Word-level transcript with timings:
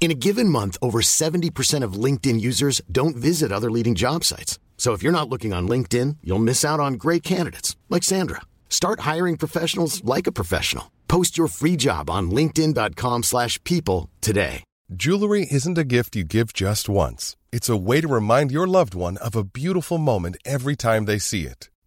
In 0.00 0.12
a 0.12 0.14
given 0.14 0.48
month, 0.48 0.78
over 0.80 1.00
70% 1.00 1.82
of 1.82 2.04
LinkedIn 2.04 2.40
users 2.40 2.80
don't 2.90 3.16
visit 3.16 3.52
other 3.52 3.70
leading 3.70 3.94
job 3.94 4.24
sites. 4.24 4.58
So 4.78 4.92
if 4.94 5.02
you're 5.02 5.12
not 5.20 5.28
looking 5.28 5.52
on 5.52 5.68
LinkedIn, 5.68 6.18
you'll 6.22 6.38
miss 6.38 6.64
out 6.64 6.80
on 6.80 6.94
great 6.94 7.22
candidates 7.22 7.76
like 7.90 8.04
Sandra. 8.04 8.42
Start 8.70 9.00
hiring 9.00 9.36
professionals 9.36 10.02
like 10.04 10.26
a 10.26 10.32
professional. 10.32 10.92
Post 11.08 11.36
your 11.36 11.48
free 11.48 11.76
job 11.76 12.08
on 12.08 12.30
linkedin.com/people 12.30 14.08
today. 14.20 14.62
Jewelry 14.96 15.46
isn't 15.50 15.76
a 15.76 15.84
gift 15.84 16.16
you 16.16 16.24
give 16.24 16.52
just 16.54 16.88
once. 16.88 17.36
It's 17.52 17.68
a 17.68 17.76
way 17.76 18.00
to 18.00 18.08
remind 18.08 18.50
your 18.50 18.66
loved 18.66 18.94
one 18.94 19.18
of 19.18 19.36
a 19.36 19.44
beautiful 19.44 19.98
moment 19.98 20.36
every 20.44 20.76
time 20.76 21.04
they 21.04 21.18
see 21.18 21.44
it. 21.44 21.68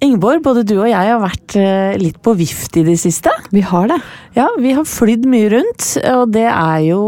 Ingeborg, 0.00 0.40
både 0.44 0.62
du 0.64 0.78
og 0.78 0.88
jeg 0.88 1.10
har 1.10 1.20
vært 1.20 1.56
eh, 1.60 1.96
litt 2.00 2.20
på 2.24 2.32
vift 2.38 2.76
i 2.80 2.84
det 2.86 2.96
siste. 3.02 3.32
Vi 3.52 3.60
har 3.68 3.90
det. 3.90 3.98
Ja, 4.38 4.46
vi 4.56 4.72
har 4.76 4.86
flydd 4.88 5.26
mye 5.28 5.50
rundt, 5.52 5.88
og 6.14 6.30
det 6.32 6.46
er 6.48 6.78
jo 6.86 7.00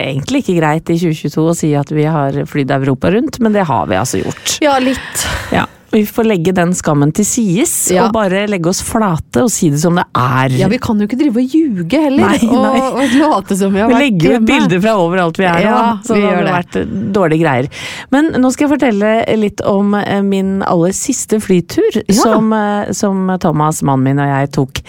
egentlig 0.00 0.42
ikke 0.42 0.56
greit 0.58 0.90
i 0.90 0.98
2022 0.98 1.44
å 1.52 1.54
si 1.54 1.70
at 1.78 1.92
vi 1.94 2.08
har 2.10 2.40
flydd 2.50 2.74
Europa 2.74 3.12
rundt, 3.14 3.38
men 3.44 3.54
det 3.54 3.68
har 3.68 3.86
vi 3.90 4.00
altså 4.00 4.24
gjort. 4.24 4.56
Ja, 4.64 4.74
litt. 4.82 5.26
Ja, 5.54 5.68
Vi 5.92 6.06
får 6.08 6.24
legge 6.24 6.52
den 6.56 6.70
skammen 6.74 7.10
til 7.12 7.26
sides, 7.28 7.72
Ja. 7.92 8.06
og 8.06 8.14
bare 8.16 8.46
legge 8.48 8.70
oss 8.70 8.80
flate 8.82 9.42
og 9.44 9.50
si 9.52 9.68
det 9.70 9.80
som 9.82 9.98
det 10.00 10.04
er. 10.16 10.54
Ja, 10.56 10.68
vi 10.72 10.78
kan 10.80 10.98
jo 10.98 11.04
ikke 11.06 11.18
drive 11.20 11.42
og 11.42 11.52
ljuge 11.52 12.00
heller, 12.00 12.30
Nei, 12.32 12.38
nei. 12.48 12.80
Og, 12.80 12.96
og 13.02 13.16
late 13.20 13.56
som 13.60 13.74
vi 13.74 13.82
har 13.82 13.90
Vi 13.90 13.94
vært 13.98 14.04
legger 14.06 14.32
jo 14.32 14.38
ut 14.40 14.46
bilder 14.48 14.80
fra 14.86 14.94
overalt 15.02 15.40
vi 15.40 15.44
er, 15.50 15.60
Ja, 15.66 15.82
så 16.04 16.16
vi 16.16 16.22
det 16.24 16.30
har 16.32 16.48
vært 16.48 16.78
eh, 16.80 16.86
dårlige 17.12 17.44
greier. 17.44 17.68
Men 18.14 18.32
nå 18.40 18.50
skal 18.54 18.66
jeg 18.68 18.72
fortelle 18.74 19.12
litt 19.42 19.60
om 19.68 19.92
eh, 20.00 20.22
min 20.24 20.62
aller 20.64 20.96
siste 20.96 21.40
flytur, 21.44 22.00
som, 22.16 22.52
eh, 22.56 22.92
som 22.96 23.28
Thomas, 23.42 23.82
mannen 23.84 24.08
min 24.08 24.22
og 24.24 24.32
jeg 24.32 24.52
tok 24.56 24.80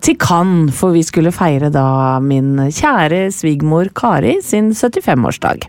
til 0.00 0.16
Cannes, 0.22 0.70
for 0.78 0.94
vi 0.94 1.02
skulle 1.02 1.34
feire 1.34 1.72
da 1.74 2.20
min 2.22 2.54
kjære 2.70 3.26
svigermor 3.34 3.90
Kari 3.98 4.38
sin 4.46 4.70
75-årsdag. 4.78 5.66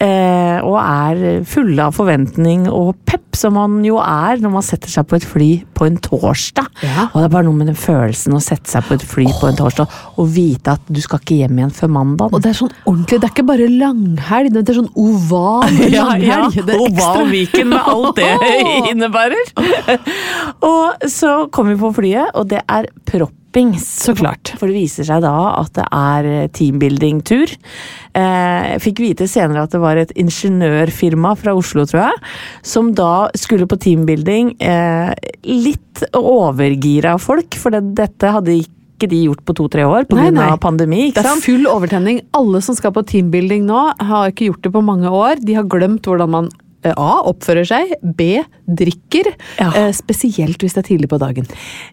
Eh, 0.00 0.58
og 0.64 0.78
er 0.80 1.42
fulle 1.44 1.84
av 1.84 1.92
forventning 1.92 2.62
og 2.72 2.94
pepp, 3.04 3.36
som 3.36 3.52
man 3.58 3.82
jo 3.84 3.98
er 4.00 4.40
når 4.40 4.52
man 4.54 4.64
setter 4.64 4.88
seg 4.88 5.04
på 5.08 5.18
et 5.18 5.26
fly 5.28 5.48
på 5.76 5.84
en 5.84 5.98
torsdag. 6.00 6.70
Ja. 6.80 7.04
Og 7.10 7.18
det 7.18 7.26
er 7.26 7.34
bare 7.34 7.44
noe 7.44 7.58
med 7.58 7.68
den 7.68 7.76
følelsen 7.76 8.32
å 8.36 8.40
sette 8.40 8.70
seg 8.72 8.86
på 8.88 8.96
et 8.96 9.04
fly 9.04 9.26
på 9.36 9.50
en 9.50 9.58
torsdag 9.58 9.92
og 10.16 10.30
vite 10.32 10.72
at 10.72 10.88
du 10.88 11.02
skal 11.04 11.20
ikke 11.20 11.42
hjem 11.42 11.60
igjen 11.60 11.74
før 11.76 11.92
mandag. 11.98 12.32
Og 12.32 12.40
det 12.40 12.54
er 12.54 12.58
sånn 12.62 12.72
ordentlig, 12.86 13.20
det 13.20 13.28
er 13.28 13.34
ikke 13.34 13.46
bare 13.50 13.68
langhelg, 13.68 14.54
det 14.56 14.62
er 14.64 14.78
sånn 14.80 14.92
oval 15.04 15.82
langhelg. 15.98 16.56
Det 16.56 16.78
er 16.78 16.86
ekstra. 16.86 17.10
Oval-Viken 17.10 17.70
med 17.74 17.92
alt 17.92 18.22
det 18.22 18.30
innebærer. 18.94 19.52
og 20.72 21.10
så 21.12 21.34
kommer 21.52 21.76
vi 21.76 21.82
på 21.84 21.92
flyet, 22.00 22.32
og 22.40 22.48
det 22.54 22.64
er 22.64 22.88
proppings. 23.50 24.04
Så 24.04 24.14
klart. 24.14 24.52
For 24.58 24.66
det 24.70 24.74
viser 24.76 25.04
seg 25.04 25.22
da 25.22 25.34
at 25.60 25.72
det 25.74 25.86
er 25.90 26.48
teambuilding-tur. 26.54 27.56
Eh, 28.14 28.72
Jeg 28.74 28.80
fikk 28.84 28.98
vite 29.02 29.26
senere 29.28 29.62
at 29.64 29.70
det 29.74 29.80
var 29.80 29.96
et 29.96 30.12
ingeniørfirma 30.16 31.36
fra 31.38 31.54
Oslo, 31.54 31.84
tror 31.84 32.06
jeg, 32.10 32.18
som 32.62 32.92
da 32.94 33.28
skulle 33.34 33.66
på 33.66 33.78
teambuilding. 33.78 34.54
Eh, 34.60 35.14
litt 35.44 36.04
overgira 36.14 37.18
folk, 37.20 37.54
for 37.58 37.70
det, 37.70 37.94
dette 37.98 38.30
hadde 38.30 38.60
ikke 38.62 39.08
de 39.08 39.24
gjort 39.26 39.44
på 39.44 39.54
to-tre 39.56 39.82
år 39.88 40.04
pga. 40.06 40.52
av 40.52 40.58
pandemi. 40.60 41.08
ikke 41.10 41.14
Det 41.22 41.24
er 41.24 41.30
sant? 41.30 41.42
full 41.44 41.66
overtenning. 41.66 42.20
Alle 42.34 42.60
som 42.60 42.74
skal 42.74 42.92
på 42.92 43.02
teambuilding 43.02 43.64
nå, 43.66 43.94
har 43.98 44.30
ikke 44.30 44.50
gjort 44.52 44.62
det 44.62 44.72
på 44.72 44.82
mange 44.84 45.08
år. 45.08 45.40
De 45.40 45.54
har 45.54 45.64
glemt 45.64 46.02
hvordan 46.02 46.28
man 46.30 46.44
eh, 46.46 46.69
A. 46.88 47.10
Oppfører 47.28 47.66
seg. 47.68 47.94
B. 48.02 48.40
Drikker. 48.66 49.32
Ja. 49.58 49.70
Eh, 49.76 49.90
spesielt 49.96 50.62
hvis 50.62 50.76
det 50.76 50.84
er 50.84 50.88
tidlig 50.92 51.10
på 51.12 51.18
dagen. 51.20 51.48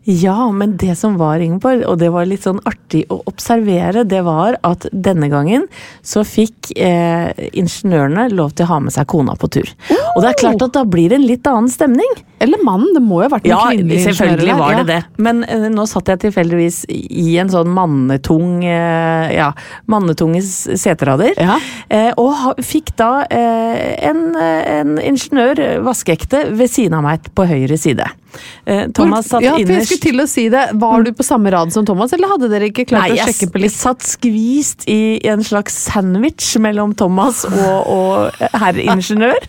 Ja, 0.07 0.49
men 0.51 0.77
det 0.77 0.95
som 0.99 1.17
var, 1.19 1.41
Ingeborg, 1.43 1.83
og 1.89 1.97
det 2.01 2.11
var 2.13 2.27
litt 2.29 2.45
sånn 2.47 2.61
artig 2.69 3.05
å 3.13 3.19
observere, 3.29 4.05
det 4.07 4.21
var 4.27 4.59
at 4.67 4.87
denne 4.93 5.29
gangen 5.31 5.67
så 6.05 6.23
fikk 6.27 6.71
eh, 6.77 7.31
ingeniørene 7.57 8.29
lov 8.35 8.53
til 8.55 8.67
å 8.67 8.71
ha 8.75 8.79
med 8.85 8.95
seg 8.95 9.07
kona 9.11 9.35
på 9.39 9.49
tur. 9.57 9.69
Og 10.15 10.23
det 10.23 10.31
er 10.31 10.39
klart 10.39 10.63
at 10.69 10.73
da 10.77 10.85
blir 10.87 11.11
det 11.11 11.19
en 11.19 11.27
litt 11.27 11.47
annen 11.49 11.69
stemning. 11.71 12.15
Eller 12.39 12.61
mannen. 12.61 12.91
Det 12.93 13.01
må 13.01 13.23
jo 13.23 13.27
ha 13.27 13.31
vært 13.33 13.47
noen 13.47 13.53
Ja, 13.53 13.63
kvinnelige 13.71 14.11
ingeniører 14.11 14.59
var 14.59 14.75
der. 14.75 14.83
det 14.83 14.93
det. 14.93 15.23
Men 15.25 15.41
eh, 15.49 15.67
nå 15.73 15.87
satt 15.89 16.11
jeg 16.11 16.21
tilfeldigvis 16.27 16.83
i 16.89 17.37
en 17.41 17.49
sånn 17.49 17.71
mannetung 17.73 18.61
eh, 18.61 19.31
Ja, 19.33 19.51
mannetunge 19.89 20.43
seterader. 20.45 21.33
Ja. 21.41 21.57
Eh, 21.89 22.11
og 22.17 22.29
ha, 22.37 22.53
fikk 22.61 22.93
da 22.99 23.23
eh, 23.25 23.95
en, 24.05 24.21
eh, 24.37 24.76
en 24.79 24.97
ingeniør, 25.01 25.59
eh, 25.63 25.79
vaskeekte, 25.85 26.47
ved 26.57 26.71
siden 26.71 26.97
av 26.97 27.05
meg 27.05 27.27
på 27.35 27.45
høyre 27.49 27.77
side. 27.79 28.05
Eh, 28.65 28.85
Thomas 28.93 29.29
satt 29.31 29.41
ja, 29.45 29.55
for 29.55 29.73
jeg 29.73 29.87
skulle 29.87 30.05
til 30.05 30.21
å 30.21 30.27
si 30.29 30.45
det. 30.53 30.63
Var 30.77 31.05
du 31.05 31.11
på 31.17 31.25
samme 31.25 31.51
rad 31.53 31.73
som 31.73 31.85
Thomas, 31.87 32.13
eller 32.13 32.31
hadde 32.33 32.51
dere 32.51 32.69
ikke 32.69 32.85
klart 32.89 33.09
Nei, 33.09 33.17
å 33.17 33.27
sjekke 33.29 33.49
på 33.53 33.61
litt? 33.63 33.71
Jeg 33.71 33.77
satt 33.79 34.05
skvist 34.05 34.87
i 34.91 34.99
en 35.31 35.43
slags 35.47 35.77
sandwich 35.87 36.53
mellom 36.61 36.93
Thomas 36.97 37.43
og, 37.49 37.89
og 37.91 38.47
herr 38.61 38.77
ingeniør. 38.83 39.39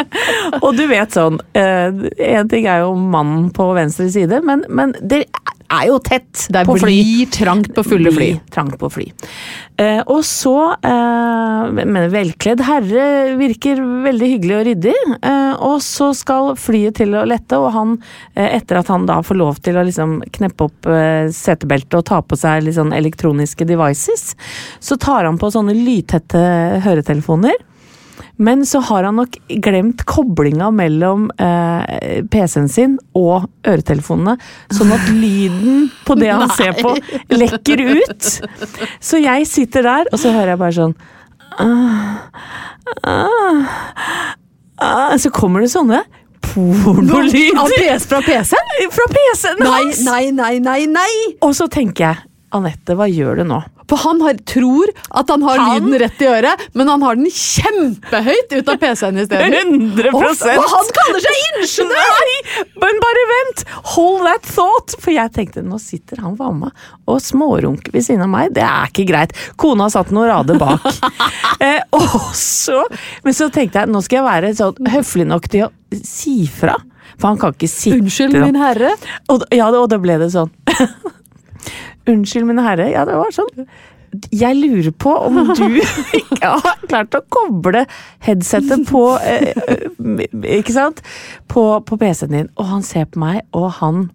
og 0.64 0.70
du 0.76 0.86
vet 0.90 1.16
sånn, 1.16 1.40
En 1.56 2.48
ting 2.50 2.66
er 2.68 2.84
jo 2.84 2.92
mannen 2.98 3.48
på 3.54 3.70
venstre 3.76 4.08
side, 4.12 4.42
men, 4.44 4.64
men 4.68 4.94
det 5.00 5.24
er 5.72 5.86
jo 5.90 5.98
tett 6.04 6.46
Det 6.52 6.64
på 6.66 6.76
fly. 6.78 6.86
blir 6.90 7.30
trangt 7.34 7.72
på 7.74 7.84
fulle 7.86 8.12
fly. 8.14 8.28
Trangt 8.54 8.78
på 8.80 8.90
fly. 8.92 9.06
Eh, 9.76 10.00
og 10.06 10.22
så 10.24 10.72
eh, 10.72 11.84
Men 11.84 12.08
velkledd 12.12 12.62
herre 12.64 13.36
virker 13.36 13.80
veldig 14.06 14.30
hyggelig 14.30 14.56
og 14.56 14.64
ryddig. 14.70 14.94
Eh, 15.20 15.54
og 15.66 15.78
så 15.84 16.12
skal 16.16 16.54
flyet 16.60 16.96
til 17.02 17.16
å 17.18 17.26
lette, 17.28 17.58
og 17.60 17.72
han, 17.74 17.94
eh, 18.34 18.56
etter 18.56 18.80
at 18.80 18.88
han 18.92 19.06
da 19.08 19.20
får 19.26 19.40
lov 19.42 19.60
til 19.64 19.76
å 19.76 19.84
liksom 19.86 20.18
kneppe 20.38 20.68
opp 20.70 20.90
eh, 20.90 21.28
setebeltet 21.34 21.98
og 22.00 22.06
ta 22.08 22.22
på 22.22 22.38
seg 22.38 22.64
litt 22.66 22.78
sånn 22.78 22.94
elektroniske 22.96 23.66
devices, 23.68 24.34
så 24.80 24.96
tar 25.00 25.28
han 25.28 25.38
på 25.40 25.50
sånne 25.52 25.74
lydtette 25.76 26.40
høretelefoner. 26.86 27.58
Men 28.36 28.66
så 28.68 28.82
har 28.84 29.06
han 29.08 29.16
nok 29.16 29.38
glemt 29.64 30.02
koblinga 30.08 30.68
mellom 30.74 31.30
eh, 31.40 32.20
PC-en 32.28 32.68
sin 32.68 32.98
og 33.16 33.46
øretelefonene, 33.64 34.36
sånn 34.76 34.92
at 34.92 35.08
lyden 35.22 35.88
på 36.04 36.18
det 36.20 36.32
han 36.34 36.52
ser 36.56 36.76
på, 36.76 36.92
lekker 37.32 37.84
ut. 37.96 38.28
Så 39.00 39.22
jeg 39.22 39.48
sitter 39.48 39.88
der, 39.88 40.12
og 40.12 40.20
så 40.20 40.34
hører 40.36 40.54
jeg 40.54 40.62
bare 40.62 40.76
sånn 40.76 40.94
ah, 41.64 42.20
ah, 43.08 43.74
ah, 44.84 45.16
Så 45.16 45.32
kommer 45.32 45.64
det 45.64 45.72
sånne 45.72 46.04
pornolyder. 46.44 47.98
Fra 48.04 48.20
PC-en? 48.22 48.72
Fra 48.92 49.08
PC-en 49.12 49.60
Nei, 49.64 49.72
hans! 49.72 50.04
nei, 50.06 50.24
nei, 50.36 50.54
nei, 50.62 50.80
nei! 50.92 51.12
Og 51.44 51.56
så 51.56 51.68
tenker 51.72 52.10
jeg 52.10 52.24
Anette, 52.54 52.94
hva 52.94 53.08
gjør 53.10 53.40
du 53.40 53.48
nå? 53.50 53.58
For 53.90 54.00
han 54.02 54.20
har, 54.22 54.38
tror 54.48 54.90
at 55.14 55.28
han 55.30 55.42
har 55.46 55.58
Han- 55.58 55.84
lyden 55.86 55.98
rett 56.02 56.22
i 56.22 56.26
øret, 56.26 56.62
men 56.74 56.88
han 56.88 57.02
har 57.02 57.18
den 57.18 57.26
kjempehøyt 57.30 58.52
ut 58.52 58.68
av 58.68 58.78
PC-en 58.82 59.18
isteden. 59.22 59.54
100 59.54 60.10
Og, 60.14 60.24
og 60.24 60.66
han 60.72 60.90
kaller 60.98 61.22
seg 61.22 61.42
ingeniør! 61.50 62.32
Men 62.82 63.00
bare 63.02 63.24
vent! 63.32 63.64
Hold 63.94 64.26
that 64.26 64.42
thought! 64.42 64.96
For 65.02 65.14
jeg 65.14 65.32
tenkte, 65.34 65.62
nå 65.62 65.78
sitter 65.82 66.22
han 66.24 66.34
vamma 66.38 66.72
og 67.06 67.20
smårunker 67.22 67.94
ved 67.94 68.06
siden 68.06 68.26
av 68.26 68.32
meg. 68.32 68.54
Det 68.56 68.64
er 68.66 68.90
ikke 68.90 69.06
greit. 69.10 69.36
Kona 69.56 69.88
satt 69.92 70.10
noen 70.14 70.30
rader 70.32 70.58
bak. 70.58 70.82
eh, 71.66 71.82
så, 72.34 72.82
men 73.22 73.38
så 73.38 73.50
tenkte 73.54 73.84
jeg, 73.84 73.92
nå 73.92 74.02
skal 74.02 74.22
jeg 74.22 74.28
være 74.30 74.54
sånn 74.58 74.92
høflig 74.96 75.28
nok 75.30 75.46
til 75.52 75.68
å 75.68 75.72
si 76.02 76.40
fra. 76.50 76.74
For 77.16 77.30
han 77.30 77.38
kan 77.40 77.54
ikke 77.54 77.70
sitte 77.70 78.00
Unnskyld, 78.02 78.34
min 78.42 78.58
herre. 78.60 78.96
Og, 79.32 79.46
ja, 79.54 79.70
og 79.70 79.86
da 79.92 79.98
ble 80.02 80.18
det 80.20 80.32
sånn. 80.34 80.50
Unnskyld, 82.06 82.48
mine 82.48 82.64
herre. 82.66 82.90
Ja, 82.92 83.04
det 83.08 83.16
var 83.18 83.34
sånn. 83.34 83.66
Jeg 84.32 84.56
lurer 84.56 84.92
på 84.96 85.12
om 85.26 85.50
du 85.58 85.80
ikke 86.20 86.52
har 86.62 86.84
klart 86.86 87.16
å 87.18 87.22
koble 87.32 87.82
headsetet 88.24 88.86
på 88.88 89.02
eh, 89.18 89.50
eh, 89.52 90.22
Ikke 90.56 90.72
sant? 90.72 91.02
På, 91.50 91.82
på 91.84 91.98
PC-en 92.00 92.36
din. 92.36 92.52
Og 92.56 92.70
han 92.70 92.86
ser 92.86 93.10
på 93.10 93.22
meg, 93.22 93.42
og 93.56 93.70
han 93.80 94.06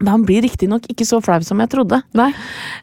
men 0.00 0.14
han 0.14 0.22
blir 0.24 0.40
riktignok 0.40 0.86
ikke 0.88 1.04
så 1.04 1.18
flau 1.20 1.42
som 1.44 1.60
jeg 1.60 1.68
trodde. 1.74 1.98
Nei. 2.16 2.30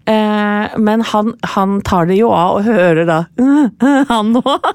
Eh, 0.05 0.75
men 0.77 1.01
han, 1.11 1.33
han 1.55 1.79
tar 1.81 2.05
det 2.11 2.19
jo 2.19 2.29
av 2.29 2.59
og 2.59 2.67
hører 2.67 3.07
da 3.09 3.19
han 4.11 4.35
òg. 4.37 4.67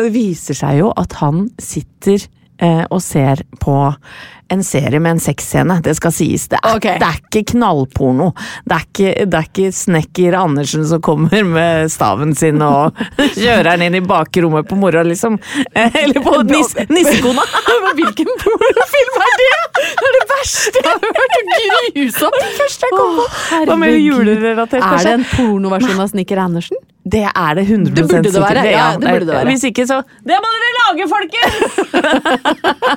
Det 0.00 0.08
viser 0.14 0.58
seg 0.58 0.80
jo 0.80 0.90
at 0.98 1.14
han 1.20 1.46
sitter 1.62 2.26
eh, 2.58 2.82
og 2.88 2.98
ser 3.04 3.44
på 3.62 3.76
en 4.48 4.64
serie 4.64 5.00
med 5.00 5.16
en 5.16 5.20
sexscene, 5.20 5.78
det 5.84 5.94
skal 5.98 6.12
sies. 6.14 6.46
Det 6.52 6.58
er, 6.60 6.76
okay. 6.76 6.98
det 7.00 7.08
er 7.08 7.20
ikke 7.20 7.54
knallporno. 7.54 8.30
Det 8.64 8.76
er 8.76 8.86
ikke, 8.86 9.26
det 9.30 9.40
er 9.40 9.48
ikke 9.48 9.72
snekker 9.74 10.36
Andersen 10.38 10.86
som 10.88 11.02
kommer 11.04 11.44
med 11.48 11.90
staven 11.92 12.34
sin 12.38 12.62
og 12.64 12.98
kjører 13.40 13.74
den 13.74 13.86
inn 13.88 13.98
i 14.00 14.04
bakrommet 14.04 14.68
på 14.68 14.78
mora, 14.78 15.04
liksom. 15.06 15.38
Eller 15.74 16.20
på 16.24 16.36
nis, 16.48 16.74
nissekona. 16.92 17.46
Hvilken 17.98 18.32
pornofilm 18.42 19.20
er 19.28 19.36
det?! 19.42 19.52
Det 19.74 20.08
er 20.08 20.16
det 20.16 20.24
verste 20.30 20.80
jeg 20.80 20.88
har 20.88 21.04
hørt! 21.04 21.38
Grusomt! 21.94 22.90
Hva 23.68 23.76
med 23.78 23.96
julerelatert, 23.98 24.82
Er 24.84 25.06
det 25.06 25.14
en 25.20 25.30
pornoversjon 25.34 26.02
av 26.02 26.10
Snekker 26.12 26.40
Andersen? 26.42 26.80
Det 27.04 27.20
er 27.28 27.56
det 27.58 27.64
100 27.68 27.92
Det 27.92 28.04
burde 28.08 28.30
det 28.32 28.40
være. 28.40 28.54
være. 28.54 28.70
Ja, 28.72 28.84
det 28.96 29.10
burde 29.12 29.26
det 29.28 29.34
være. 29.34 29.48
Hvis 29.50 29.64
ikke, 29.68 29.84
så 29.86 29.98
Det 30.24 30.38
må 30.40 30.48
dere 30.54 30.70
lage, 30.80 31.08
folkens! 31.12 31.54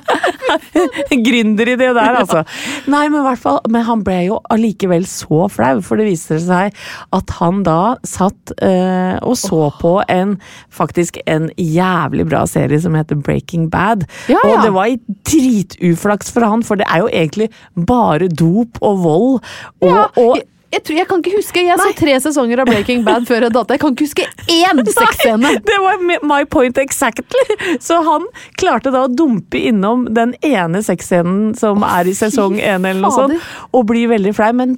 Gründeridé 1.27 1.89
der, 1.91 2.15
altså. 2.21 2.43
Nei, 2.87 3.07
men 3.11 3.25
i 3.27 3.35
fall 3.39 3.59
Men 3.71 3.83
han 3.87 4.03
ble 4.07 4.17
jo 4.29 4.39
allikevel 4.53 5.05
så 5.09 5.47
flau, 5.51 5.81
for 5.83 5.99
det 5.99 6.07
viser 6.07 6.39
seg 6.43 6.75
at 7.15 7.35
han 7.39 7.63
da 7.67 7.97
satt 8.07 8.53
eh, 8.63 9.17
og 9.21 9.35
så 9.39 9.67
på 9.81 9.97
en 10.11 10.37
faktisk 10.73 11.19
en 11.27 11.49
jævlig 11.57 12.27
bra 12.29 12.45
serie 12.49 12.79
som 12.81 12.95
heter 12.97 13.19
Breaking 13.19 13.69
Bad. 13.73 14.05
Ja, 14.31 14.37
ja. 14.39 14.43
Og 14.47 14.63
det 14.63 14.73
var 14.75 14.93
drituflaks 15.27 16.31
for 16.31 16.47
han, 16.47 16.63
for 16.63 16.79
det 16.79 16.87
er 16.87 17.03
jo 17.03 17.09
egentlig 17.11 17.49
bare 17.87 18.29
dop 18.31 18.79
og 18.81 19.03
vold 19.03 19.33
og, 19.81 19.89
Ja, 19.89 20.05
og 20.15 20.39
jeg, 20.67 20.83
tror, 20.83 20.97
jeg 20.97 21.07
kan 21.07 21.21
ikke 21.23 21.37
huske 21.37 21.61
Jeg 21.63 21.79
så 21.79 21.91
tre 21.95 22.15
sesonger 22.21 22.61
av 22.61 22.69
Breaking 22.69 23.03
Bad 23.07 23.27
før 23.29 23.47
jeg 23.47 23.55
datt. 23.55 23.71
Jeg 23.71 23.81
kan 23.83 23.95
ikke 23.95 24.07
huske 24.07 24.25
én 24.51 24.81
sexscene! 24.99 25.53
Det 25.63 25.77
var 25.83 26.01
my 26.27 26.41
point 26.51 26.79
exactly! 26.81 27.43
Så 27.83 28.01
han 28.05 28.27
klarte 28.59 28.91
da 28.93 29.05
å 29.07 29.11
dumpe 29.11 29.61
innom 29.69 30.07
den 30.15 30.35
ene 30.45 30.83
sexscenen 30.83 31.53
som 31.57 31.85
er 31.87 32.09
i 32.11 32.15
sesong 32.17 32.59
én, 32.59 32.87
og 33.07 33.87
bli 33.87 34.05
veldig 34.11 34.35
flau, 34.35 34.51
men 34.59 34.75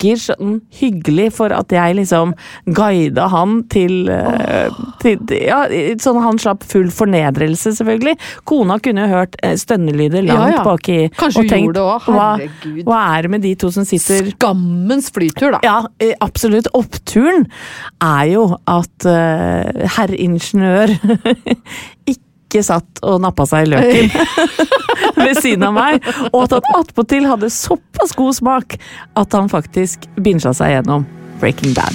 takker 0.00 0.20
sånn 0.20 0.60
hyggelig 0.72 1.30
for 1.36 1.52
at 1.52 1.70
jeg 1.72 1.96
liksom 1.98 2.32
guida 2.66 3.28
han 3.30 3.62
til, 3.70 4.08
oh. 4.08 4.80
til 5.02 5.18
Ja, 5.30 5.64
sånn 6.00 6.20
han 6.22 6.38
slapp 6.40 6.64
full 6.64 6.90
fornedrelse, 6.90 7.74
selvfølgelig. 7.76 8.16
Kona 8.48 8.78
kunne 8.82 9.06
jo 9.06 9.18
hørt 9.18 9.36
eh, 9.42 9.56
stønnelyder 9.56 10.24
langt 10.26 10.54
Ja, 10.54 10.60
ja. 10.60 10.64
baki 10.64 11.10
Kanskje 11.18 11.44
og 11.44 11.50
tenkt 11.50 11.76
det 11.76 11.84
også, 11.84 12.14
hva, 12.14 12.30
hva 12.86 13.00
er 13.16 13.26
det 13.26 13.32
med 13.36 13.44
de 13.44 13.54
to 13.60 13.70
som 13.74 13.86
sitter 13.88 14.32
Skammens 14.34 15.10
flytur, 15.14 15.56
da. 15.56 15.60
ja, 15.64 15.76
eh, 16.00 16.14
absolutt. 16.20 16.70
Oppturen 16.76 17.46
er 18.00 18.24
jo 18.30 18.46
at 18.70 19.06
uh, 19.08 19.86
herr 19.96 20.14
ingeniør 20.16 20.92
ikke 22.10 22.29
satt 22.66 23.02
og 23.06 23.20
nappa 23.22 23.46
seg 23.46 23.68
løken 23.70 24.10
ved 25.22 25.38
siden 25.38 25.68
av 25.68 25.76
meg, 25.76 26.02
og 26.32 26.42
at 26.48 26.56
han 26.58 26.80
attpåtil 26.80 27.28
hadde 27.30 27.52
såpass 27.54 28.16
god 28.18 28.34
smak 28.40 28.76
at 29.20 29.38
han 29.38 29.50
faktisk 29.52 30.08
binsja 30.18 30.54
seg 30.56 30.74
gjennom 30.74 31.06
Breaking 31.40 31.76
Bad. 31.76 31.94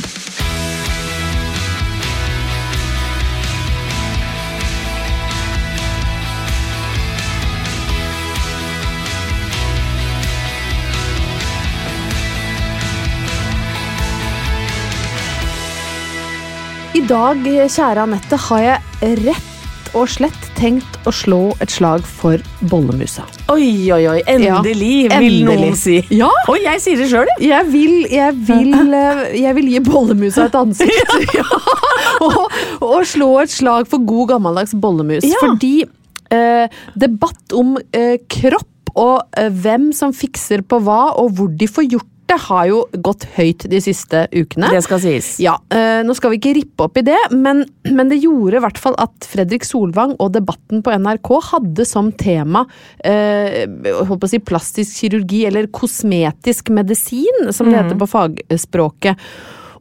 I 16.96 17.02
dag, 17.04 17.42
kjære 17.44 18.06
Anette, 18.08 18.40
har 18.48 18.64
jeg 18.64 19.18
rett 19.26 19.55
og 19.96 20.10
slett 20.12 20.48
tenkt 20.58 20.98
å 21.08 21.12
slå 21.16 21.40
et 21.64 21.72
slag 21.72 22.04
for 22.08 22.42
bollemusa. 22.70 23.24
Oi, 23.54 23.88
oi, 23.96 24.02
oi, 24.12 24.18
endelig, 24.28 24.90
Ja, 25.08 25.20
vil 25.22 25.38
endelig. 25.42 25.46
noen 25.48 25.78
si. 25.80 25.98
Ja. 26.12 26.30
Oi, 26.52 26.60
jeg 26.66 26.82
sier 26.84 27.00
det 27.00 27.08
sjøl, 27.12 27.30
jeg. 27.40 27.48
Jeg 27.50 27.70
vil, 27.72 27.96
jeg 28.12 28.36
vil, 28.50 28.94
eh, 29.00 29.24
jeg 29.40 29.56
vil 29.60 29.70
gi 29.72 29.82
bollemusa 29.88 30.50
et 30.50 30.60
ansikt. 30.60 31.16
Ja. 31.36 31.46
Og, 32.26 32.52
og 32.86 33.02
slå 33.08 33.28
et 33.42 33.52
slag 33.52 33.88
for 33.92 34.04
god 34.08 34.30
gammeldags 34.36 34.72
bollemus. 34.80 35.26
Fordi 35.42 35.84
eh, 36.32 36.76
debatt 36.96 37.56
om 37.58 37.74
eh, 37.92 38.18
kropp 38.32 38.94
og 38.96 39.26
eh, 39.36 39.50
hvem 39.52 39.90
som 39.96 40.14
fikser 40.16 40.64
på 40.64 40.80
hva, 40.86 41.10
og 41.20 41.34
hvor 41.36 41.50
de 41.52 41.68
får 41.68 41.90
gjort 41.92 42.12
det, 42.30 42.38
har 42.48 42.68
jo 42.70 42.82
gått 43.06 43.26
høyt 43.36 43.66
de 43.72 43.80
siste 43.84 44.26
ukene. 44.34 44.70
Det 44.74 44.82
skal 44.86 45.02
sies. 45.04 45.32
Ja, 45.44 45.56
eh, 45.74 46.02
Nå 46.06 46.16
skal 46.18 46.34
vi 46.34 46.40
ikke 46.40 46.56
rippe 46.58 46.88
opp 46.88 47.00
i 47.00 47.06
det, 47.06 47.18
men, 47.34 47.64
men 47.90 48.12
det 48.12 48.22
gjorde 48.24 48.60
i 48.60 48.64
hvert 48.66 48.82
fall 48.82 48.98
at 49.02 49.28
Fredrik 49.30 49.68
Solvang 49.68 50.16
og 50.20 50.34
Debatten 50.36 50.84
på 50.86 50.94
NRK 50.96 51.32
hadde 51.52 51.88
som 51.88 52.12
tema 52.18 52.66
eh, 53.06 53.66
håper 54.10 54.30
å 54.30 54.32
si 54.32 54.42
plastisk 54.44 55.04
kirurgi, 55.04 55.46
eller 55.50 55.70
kosmetisk 55.74 56.72
medisin, 56.76 57.52
som 57.56 57.70
det 57.70 57.80
heter 57.80 58.00
på 58.00 58.10
fagspråket. 58.10 59.22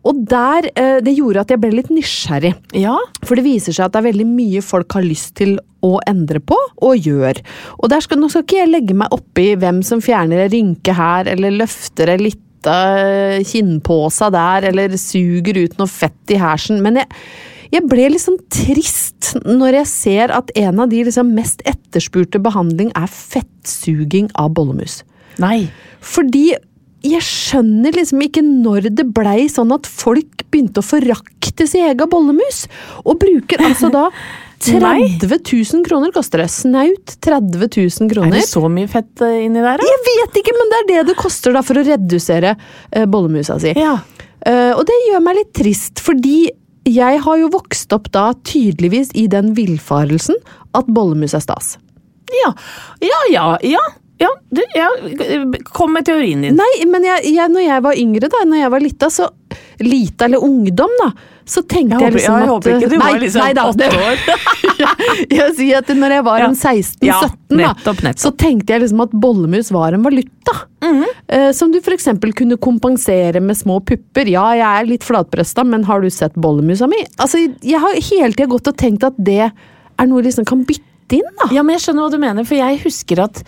Og 0.04 0.24
der, 0.28 0.68
eh, 0.76 1.00
Det 1.00 1.16
gjorde 1.16 1.40
at 1.40 1.48
jeg 1.48 1.60
ble 1.60 1.70
litt 1.72 1.88
nysgjerrig. 1.88 2.54
Ja. 2.76 2.96
For 3.24 3.36
det 3.36 3.44
viser 3.44 3.72
seg 3.72 3.86
at 3.86 3.92
det 3.92 4.02
er 4.02 4.12
veldig 4.12 4.28
mye 4.28 4.60
folk 4.62 4.92
har 4.92 5.02
lyst 5.02 5.34
til 5.40 5.58
å 5.84 5.98
endre 6.08 6.40
på, 6.40 6.56
og 6.56 7.08
gjør. 7.08 7.40
Og 7.80 7.90
der 7.92 8.04
skal, 8.04 8.20
Nå 8.20 8.30
skal 8.32 8.46
ikke 8.46 8.60
jeg 8.62 8.72
legge 8.72 8.96
meg 8.96 9.14
oppi 9.14 9.52
hvem 9.60 9.82
som 9.86 10.02
fjerner 10.04 10.44
en 10.44 10.52
rynke 10.54 10.96
her, 10.96 11.30
eller 11.34 11.58
løfter 11.62 12.14
en 12.14 12.24
lita 12.24 12.76
kinnpåsa 13.44 14.30
der, 14.32 14.70
eller 14.70 14.96
suger 15.00 15.64
ut 15.64 15.76
noe 15.80 15.90
fett 15.90 16.32
i 16.32 16.40
hersen, 16.40 16.80
men 16.84 17.02
jeg, 17.02 17.10
jeg 17.74 17.88
ble 17.90 18.10
liksom 18.14 18.38
trist 18.52 19.34
når 19.44 19.80
jeg 19.80 19.90
ser 19.90 20.34
at 20.34 20.52
en 20.60 20.84
av 20.84 20.92
de 20.92 21.02
liksom 21.06 21.32
mest 21.36 21.64
etterspurte 21.68 22.40
behandling 22.42 22.92
er 22.96 23.10
fettsuging 23.10 24.30
av 24.40 24.54
bollemus. 24.56 25.02
Nei. 25.42 25.66
Fordi 26.04 26.52
jeg 27.04 27.24
skjønner 27.24 27.96
liksom 27.98 28.22
ikke 28.24 28.42
når 28.44 28.88
det 28.96 29.04
blei 29.12 29.44
sånn 29.52 29.74
at 29.74 29.88
folk 29.88 30.46
begynte 30.48 30.80
å 30.80 30.86
forakte 30.86 31.66
sin 31.68 31.88
egen 31.90 32.10
bollemus, 32.10 32.64
og 33.04 33.18
bruker 33.20 33.64
altså 33.66 33.90
da 33.92 34.06
30 34.64 35.28
000 35.74 35.84
kroner 35.86 36.12
koster 36.14 36.42
det. 36.42 36.48
Snaut 36.52 37.14
30 37.24 37.68
000 38.00 38.10
kroner. 38.10 38.32
Er 38.32 38.40
det 38.40 38.48
så 38.48 38.64
mye 38.72 38.90
fett 38.90 39.22
eh, 39.24 39.44
inni 39.44 39.62
der, 39.62 39.80
da? 39.80 39.88
Jeg 39.88 40.02
vet 40.08 40.40
ikke, 40.40 40.56
men 40.56 40.72
det 40.72 40.80
er 40.80 40.90
det 40.90 41.06
det 41.12 41.16
koster 41.20 41.54
da 41.54 41.62
for 41.66 41.80
å 41.80 41.86
redusere 41.86 42.54
uh, 42.56 43.06
bollemusa 43.10 43.58
si. 43.62 43.74
Ja. 43.78 43.98
Uh, 44.44 44.72
og 44.76 44.84
det 44.88 44.98
gjør 45.08 45.24
meg 45.24 45.40
litt 45.40 45.52
trist, 45.56 46.02
fordi 46.04 46.38
jeg 46.84 47.20
har 47.24 47.40
jo 47.40 47.50
vokst 47.52 47.92
opp 47.96 48.10
da 48.12 48.30
tydeligvis 48.44 49.14
i 49.16 49.26
den 49.32 49.54
villfarelsen 49.56 50.36
at 50.76 50.88
bollemus 50.92 51.36
er 51.36 51.44
stas. 51.44 51.76
Ja, 52.34 52.50
ja, 53.04 53.20
ja. 53.32 53.46
ja. 53.64 53.84
ja, 54.20 54.32
du, 54.50 54.60
ja. 54.76 54.90
Kom 55.72 55.94
med 55.96 56.08
teorien 56.08 56.44
din. 56.44 56.58
Nei, 56.60 56.72
men 56.90 57.06
jeg, 57.06 57.30
jeg, 57.32 57.52
når 57.52 57.64
jeg 57.64 57.86
var 57.86 58.00
yngre, 58.00 58.32
da, 58.32 58.42
når 58.48 58.62
jeg 58.64 58.74
var 58.74 58.84
lita, 58.84 59.12
så 59.12 59.30
Lita 59.80 60.24
eller 60.28 60.42
ungdom, 60.44 60.92
da, 61.00 61.10
så 61.44 61.62
tenkte 61.62 61.98
Jeg 61.98 62.06
jeg, 62.06 62.14
liksom 62.14 62.34
at 62.34 62.40
jeg 62.40 62.50
håper 62.50 62.74
ikke 62.74 62.88
du 62.88 62.96
nei, 62.96 63.08
var 63.12 63.20
liksom 63.20 63.42
nei, 63.42 63.52
da, 63.56 63.64
åtte 63.68 63.88
år. 64.00 64.22
jeg 65.38 65.54
sier 65.58 65.80
at 65.82 65.92
når 65.98 66.14
jeg 66.16 66.24
var 66.28 66.38
Ja. 66.40 66.46
en 66.48 66.56
16-17, 66.56 67.08
Ja, 67.08 67.18
nettopp, 67.50 68.02
nettopp. 68.06 68.22
så 68.22 68.32
tenkte 68.44 68.72
jeg 68.74 68.84
liksom 68.84 69.04
at 69.04 69.12
bollemus 69.24 69.70
var 69.74 69.92
en 69.92 70.06
valuta. 70.06 70.54
Mm 70.84 71.02
-hmm. 71.02 71.10
uh, 71.36 71.52
som 71.52 71.72
du 71.72 71.78
f.eks. 71.80 72.08
kunne 72.34 72.56
kompensere 72.56 73.40
med 73.40 73.56
små 73.56 73.80
pupper. 73.80 74.28
Ja, 74.28 74.54
jeg 74.54 74.80
er 74.80 74.86
litt 74.86 75.04
flatbrøsta, 75.04 75.64
men 75.64 75.84
har 75.84 76.00
du 76.00 76.10
sett 76.10 76.34
bollemusa 76.34 76.86
mi? 76.86 77.04
Altså, 77.18 77.38
jeg 77.62 77.80
har 77.80 77.94
hele 77.94 78.32
tida 78.32 78.46
gått 78.46 78.68
og 78.68 78.76
tenkt 78.76 79.04
at 79.04 79.14
det 79.18 79.50
er 79.98 80.06
noe 80.06 80.22
liksom 80.22 80.44
kan 80.44 80.64
bytte 80.64 81.16
inn, 81.16 81.30
da. 81.42 81.54
Ja, 81.54 81.62
men 81.62 81.76
jeg 81.76 81.82
skjønner 81.82 82.02
hva 82.02 82.10
du 82.10 82.18
mener, 82.18 82.44
for 82.44 82.54
jeg 82.56 82.80
husker 82.84 83.20
at 83.24 83.42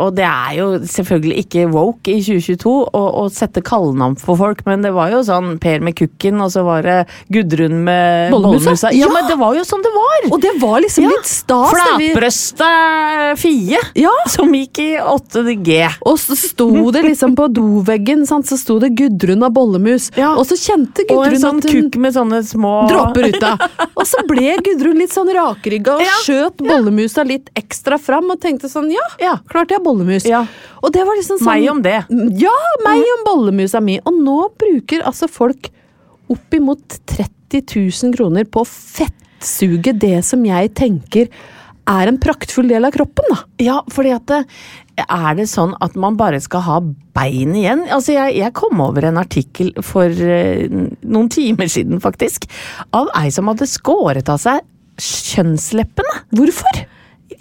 og 0.00 0.14
det 0.16 0.24
er 0.24 0.52
jo 0.56 0.66
selvfølgelig 0.88 1.38
ikke 1.44 1.66
woke 1.72 2.08
i 2.12 2.20
2022 2.24 2.72
å, 2.96 3.02
å 3.22 3.24
sette 3.32 3.62
kallenavn 3.66 4.16
for 4.20 4.36
folk, 4.40 4.62
men 4.66 4.82
det 4.82 4.92
var 4.96 5.10
jo 5.12 5.20
sånn 5.26 5.58
Per 5.60 5.80
med 5.84 5.96
kukken, 5.98 6.40
og 6.40 6.50
så 6.54 6.62
var 6.64 6.82
det 6.86 6.96
Gudrun 7.32 7.82
med 7.84 8.30
Bollemusa? 8.32 8.90
Ja, 8.92 9.06
Ja! 9.06 9.12
men 9.12 9.26
det 9.28 9.36
var 9.38 9.54
jo 9.54 9.62
sånn 9.68 9.82
det 9.84 9.92
var! 9.94 10.28
Og 10.32 10.40
det 10.40 10.54
var 10.60 10.80
liksom 10.80 11.04
Ja. 11.04 11.10
litt 11.10 11.26
stas. 11.28 11.72
Flatbrøsta 11.72 13.36
Fie, 13.38 13.78
Ja. 13.94 14.10
som 14.28 14.52
gikk 14.52 14.78
i 14.78 14.88
8G. 14.98 15.88
Og 16.06 16.18
så 16.18 16.36
sto 16.36 16.90
det 16.90 17.02
liksom 17.04 17.34
på 17.36 17.48
doveggen, 17.52 18.26
sant? 18.26 18.46
så 18.46 18.56
sto 18.58 18.78
det 18.78 18.90
'Gudrun 18.96 19.42
av 19.44 19.52
bollemus'. 19.52 20.10
Ja. 20.16 20.34
Og 20.34 20.46
så 20.46 20.54
kjente 20.56 21.04
Og 21.10 21.24
en 21.26 21.32
Gudrun 21.32 21.40
sånn 21.40 21.58
at 21.64 21.70
hun 21.70 21.90
kukk 21.90 21.96
med 22.00 22.14
sånne 22.14 22.40
små 22.44 22.88
dråper 22.88 23.28
ut 23.34 23.42
av. 23.42 23.58
Og 23.96 24.04
så 24.06 24.22
ble 24.26 24.56
Gudrun 24.62 24.98
litt 24.98 25.10
sånn 25.12 25.28
rakrygga 25.32 25.96
og 25.96 26.02
skjøt 26.24 26.56
bollemusa 26.58 27.24
litt 27.26 27.48
ekstra 27.56 27.98
fram 27.98 28.30
og 28.30 28.40
tenkte 28.40 28.68
sånn 28.70 28.90
ja, 28.92 29.04
Ja. 29.20 29.36
Klart 29.66 29.76
jeg 29.76 29.84
bollemus. 29.84 30.26
Ja. 30.28 30.44
Og 30.82 30.92
det 30.94 31.04
var 31.06 31.18
liksom 31.18 31.40
sånn 31.40 31.50
Meg 31.50 31.68
om 31.70 31.82
det. 31.84 31.98
Ja, 32.40 32.54
meg 32.86 33.04
om 33.18 33.26
bollemusa 33.26 33.82
mi. 33.82 33.98
Og 34.06 34.14
nå 34.22 34.38
bruker 34.58 35.04
altså 35.06 35.28
folk 35.30 35.70
oppimot 36.32 37.00
30 37.06 37.62
000 37.62 38.16
kroner 38.16 38.46
på 38.50 38.64
å 38.64 38.68
fettsuge 38.68 39.94
det 39.94 40.18
som 40.26 40.42
jeg 40.46 40.74
tenker 40.74 41.30
er 41.86 42.10
en 42.10 42.16
praktfull 42.18 42.66
del 42.66 42.82
av 42.82 42.90
kroppen, 42.96 43.28
da. 43.30 43.36
Ja, 43.62 43.76
fordi 43.94 44.10
at 44.10 44.26
det, 44.26 44.40
Er 45.06 45.36
det 45.38 45.44
sånn 45.46 45.76
at 45.84 45.94
man 45.94 46.16
bare 46.18 46.40
skal 46.42 46.64
ha 46.66 46.80
bein 47.14 47.54
igjen? 47.54 47.84
Altså, 47.92 48.16
jeg, 48.16 48.38
jeg 48.40 48.52
kom 48.58 48.80
over 48.82 49.06
en 49.06 49.20
artikkel 49.20 49.70
for 49.86 50.10
eh, 50.10 50.66
noen 51.06 51.28
timer 51.30 51.70
siden, 51.70 52.00
faktisk, 52.02 52.48
av 52.96 53.12
ei 53.14 53.30
som 53.30 53.46
hadde 53.52 53.68
skåret 53.70 54.26
av 54.32 54.40
seg 54.42 54.64
kjønnsleppene. 54.98 56.22
Hvorfor? 56.34 56.82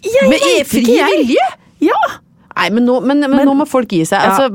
Jeg 0.05 0.29
Med 0.29 0.67
fri 0.69 0.83
jeg. 0.99 1.21
vilje? 1.23 1.47
Ja! 1.85 2.05
Nei, 2.55 2.69
men 2.71 2.85
nå, 2.87 3.01
men, 3.03 3.19
men 3.19 3.33
Men- 3.35 3.49
nå 3.49 3.53
må 3.59 3.65
folk 3.67 3.91
gi 3.91 4.01
seg. 4.07 4.21
Ja. 4.23 4.31
Altså, 4.31 4.45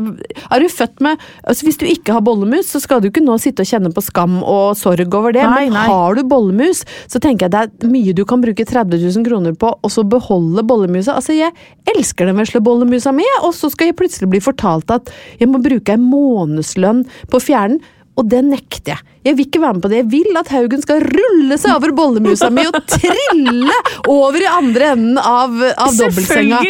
er 0.50 0.62
du 0.62 0.68
født 0.72 1.02
med 1.04 1.20
altså, 1.44 1.66
Hvis 1.66 1.78
du 1.80 1.84
ikke 1.84 2.14
har 2.16 2.22
bollemus, 2.24 2.70
så 2.72 2.80
skal 2.80 3.02
du 3.02 3.10
ikke 3.10 3.20
nå 3.20 3.36
sitte 3.42 3.60
og 3.60 3.68
kjenne 3.68 3.92
på 3.92 4.00
skam 4.04 4.38
og 4.40 4.72
sorg 4.80 5.12
over 5.14 5.36
det. 5.36 5.44
Nei, 5.44 5.66
men 5.68 5.76
nei. 5.76 5.84
har 5.90 6.16
du 6.16 6.22
bollemus, 6.24 6.80
så 7.06 7.20
tenker 7.20 7.46
jeg 7.46 7.52
det 7.52 7.60
er 7.84 7.92
mye 7.92 8.16
du 8.16 8.24
kan 8.24 8.40
bruke 8.40 8.64
30 8.64 8.96
000 9.04 9.28
kroner 9.28 9.52
på, 9.52 9.74
og 9.76 9.92
så 9.92 10.06
beholde 10.08 10.64
bollemusa. 10.64 11.18
Altså, 11.20 11.36
jeg 11.36 11.52
elsker 11.92 12.30
den 12.30 12.40
vesle 12.40 12.64
bollemusa 12.64 13.12
mi, 13.12 13.26
og 13.44 13.52
så 13.54 13.70
skal 13.70 13.90
jeg 13.90 14.00
plutselig 14.00 14.30
bli 14.32 14.40
fortalt 14.40 14.90
at 14.96 15.12
jeg 15.38 15.52
må 15.52 15.60
bruke 15.60 15.92
en 15.92 16.08
månedslønn 16.08 17.04
på 17.28 17.36
å 17.36 17.44
fjerne 17.50 17.76
den. 17.76 17.82
Og 18.20 18.28
det 18.28 18.42
nekter 18.44 18.94
jeg. 18.94 19.06
Jeg 19.20 19.36
vil 19.36 19.44
ikke 19.50 19.60
være 19.60 19.76
med 19.76 19.82
på 19.84 19.88
det. 19.92 19.96
Jeg 19.98 20.08
vil 20.14 20.38
at 20.40 20.48
Haugen 20.54 20.80
skal 20.80 21.02
rulle 21.04 21.56
seg 21.60 21.74
over 21.74 21.92
bollemusa 21.92 22.48
mi 22.56 22.62
og 22.64 22.76
trille 22.88 23.74
over 24.08 24.40
i 24.40 24.46
andre 24.48 24.86
enden 24.94 25.18
av, 25.20 25.58
av 25.76 25.92
dobbeltsenga. 25.92 26.62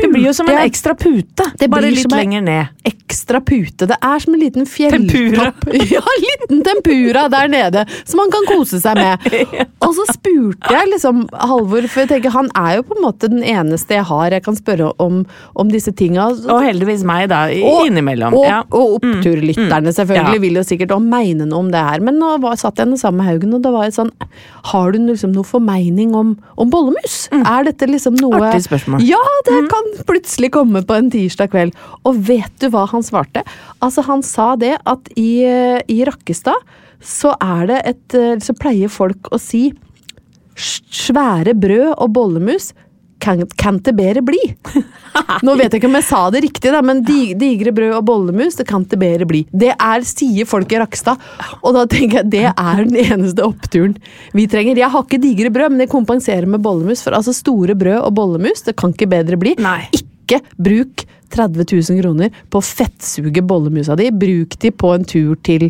Det 0.00 0.08
blir 0.14 0.24
jo 0.30 0.32
som 0.38 0.48
en 0.48 0.62
ekstra 0.62 0.94
pute, 0.96 1.44
Det 1.60 1.68
bare 1.68 1.90
litt 1.92 2.08
lenger 2.12 2.44
ned. 2.46 2.72
ekstra 2.88 3.42
pute. 3.44 3.88
Det 3.90 3.98
er 4.00 4.24
som 4.24 4.32
en 4.36 4.40
liten 4.40 4.64
Tempura. 4.64 5.50
Ja, 5.94 6.00
en 6.00 6.24
liten 6.24 6.62
tempura 6.64 7.26
der 7.28 7.48
nede, 7.52 7.84
som 8.08 8.22
han 8.22 8.32
kan 8.32 8.48
kose 8.48 8.80
seg 8.80 8.96
med. 8.96 9.28
Og 9.84 9.92
så 9.98 10.06
spurte 10.14 10.72
jeg 10.72 10.90
liksom 10.94 11.26
Halvor, 11.44 11.84
for 11.92 12.04
jeg 12.04 12.10
tenker 12.14 12.32
han 12.34 12.48
er 12.56 12.78
jo 12.78 12.86
på 12.88 12.96
en 12.96 13.04
måte 13.04 13.28
den 13.28 13.44
eneste 13.44 13.98
jeg 13.98 14.06
har 14.08 14.32
jeg 14.32 14.44
kan 14.46 14.56
spørre 14.56 14.90
om, 15.02 15.20
om 15.60 15.70
disse 15.72 15.92
tinga. 15.92 16.30
Og 16.48 16.64
heldigvis 16.64 17.04
meg, 17.06 17.28
da, 17.32 17.44
innimellom. 17.52 18.34
Og, 18.40 18.48
ja. 18.48 18.62
og 18.72 18.96
oppturlytterne 18.98 19.92
selvfølgelig 19.92 20.14
Ja. 20.24 20.33
Vil 20.42 20.58
jo 20.58 20.64
sikkert 20.66 20.92
òg 20.96 21.02
mene 21.04 21.46
noe 21.48 21.64
om 21.64 21.70
det 21.72 21.80
her. 21.80 22.02
Men 22.04 22.18
nå 22.20 22.34
var, 22.42 22.56
satt 22.60 22.80
jeg 22.80 22.88
nå 22.90 22.98
sammen 23.00 23.22
med 23.22 23.28
Haugen, 23.28 23.54
og 23.56 23.62
det 23.64 23.72
var 23.74 23.88
et 23.88 23.96
sånn 23.96 24.12
Har 24.70 24.92
du 24.94 24.98
liksom 25.02 25.34
noe 25.34 25.46
formening 25.46 26.14
om, 26.18 26.34
om 26.60 26.70
bollemus? 26.72 27.28
Er 27.34 27.66
dette 27.68 27.88
liksom 27.90 28.18
noe 28.20 28.34
Mm. 28.34 28.48
Artig 28.48 28.64
spørsmål. 28.66 29.00
Mm. 29.00 29.06
Ja, 29.06 29.20
det 29.46 29.58
kan 29.70 29.90
plutselig 30.08 30.50
komme 30.56 30.82
på 30.86 30.96
en 30.96 31.10
tirsdag 31.12 31.52
kveld. 31.52 31.76
Og 32.04 32.18
vet 32.26 32.50
du 32.58 32.68
hva 32.72 32.86
han 32.90 33.04
svarte? 33.06 33.44
Altså, 33.84 34.02
han 34.08 34.24
sa 34.26 34.54
det 34.58 34.74
at 34.84 35.12
i, 35.16 35.44
i 35.44 35.98
Rakkestad 36.08 36.58
så 37.04 37.34
er 37.42 37.66
det 37.68 37.80
et 37.90 38.14
Så 38.42 38.54
pleier 38.56 38.88
folk 38.88 39.28
å 39.34 39.38
si 39.38 39.68
Svære 40.56 41.54
brød 41.58 41.96
og 41.98 42.12
bollemus 42.14 42.72
kan, 43.24 43.40
kan 43.60 43.78
det 43.86 43.94
bedre 43.96 44.22
bli? 44.26 44.40
Nå 45.46 45.54
vet 45.56 45.72
jeg 45.72 45.80
ikke 45.80 45.88
om 45.90 45.96
jeg 45.98 46.06
sa 46.08 46.20
det 46.34 46.42
riktig, 46.44 46.72
da, 46.74 46.80
men 46.84 47.00
di- 47.06 47.34
digre 47.38 47.72
brød 47.74 47.96
og 47.98 48.04
bollemus, 48.08 48.58
det 48.58 48.66
kan 48.68 48.84
det 48.90 48.98
bedre 49.00 49.28
bli. 49.30 49.44
Det 49.54 49.72
er, 49.74 50.04
sier 50.08 50.48
folk 50.50 50.72
i 50.74 50.80
Rakstad. 50.82 51.22
Og 51.62 51.74
da 51.76 51.86
tenker 51.90 52.20
jeg 52.22 52.30
det 52.34 52.44
er 52.50 52.82
den 52.84 52.98
eneste 53.00 53.46
oppturen 53.46 53.96
vi 54.36 54.46
trenger. 54.50 54.80
Jeg 54.84 54.92
har 54.92 55.06
ikke 55.06 55.22
digre 55.22 55.52
brød, 55.54 55.74
men 55.76 55.86
jeg 55.86 55.92
kompenserer 55.94 56.48
med 56.50 56.62
bollemus. 56.64 57.04
For 57.06 57.16
altså 57.16 57.34
store 57.36 57.76
brød 57.78 58.00
og 58.02 58.14
bollemus, 58.18 58.64
det 58.68 58.76
kan 58.80 58.92
ikke 58.94 59.10
bedre 59.14 59.40
bli. 59.40 59.56
Nei. 59.62 59.80
Ikke 59.96 60.40
bruk 60.56 61.04
30 61.34 61.64
000 61.66 61.98
kroner 61.98 62.30
på 62.52 62.60
å 62.60 62.64
fettsuge 62.64 63.42
bollemusa 63.42 63.96
di. 63.98 64.10
Bruk 64.14 64.54
de 64.62 64.70
på 64.70 64.92
en 64.94 65.06
tur 65.08 65.34
til 65.46 65.66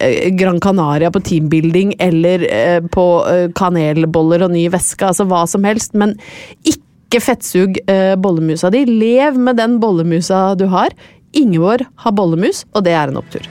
eh, 0.00 0.26
Gran 0.36 0.58
Canaria 0.60 1.08
på 1.14 1.22
teambuilding, 1.24 1.94
eller 2.04 2.44
eh, 2.50 2.80
på 2.92 3.06
eh, 3.30 3.46
kanelboller 3.56 4.44
og 4.48 4.52
ny 4.56 4.66
væske, 4.74 5.08
altså 5.12 5.24
hva 5.30 5.44
som 5.48 5.64
helst. 5.68 5.96
Men 5.96 6.16
ikke 6.64 6.82
fettsug 7.14 7.78
eh, 7.86 8.14
bollemusa 8.18 8.70
di. 8.70 8.84
Lev 8.86 9.38
med 9.38 9.56
den 9.56 9.78
bollemusa 9.80 10.54
du 10.58 10.66
har. 10.72 10.94
Ingeborg 11.36 11.86
har 12.02 12.12
bollemus, 12.16 12.64
og 12.74 12.84
det 12.86 12.94
er 12.96 13.10
en 13.12 13.20
opptur. 13.20 13.46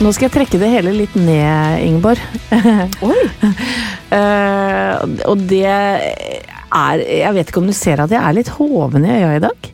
Nå 0.00 0.14
skal 0.16 0.30
jeg 0.30 0.32
trekke 0.32 0.60
det 0.62 0.70
hele 0.72 0.94
litt 0.96 1.16
ned, 1.18 1.82
Ingeborg. 1.84 2.22
Oi! 3.10 3.18
uh, 4.14 5.02
og 5.28 5.42
det 5.50 5.66
er 5.68 7.02
Jeg 7.04 7.34
vet 7.36 7.50
ikke 7.50 7.60
om 7.60 7.68
du 7.68 7.76
ser 7.76 8.00
at 8.00 8.14
jeg 8.14 8.22
er 8.22 8.38
litt 8.38 8.48
hoven 8.56 9.04
i 9.04 9.12
øya 9.18 9.34
i 9.36 9.44
dag? 9.44 9.70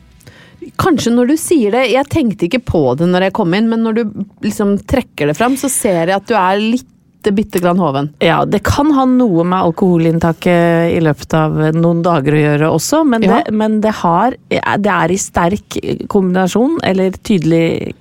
Kanskje 0.75 1.13
når 1.15 1.31
du 1.31 1.37
sier 1.39 1.71
det, 1.71 1.85
jeg 1.93 2.09
tenkte 2.11 2.47
ikke 2.49 2.63
på 2.67 2.83
det 2.99 3.07
når 3.09 3.29
jeg 3.29 3.37
kom 3.39 3.53
inn, 3.57 3.69
men 3.71 3.83
når 3.87 3.97
du 4.01 4.03
liksom 4.45 4.77
trekker 4.89 5.31
det 5.31 5.37
fram, 5.39 5.55
så 5.59 5.69
ser 5.71 6.07
jeg 6.11 6.15
at 6.19 6.27
du 6.29 6.35
er 6.37 6.61
litt 6.61 6.93
bitte 7.27 7.59
grann 7.59 7.75
hoven. 7.81 8.05
Ja, 8.23 8.45
det 8.47 8.61
kan 8.63 8.87
ha 8.95 9.03
noe 9.09 9.43
med 9.43 9.57
alkoholinntaket 9.59 10.93
i 10.95 10.99
løpet 11.03 11.33
av 11.35 11.57
noen 11.75 11.99
dager 12.05 12.37
å 12.37 12.39
gjøre 12.39 12.69
også, 12.71 13.01
men, 13.03 13.25
Ja. 13.25 13.41
det, 13.43 13.51
men 13.51 13.81
det, 13.83 13.91
har, 13.99 14.37
det 14.47 14.93
er 14.93 15.11
i 15.11 15.17
sterk 15.19 15.75
kombinasjon, 16.07 16.77
eller 16.87 17.11
tydelig 17.11 17.93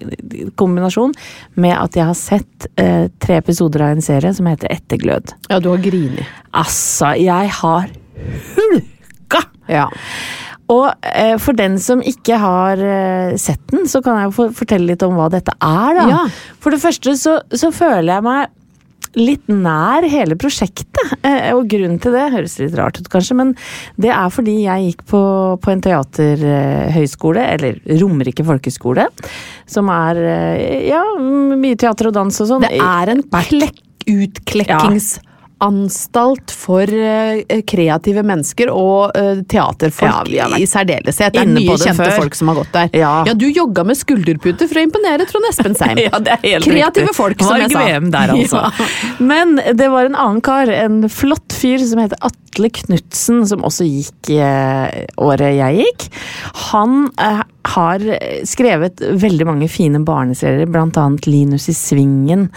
kombinasjon, 0.54 1.14
med 1.58 1.74
at 1.74 1.98
jeg 1.98 2.06
har 2.06 2.14
sett 2.14 2.68
eh, 2.78 3.08
tre 3.18 3.40
episoder 3.42 3.82
av 3.88 3.96
en 3.96 4.04
serie 4.04 4.30
som 4.36 4.46
heter 4.46 4.70
Etterglød. 4.70 5.34
Ja, 5.50 5.58
du 5.58 5.72
har 5.72 5.82
grini. 5.82 6.22
Altså, 6.54 7.16
jeg 7.18 7.50
har 7.60 7.90
hulka! 8.54 9.42
Ja. 9.66 9.88
Og 10.72 10.86
eh, 11.06 11.36
for 11.42 11.56
den 11.58 11.78
som 11.82 12.02
ikke 12.02 12.38
har 12.42 12.80
eh, 12.82 13.36
sett 13.38 13.62
den, 13.70 13.86
så 13.90 14.02
kan 14.04 14.18
jeg 14.18 14.30
jo 14.30 14.36
for, 14.40 14.54
fortelle 14.64 14.90
litt 14.92 15.04
om 15.06 15.14
hva 15.18 15.30
dette 15.32 15.54
er. 15.60 15.98
da. 15.98 16.06
Ja. 16.10 16.22
For 16.62 16.74
det 16.74 16.82
første 16.82 17.14
så, 17.20 17.38
så 17.54 17.70
føler 17.74 18.16
jeg 18.16 18.26
meg 18.26 18.54
litt 19.16 19.48
nær 19.48 20.04
hele 20.10 20.36
prosjektet. 20.38 21.14
Eh, 21.26 21.52
og 21.56 21.68
grunnen 21.70 22.00
til 22.02 22.14
det 22.16 22.26
høres 22.34 22.58
litt 22.60 22.74
rart 22.78 23.00
ut, 23.00 23.08
kanskje, 23.12 23.36
men 23.38 23.54
det 24.00 24.12
er 24.12 24.32
fordi 24.32 24.58
jeg 24.64 24.90
gikk 24.90 25.06
på, 25.10 25.22
på 25.62 25.72
en 25.72 25.84
teaterhøyskole, 25.84 27.46
eller 27.56 27.80
Romerike 28.02 28.44
folkeskole, 28.46 29.08
som 29.70 29.90
er 29.92 30.20
eh, 30.22 30.90
ja, 30.90 31.02
mye 31.20 31.78
teater 31.80 32.10
og 32.10 32.18
dans 32.18 32.42
og 32.44 32.50
sånn. 32.52 32.66
Det 32.66 32.76
er 32.82 33.14
en 33.14 33.24
klekk, 33.32 33.80
utklekkingsanstalt 35.60 36.50
for 36.52 36.82
eh, 36.92 37.62
kreative 37.66 38.22
mennesker 38.26 38.68
og 38.72 39.16
eh, 39.16 39.42
teaterfolk 39.48 40.28
Ja, 40.32 40.48
i 40.58 40.66
særdeleshet. 40.68 41.32
Det 41.32 41.40
er 41.42 41.46
mye 41.48 41.76
kjente 41.78 42.04
før. 42.04 42.16
folk 42.20 42.34
som 42.36 42.48
har 42.48 42.58
gått 42.60 42.72
der. 42.74 42.90
Ja. 42.96 43.24
du 43.34 43.46
jogga 43.48 43.84
med 43.84 43.96
skulderputer 43.96 44.68
for 44.68 44.76
å 44.80 44.84
imponere 44.86 45.26
Trond 45.28 45.48
Espen 45.50 45.74
Seim. 45.78 45.98
Ja, 45.98 46.18
det 46.20 46.36
helt 46.42 46.64
Kreative 46.66 47.06
riktig. 47.08 47.16
folk, 47.16 47.42
som 47.42 47.56
jeg 47.60 47.72
sa. 47.72 47.84
Der, 48.10 48.34
altså. 48.36 48.56
Ja. 48.76 48.86
Men 49.18 49.56
det 49.76 49.88
var 49.92 50.06
en 50.08 50.16
annen 50.16 50.40
kar, 50.44 50.68
en 50.72 51.08
flott 51.12 51.54
fyr 51.56 51.78
som 51.86 52.00
heter 52.02 52.18
Atle 52.24 52.70
Knutsen, 52.72 53.42
som 53.48 53.64
også 53.66 53.86
gikk 53.86 54.30
eh, 54.36 55.04
året 55.22 55.56
jeg 55.56 55.82
gikk. 55.84 56.06
Han 56.70 57.08
har 57.76 58.02
skrevet 58.48 59.00
veldig 59.22 59.46
mange 59.48 59.68
fine 59.70 60.00
barneserier, 60.06 60.66
annet 60.96 61.26
Linus 61.28 61.68
i 61.68 61.74
Svingen, 61.76 62.48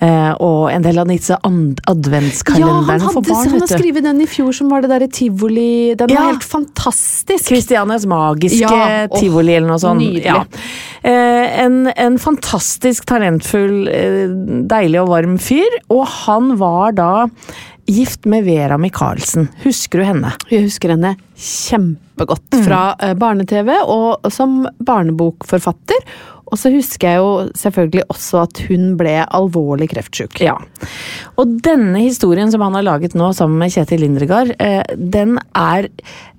eh, 0.00 0.32
og 0.38 0.70
en 0.70 0.84
del 0.84 0.98
av 1.02 1.08
disse 1.10 1.36
adventskalenderne 1.42 3.00
Ja, 3.06 3.12
for 3.12 3.22
barn. 3.22 3.46
han 3.46 3.54
har 3.56 3.66
vet 3.66 3.74
skrevet 3.74 4.04
den 4.06 4.20
i 4.22 4.26
fjor 4.30 4.52
som 4.56 4.70
var 4.72 4.82
det 4.84 4.90
der 4.92 5.06
i 5.06 5.08
tivoli. 5.08 5.94
Den 5.96 6.08
Ja. 6.10 6.20
var 6.20 6.32
helt 6.32 6.44
fantastisk. 6.44 7.46
Christianias 7.48 8.06
magiske 8.06 8.60
Ja, 8.60 9.06
tivoli 9.08 9.54
eller 9.56 9.68
noe 9.68 9.78
sånt. 9.78 10.00
nydelig. 10.00 10.24
Ja. 10.24 10.44
Eh, 11.02 11.60
en, 11.64 11.86
en 11.96 12.18
fantastisk 12.18 13.06
talentfull, 13.06 13.88
eh, 13.88 14.28
deilig 14.66 15.00
og 15.02 15.08
varm 15.08 15.38
fyr, 15.38 15.70
og 15.90 16.06
han 16.26 16.56
var 16.56 16.92
da 16.92 17.28
gift 17.86 18.24
med 18.24 18.44
Vera 18.44 18.78
Michaelsen. 18.78 19.48
Husker 19.64 20.02
du 20.02 20.06
henne? 20.08 20.32
Jeg 20.50 20.66
husker 20.66 20.92
henne 20.94 21.14
kjempegodt 21.36 22.56
fra 22.64 22.80
mm. 22.98 23.18
barne-TV 23.20 23.72
og 23.82 24.26
som 24.32 24.64
barnebokforfatter. 24.78 26.08
Og 26.46 26.60
så 26.60 26.70
husker 26.70 27.10
jeg 27.10 27.22
jo 27.22 27.30
selvfølgelig 27.58 28.04
også 28.12 28.44
at 28.44 28.62
hun 28.68 28.92
ble 28.98 29.16
alvorlig 29.24 29.90
kreftsyk. 29.90 30.38
Ja. 30.44 30.54
Og 31.40 31.58
denne 31.66 32.04
historien 32.04 32.52
som 32.52 32.62
han 32.62 32.78
har 32.78 32.86
laget 32.86 33.16
nå 33.18 33.32
sammen 33.34 33.58
med 33.62 33.74
Kjetil 33.74 34.04
Lindregard, 34.04 34.54
eh, 34.62 34.82
den 34.96 35.40
er 35.58 35.90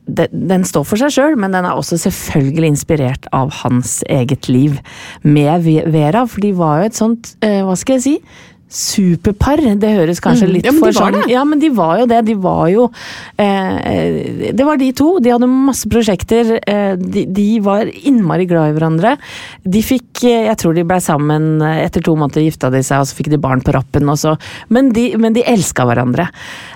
den 0.08 0.64
står 0.64 0.86
for 0.88 0.96
seg 1.02 1.12
sjøl, 1.12 1.34
men 1.36 1.52
den 1.52 1.66
er 1.68 1.76
også 1.76 1.98
selvfølgelig 2.00 2.70
inspirert 2.72 3.26
av 3.36 3.52
hans 3.66 4.00
eget 4.08 4.48
liv 4.48 4.78
med 5.28 5.66
Vera. 5.92 6.24
For 6.32 6.40
de 6.44 6.54
var 6.56 6.80
jo 6.80 6.88
et 6.88 7.00
sånt, 7.00 7.34
eh, 7.44 7.60
hva 7.68 7.76
skal 7.76 7.98
jeg 7.98 8.06
si, 8.06 8.16
superpar. 8.68 9.62
Det 9.80 9.90
høres 9.96 10.20
kanskje 10.24 10.50
litt 10.50 10.68
ja, 10.68 10.74
for 10.76 10.96
sånn. 10.96 11.22
Ja, 11.32 11.44
men 11.48 11.62
de 11.62 11.70
var 11.74 12.02
jo 12.02 12.08
det. 12.10 12.20
De 12.28 12.36
var 12.42 12.68
jo 12.72 12.88
eh, 13.40 14.52
Det 14.52 14.66
var 14.68 14.80
de 14.80 14.90
to. 14.98 15.14
De 15.24 15.32
hadde 15.32 15.50
masse 15.50 15.88
prosjekter. 15.92 16.58
Eh, 16.60 16.94
de, 17.00 17.26
de 17.32 17.48
var 17.64 17.88
innmari 17.88 18.48
glad 18.50 18.72
i 18.72 18.76
hverandre. 18.78 19.16
De 19.64 19.84
fikk 19.86 20.26
eh, 20.28 20.50
Jeg 20.50 20.60
tror 20.60 20.76
de 20.76 20.86
blei 20.88 21.00
sammen 21.04 21.64
etter 21.64 22.04
to 22.04 22.18
måneder, 22.20 22.44
gifta 22.46 22.72
de 22.74 22.84
seg, 22.84 23.04
og 23.04 23.10
så 23.10 23.18
fikk 23.18 23.32
de 23.34 23.42
barn 23.42 23.64
på 23.64 23.76
rappen 23.76 24.12
også. 24.12 24.36
Men 24.74 24.92
de, 24.96 25.10
men 25.22 25.38
de 25.38 25.46
elska 25.48 25.88
hverandre. 25.88 26.28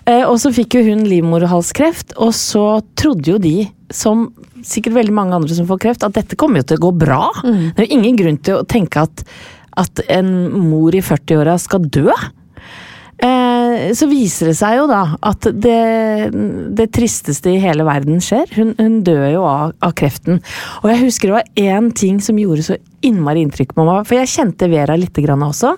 Eh, 0.05 0.23
og 0.23 0.39
så 0.41 0.53
fikk 0.55 0.79
jo 0.79 0.87
hun 0.91 1.05
livmorhalskreft, 1.09 2.15
og 2.21 2.33
så 2.37 2.65
trodde 2.99 3.35
jo 3.35 3.41
de 3.41 3.57
som 3.91 4.29
sikkert 4.63 4.95
veldig 4.95 5.13
mange 5.15 5.35
andre 5.35 5.55
som 5.57 5.67
får 5.67 5.79
kreft, 5.83 6.05
at 6.05 6.15
dette 6.15 6.37
kommer 6.39 6.61
jo 6.61 6.69
til 6.69 6.79
å 6.79 6.85
gå 6.85 6.91
bra. 7.03 7.23
Det 7.43 7.81
er 7.81 7.89
jo 7.89 7.97
ingen 7.97 8.19
grunn 8.19 8.37
til 8.39 8.61
å 8.61 8.67
tenke 8.69 9.03
at 9.03 9.25
at 9.79 10.03
en 10.11 10.31
mor 10.69 10.95
i 10.95 11.03
40-åra 11.05 11.57
skal 11.61 11.87
dø. 11.87 12.09
Eh, 13.21 13.91
så 13.93 14.07
viser 14.09 14.49
det 14.49 14.55
seg 14.57 14.79
jo 14.79 14.87
da 14.89 15.01
at 15.29 15.45
det, 15.61 16.31
det 16.77 16.87
tristeste 16.95 17.51
i 17.53 17.59
hele 17.61 17.85
verden 17.85 18.21
skjer. 18.23 18.49
Hun, 18.57 18.73
hun 18.79 19.01
dør 19.05 19.27
jo 19.35 19.43
av, 19.45 19.75
av 19.85 19.93
kreften. 19.97 20.41
Og 20.81 20.89
jeg 20.89 21.03
husker 21.03 21.29
det 21.29 21.37
var 21.37 21.51
én 21.61 21.91
ting 21.97 22.17
som 22.23 22.39
gjorde 22.41 22.65
så 22.65 22.79
innmari 23.05 23.43
inntrykk 23.45 23.75
på 23.77 23.85
meg. 23.85 24.07
For 24.09 24.17
jeg 24.17 24.33
kjente 24.33 24.69
Vera 24.71 24.97
litt 24.97 25.21
også. 25.21 25.75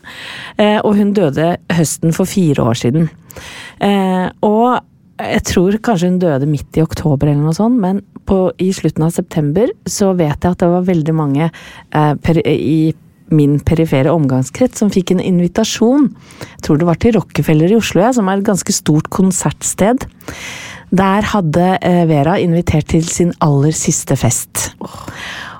Eh, 0.55 0.79
og 0.79 0.95
hun 1.00 1.13
døde 1.17 1.57
høsten 1.73 2.15
for 2.15 2.29
fire 2.29 2.63
år 2.63 2.79
siden. 2.79 3.12
Eh, 3.83 4.27
og 4.45 4.79
jeg 5.19 5.43
tror 5.45 5.77
kanskje 5.83 6.09
hun 6.09 6.19
døde 6.23 6.50
midt 6.50 6.79
i 6.79 6.83
oktober 6.83 7.29
eller 7.29 7.43
noe 7.43 7.55
sånt, 7.55 7.77
men 7.79 8.01
på, 8.27 8.47
i 8.63 8.71
slutten 8.73 9.05
av 9.05 9.13
september 9.13 9.71
så 9.89 10.13
vet 10.17 10.39
jeg 10.39 10.55
at 10.55 10.62
det 10.63 10.69
var 10.71 10.88
veldig 10.88 11.15
mange 11.15 11.50
eh, 11.50 12.13
per, 12.23 12.39
i 12.47 12.93
min 13.34 13.58
perifere 13.66 14.13
omgangskrets 14.13 14.82
som 14.82 14.92
fikk 14.94 15.16
en 15.16 15.24
invitasjon. 15.24 16.10
Jeg 16.56 16.66
tror 16.66 16.80
det 16.80 16.90
var 16.90 17.02
til 17.02 17.18
Rockefeller 17.18 17.74
i 17.74 17.80
Oslo, 17.80 18.04
ja, 18.06 18.13
som 18.16 18.30
er 18.30 18.40
et 18.40 18.48
ganske 18.48 18.75
stort 18.75 19.10
konsertsted. 19.13 20.08
Der 20.94 21.25
hadde 21.34 21.72
eh, 21.82 22.04
Vera 22.10 22.38
invitert 22.42 22.92
til 22.94 23.06
sin 23.10 23.34
aller 23.42 23.74
siste 23.75 24.18
fest. 24.20 24.70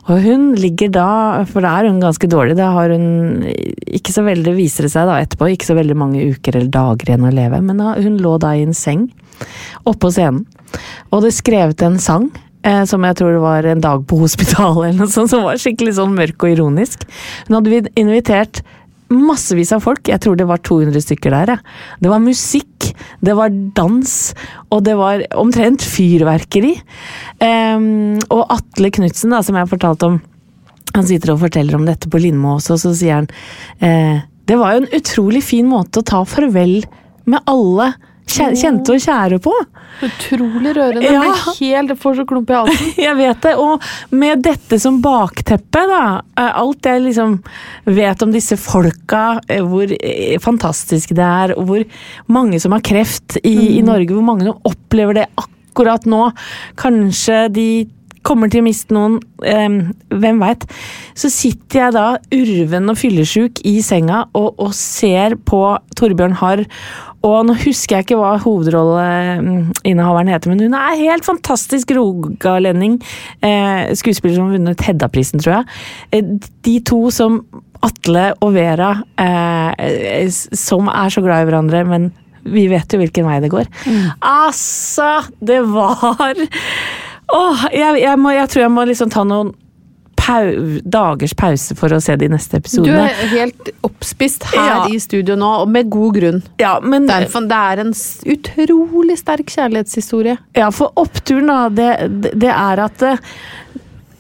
Og 0.04 0.20
hun 0.20 0.50
ligger 0.60 0.92
da, 0.92 1.10
for 1.48 1.64
da 1.64 1.78
er 1.80 1.88
hun 1.88 2.02
ganske 2.04 2.28
dårlig, 2.28 2.58
da 2.60 2.74
har 2.76 2.92
hun 2.92 3.46
ikke 3.48 4.12
så 4.12 4.26
veldig, 4.26 4.56
viser 4.58 4.86
det 4.86 4.92
seg 4.92 5.08
da 5.08 5.22
etterpå, 5.24 5.48
ikke 5.54 5.70
så 5.70 5.78
veldig 5.78 5.96
mange 5.96 6.26
uker 6.34 6.58
eller 6.60 6.74
dager 6.74 7.14
igjen 7.14 7.30
å 7.30 7.32
leve, 7.32 7.62
men 7.64 7.80
hun 7.80 8.20
lå 8.20 8.36
da 8.44 8.52
i 8.58 8.66
en 8.66 8.76
seng 8.76 9.08
oppå 9.88 10.12
scenen. 10.12 10.44
Og 11.14 11.24
det 11.24 11.32
skrevet 11.36 11.86
en 11.86 12.00
sang 12.02 12.28
eh, 12.64 12.84
som 12.90 13.04
jeg 13.08 13.20
tror 13.20 13.36
det 13.36 13.44
var 13.44 13.68
en 13.70 13.84
dag 13.84 14.06
på 14.10 14.20
hospitalet 14.24 14.90
eller 14.90 15.04
noe 15.04 15.12
sånt, 15.14 15.32
som 15.34 15.44
var 15.48 15.60
skikkelig 15.62 15.98
sånn 16.00 16.16
mørk 16.18 16.46
og 16.48 16.56
ironisk. 16.56 17.06
Hun 17.48 17.60
hadde 17.60 17.74
vi- 17.74 17.94
invitert 18.02 18.64
massevis 19.14 19.72
av 19.76 19.84
folk, 19.86 20.08
jeg 20.10 20.22
tror 20.24 20.38
det 20.40 20.48
var 20.50 20.58
200 20.66 21.02
stykker 21.04 21.34
der. 21.36 21.54
Ja. 21.54 21.58
Det 22.02 22.10
var 22.10 22.24
musikk, 22.24 22.94
det 23.22 23.36
var 23.38 23.54
dans, 23.78 24.34
og 24.72 24.84
det 24.88 24.96
var 24.98 25.22
omtrent 25.38 25.86
fyrverkeri. 25.86 26.74
Um, 27.44 28.18
og 28.34 28.48
Atle 28.56 28.90
Knutsen, 28.90 29.36
som 29.44 29.60
jeg 29.60 29.70
fortalte 29.70 30.10
om, 30.10 30.22
han 30.94 31.06
sitter 31.10 31.34
og 31.34 31.42
forteller 31.42 31.78
om 31.78 31.86
dette 31.86 32.10
på 32.10 32.22
Lindmo 32.22 32.56
også, 32.58 32.76
og 32.76 32.82
så 32.84 32.94
sier 32.98 33.22
han 33.22 33.30
eh, 33.82 34.22
det 34.46 34.58
var 34.60 34.74
jo 34.76 34.82
en 34.84 34.92
utrolig 34.94 35.42
fin 35.42 35.66
måte 35.70 36.02
å 36.02 36.06
ta 36.06 36.20
farvel 36.28 36.84
med 37.26 37.40
alle 37.50 37.94
kjente 38.30 38.96
og 38.96 39.02
kjære 39.04 39.40
på. 39.44 39.54
Utrolig 40.04 40.74
rørende. 40.76 41.06
Ja. 41.06 41.24
Jeg 41.60 41.76
helt, 41.76 41.96
får 42.02 42.20
så 42.20 42.26
klump 42.28 42.52
i 42.52 42.58
halsen. 42.58 42.92
Jeg 43.06 43.18
vet 43.20 43.42
det, 43.46 43.54
og 43.62 43.84
med 44.16 44.44
dette 44.46 44.80
som 44.82 45.00
bakteppe, 45.04 45.84
da. 45.90 46.04
Alt 46.44 46.86
jeg 46.90 47.04
liksom 47.06 47.38
vet 47.86 48.24
om 48.26 48.34
disse 48.34 48.58
folka, 48.60 49.40
eh, 49.48 49.64
hvor 49.64 49.90
eh, 49.96 50.38
fantastisk 50.44 51.14
det 51.16 51.26
er, 51.26 51.56
og 51.58 51.68
hvor 51.70 51.84
mange 52.34 52.60
som 52.62 52.76
har 52.76 52.84
kreft 52.86 53.38
i, 53.44 53.78
i 53.78 53.82
Norge, 53.86 54.14
hvor 54.14 54.26
mange 54.26 54.48
som 54.48 54.70
opplever 54.70 55.22
det 55.22 55.28
akkurat 55.40 56.08
nå. 56.10 56.28
Kanskje 56.80 57.46
de 57.54 57.68
kommer 58.24 58.52
til 58.52 58.64
å 58.64 58.68
miste 58.68 58.96
noen, 58.96 59.20
eh, 59.46 59.80
hvem 60.10 60.44
veit. 60.44 60.66
Så 61.16 61.32
sitter 61.34 61.80
jeg 61.80 61.96
da 61.98 62.08
urven 62.34 62.92
og 62.92 63.00
fyllesyk 63.00 63.64
i 63.68 63.80
senga 63.86 64.26
og, 64.34 64.54
og 64.58 64.74
ser 64.78 65.36
på 65.36 65.66
Torbjørn 66.00 66.40
Harr. 66.40 66.66
Og 67.24 67.46
nå 67.48 67.56
husker 67.62 67.98
jeg 67.98 68.08
ikke 68.08 68.20
hva 68.20 68.34
hovedrolleinnehaveren 68.44 70.32
heter, 70.34 70.52
men 70.52 70.66
hun 70.66 70.76
er 70.76 71.00
helt 71.00 71.28
fantastisk 71.28 71.94
rogalending. 71.96 72.98
Eh, 73.40 73.94
skuespiller 73.96 74.36
som 74.36 74.50
har 74.50 74.58
vunnet 74.58 74.84
Hedda-prisen, 74.84 75.40
tror 75.44 75.62
jeg. 75.62 75.78
Eh, 76.12 76.50
de 76.68 76.76
to 76.84 77.06
som 77.16 77.40
Atle 77.84 78.30
og 78.44 78.54
Vera, 78.58 78.92
eh, 79.20 80.28
som 80.32 80.92
er 80.92 81.16
så 81.16 81.24
glad 81.24 81.44
i 81.44 81.50
hverandre, 81.50 81.86
men 81.88 82.12
vi 82.44 82.68
vet 82.68 82.92
jo 82.92 83.00
hvilken 83.00 83.28
vei 83.28 83.40
det 83.44 83.52
går. 83.54 83.72
Altså, 84.20 85.24
det 85.40 85.62
var 85.72 86.36
Åh, 87.34 87.62
jeg, 87.72 88.02
jeg, 88.04 88.20
må, 88.20 88.34
jeg 88.36 88.50
tror 88.52 88.62
jeg 88.66 88.72
må 88.76 88.84
liksom 88.86 89.10
ta 89.10 89.24
noen 89.26 89.54
pau, 90.24 90.50
dagers 90.88 91.34
pause 91.38 91.76
for 91.76 91.94
å 91.96 92.00
se 92.04 92.16
de 92.20 92.30
neste 92.32 92.62
Du 92.64 92.90
er 92.92 93.12
helt 93.34 93.70
oppspist 93.84 94.44
her 94.54 94.70
Ja. 94.70 94.88
i 94.88 95.00
studio 95.04 95.36
nå, 95.36 95.50
og 95.64 95.70
med 95.70 95.90
god 95.92 96.16
grunn. 96.16 96.42
Ja, 96.60 96.80
men 96.80 97.06
Derfor, 97.08 97.48
det 97.50 97.60
er 97.60 97.82
en 97.84 97.92
utrolig 97.94 99.18
sterk 99.20 99.52
kjærlighetshistorie. 99.52 100.38
Ja, 100.56 100.70
for 100.72 100.92
oppturen 100.96 101.48
da, 101.48 101.70
det, 101.70 102.22
det- 102.22 102.34
det 102.40 102.50
er 102.56 102.80
at 102.86 103.02
eh, 103.04 103.18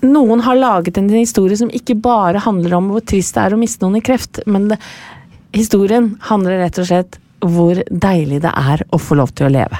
noen 0.03 0.41
har 0.43 0.55
laget 0.59 0.97
en 0.99 1.07
historie 1.09 1.55
som 1.57 1.69
ikke 1.71 1.95
bare 2.01 2.39
handler 2.43 2.73
om 2.77 2.89
hvor 2.91 3.01
trist 3.07 3.35
det 3.35 3.43
er 3.45 3.55
å 3.55 3.59
miste 3.59 3.81
noen 3.85 3.97
i 4.01 4.01
kreft, 4.03 4.41
men 4.45 4.67
det, 4.73 4.79
historien 5.53 6.17
handler 6.29 6.59
rett 6.65 6.79
og 6.79 6.85
slett 6.89 7.19
hvor 7.43 7.75
deilig 7.91 8.41
det 8.43 8.51
er 8.55 8.83
å 8.91 8.99
få 8.99 9.15
lov 9.19 9.33
til 9.35 9.47
å 9.47 9.51
leve. 9.51 9.79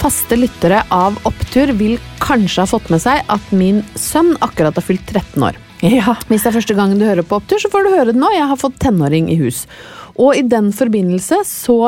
Faste 0.00 0.36
lyttere 0.38 0.80
av 0.94 1.18
Opptur 1.28 1.74
vil 1.76 1.98
kanskje 2.22 2.64
ha 2.64 2.68
fått 2.70 2.88
med 2.92 3.02
seg 3.02 3.20
at 3.28 3.50
min 3.52 3.82
sønn 4.00 4.32
akkurat 4.40 4.78
har 4.78 4.84
fylt 4.86 5.04
13 5.12 5.44
år. 5.44 5.58
Ja. 5.84 6.14
Hvis 6.28 6.44
det 6.44 6.50
er 6.50 6.56
første 6.56 6.76
gangen 6.76 7.00
du 7.00 7.04
hører 7.04 7.26
på 7.26 7.36
Opptur, 7.40 7.60
så 7.60 7.68
får 7.72 7.84
du 7.84 7.90
høre 7.92 8.12
det 8.14 8.20
nå. 8.20 8.30
Jeg 8.32 8.48
har 8.48 8.60
fått 8.60 8.78
tenåring 8.80 9.28
i 9.32 9.36
hus. 9.40 9.66
Og 10.16 10.36
i 10.36 10.44
den 10.44 10.70
forbindelse 10.76 11.42
så 11.48 11.78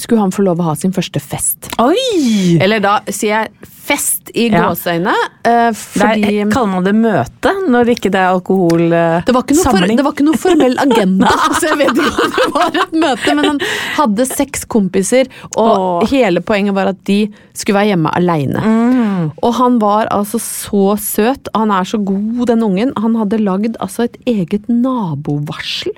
skulle 0.00 0.20
han 0.24 0.32
få 0.34 0.42
lov 0.46 0.60
å 0.62 0.70
ha 0.70 0.74
sin 0.78 0.92
første 0.94 1.20
fest. 1.22 1.70
Oi! 1.82 2.58
Eller 2.62 2.82
da 2.84 2.98
sier 3.08 3.30
jeg 3.34 3.70
fest 3.84 4.30
i 4.34 4.46
Ja. 4.48 4.62
gåseøyne, 4.70 5.12
eh, 5.44 5.70
fordi 5.76 6.22
Der, 6.44 6.50
kaller 6.50 6.70
man 6.72 6.84
det 6.86 6.94
møte 6.96 7.50
når 7.68 7.90
ikke 7.92 8.10
det 8.14 8.20
er 8.22 8.30
alkohol 8.32 8.80
eh, 8.96 9.20
det 9.26 9.34
var, 9.36 9.44
for, 9.44 9.84
det 9.84 10.04
var 10.06 10.14
ikke 10.14 10.24
noe 10.24 10.40
formell 10.40 10.76
agenda, 10.80 11.28
så 11.60 11.68
jeg 11.68 11.78
vet 11.82 12.00
ikke 12.00 12.24
om 12.24 12.32
det 12.38 12.46
var 12.54 12.78
et 12.80 12.94
møte. 13.04 13.34
Men 13.36 13.50
han 13.50 13.60
hadde 13.98 14.26
seks 14.30 14.64
kompiser, 14.64 15.28
og 15.52 15.74
Åh. 15.76 16.08
hele 16.14 16.40
poenget 16.40 16.74
var 16.76 16.94
at 16.94 17.02
de 17.04 17.18
skulle 17.52 17.76
være 17.76 17.92
hjemme 17.92 18.14
aleine. 18.16 18.64
Mm. 18.64 19.03
Og 19.42 19.56
han 19.58 19.78
var 19.82 20.10
altså 20.14 20.40
så 20.42 20.94
søt, 21.00 21.50
han 21.54 21.72
er 21.74 21.88
så 21.88 22.00
god, 22.02 22.46
den 22.50 22.64
ungen. 22.66 22.92
Han 23.00 23.16
hadde 23.20 23.42
lagd 23.42 23.78
altså 23.84 24.08
et 24.08 24.18
eget 24.30 24.68
nabovarsel. 24.68 25.94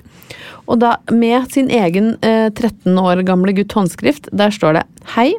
Og 0.67 0.81
da 0.83 0.97
med 1.13 1.47
sin 1.53 1.69
egen 1.71 2.15
eh, 2.25 2.49
13 2.51 2.97
år 2.99 3.23
gamle 3.27 3.53
gutt 3.55 3.75
håndskrift, 3.77 4.27
der 4.35 4.51
står 4.53 4.79
det 4.79 4.83
Hei. 5.15 5.31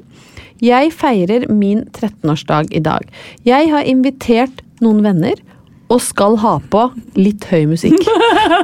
Jeg 0.65 0.91
feirer 0.91 1.45
min 1.55 1.85
13-årsdag 1.95 2.73
i 2.75 2.81
dag. 2.83 3.05
Jeg 3.47 3.69
har 3.71 3.87
invitert 3.87 4.65
noen 4.83 5.05
venner 5.05 5.39
og 5.89 6.01
skal 6.03 6.35
ha 6.43 6.57
på 6.73 6.89
litt 7.19 7.47
høy 7.53 7.69
musikk. 7.71 7.97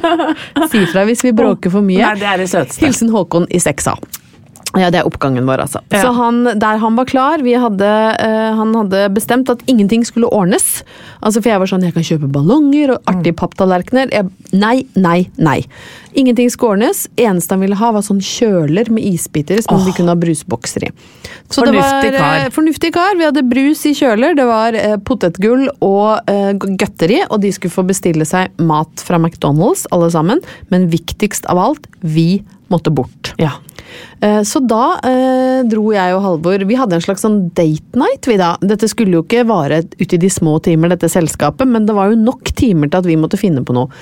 Si 0.73 0.83
fra 0.91 1.05
hvis 1.07 1.23
vi 1.25 1.33
bråker 1.37 1.73
for 1.73 1.85
mye. 1.85 2.03
Nei, 2.03 2.19
det 2.19 2.29
er 2.29 2.43
det 2.43 2.51
søteste. 2.51 2.83
Hilsen 2.83 3.13
Håkon 3.15 3.47
i 3.53 3.61
6A. 3.63 3.95
Ja, 4.79 4.91
det 4.91 5.01
er 5.01 5.09
oppgangen 5.09 5.47
vår, 5.47 5.63
altså. 5.67 5.81
Ja. 5.93 6.01
Så 6.03 6.13
han, 6.17 6.43
der 6.59 6.81
han 6.83 6.97
var 6.99 7.07
klar, 7.07 7.43
vi 7.45 7.55
hadde, 7.59 7.91
uh, 8.19 8.55
han 8.59 8.75
hadde 8.75 9.05
bestemt 9.15 9.51
at 9.53 9.63
ingenting 9.71 10.05
skulle 10.07 10.31
ordnes. 10.35 10.83
Altså, 11.23 11.41
For 11.41 11.51
jeg 11.53 11.63
var 11.63 11.71
sånn, 11.71 11.85
jeg 11.87 11.95
kan 11.95 12.07
kjøpe 12.07 12.31
ballonger 12.35 12.97
og 12.97 13.11
artige 13.11 13.37
papptallerkener. 13.39 14.11
Jeg- 14.13 14.31
Nei, 14.55 14.87
nei, 14.95 15.29
nei. 15.37 15.65
Ingenting 16.15 16.49
skulle 16.51 16.77
ordnes. 16.77 17.09
Eneste 17.19 17.57
han 17.57 17.61
ville 17.65 17.75
ha, 17.75 17.91
var 17.91 18.05
sånn 18.07 18.21
kjøler 18.23 18.89
med 18.89 19.03
isbiter 19.03 19.59
som 19.65 19.81
vi 19.83 19.91
kunne 19.97 20.15
ha 20.15 20.19
brusbokser 20.21 20.87
i. 20.87 20.91
Så 21.51 21.65
det 21.67 21.75
var, 21.75 22.05
eh, 22.07 22.49
Fornuftig 22.55 22.93
kar. 22.95 23.17
Vi 23.19 23.25
hadde 23.25 23.43
brus 23.51 23.85
i 23.87 23.95
kjøler, 23.95 24.37
det 24.39 24.47
var 24.47 24.75
uh, 24.79 24.97
potetgull 25.03 25.69
og 25.83 26.31
uh, 26.31 26.53
godteri, 26.55 27.23
og 27.31 27.41
de 27.43 27.51
skulle 27.53 27.75
få 27.75 27.87
bestille 27.87 28.25
seg 28.27 28.51
mat 28.59 29.03
fra 29.03 29.19
McDonald's, 29.19 29.87
alle 29.91 30.11
sammen. 30.15 30.41
Men 30.71 30.89
viktigst 30.93 31.47
av 31.51 31.59
alt, 31.59 31.87
vi 32.01 32.45
måtte 32.75 32.93
bort. 32.95 33.33
Ja. 33.41 33.57
Eh, 34.21 34.43
Så 34.43 34.61
da 34.67 34.99
eh, 35.07 35.63
dro 35.69 35.93
jeg 35.95 36.15
og 36.17 36.23
Halvor 36.25 36.65
Vi 36.67 36.79
hadde 36.79 36.97
en 36.99 37.05
slags 37.05 37.25
sånn 37.25 37.51
date 37.55 37.99
night. 37.99 38.27
Vi 38.27 38.39
da. 38.41 38.55
Dette 38.65 38.89
skulle 38.91 39.19
jo 39.19 39.25
ikke 39.25 39.45
vare 39.49 39.83
ut 39.85 40.17
i 40.17 40.21
de 40.21 40.31
små 40.33 40.57
timer, 40.65 40.93
dette 40.95 41.11
selskapet, 41.13 41.69
men 41.69 41.87
det 41.89 41.97
var 41.97 42.11
jo 42.13 42.21
nok 42.21 42.55
timer 42.57 42.91
til 42.91 43.03
at 43.03 43.09
vi 43.11 43.19
måtte 43.21 43.41
finne 43.41 43.65
på 43.67 43.77
noe. 43.77 43.93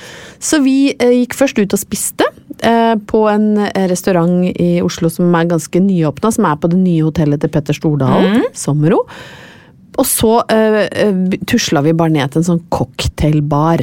Så 0.43 0.63
vi 0.65 0.95
eh, 0.95 1.19
gikk 1.23 1.37
først 1.39 1.61
ut 1.61 1.77
og 1.77 1.83
spiste 1.83 2.29
eh, 2.63 2.97
på 2.97 3.25
en 3.31 3.67
eh, 3.69 3.87
restaurant 3.91 4.49
i 4.53 4.75
Oslo 4.85 5.11
som 5.13 5.33
er 5.39 5.51
ganske 5.51 5.83
nyåpna, 5.83 6.33
som 6.35 6.49
er 6.49 6.61
på 6.61 6.73
det 6.73 6.81
nye 6.81 7.07
hotellet 7.09 7.43
til 7.43 7.53
Petter 7.53 7.77
Stordalen, 7.77 8.47
Sommero. 8.57 9.05
Og 10.01 10.07
så 10.09 10.39
uh, 10.41 11.35
tusla 11.45 11.83
vi 11.85 11.93
bare 11.93 12.15
ned 12.15 12.33
til 12.33 12.41
en 12.41 12.47
sånn 12.47 12.63
cocktailbar. 12.73 13.83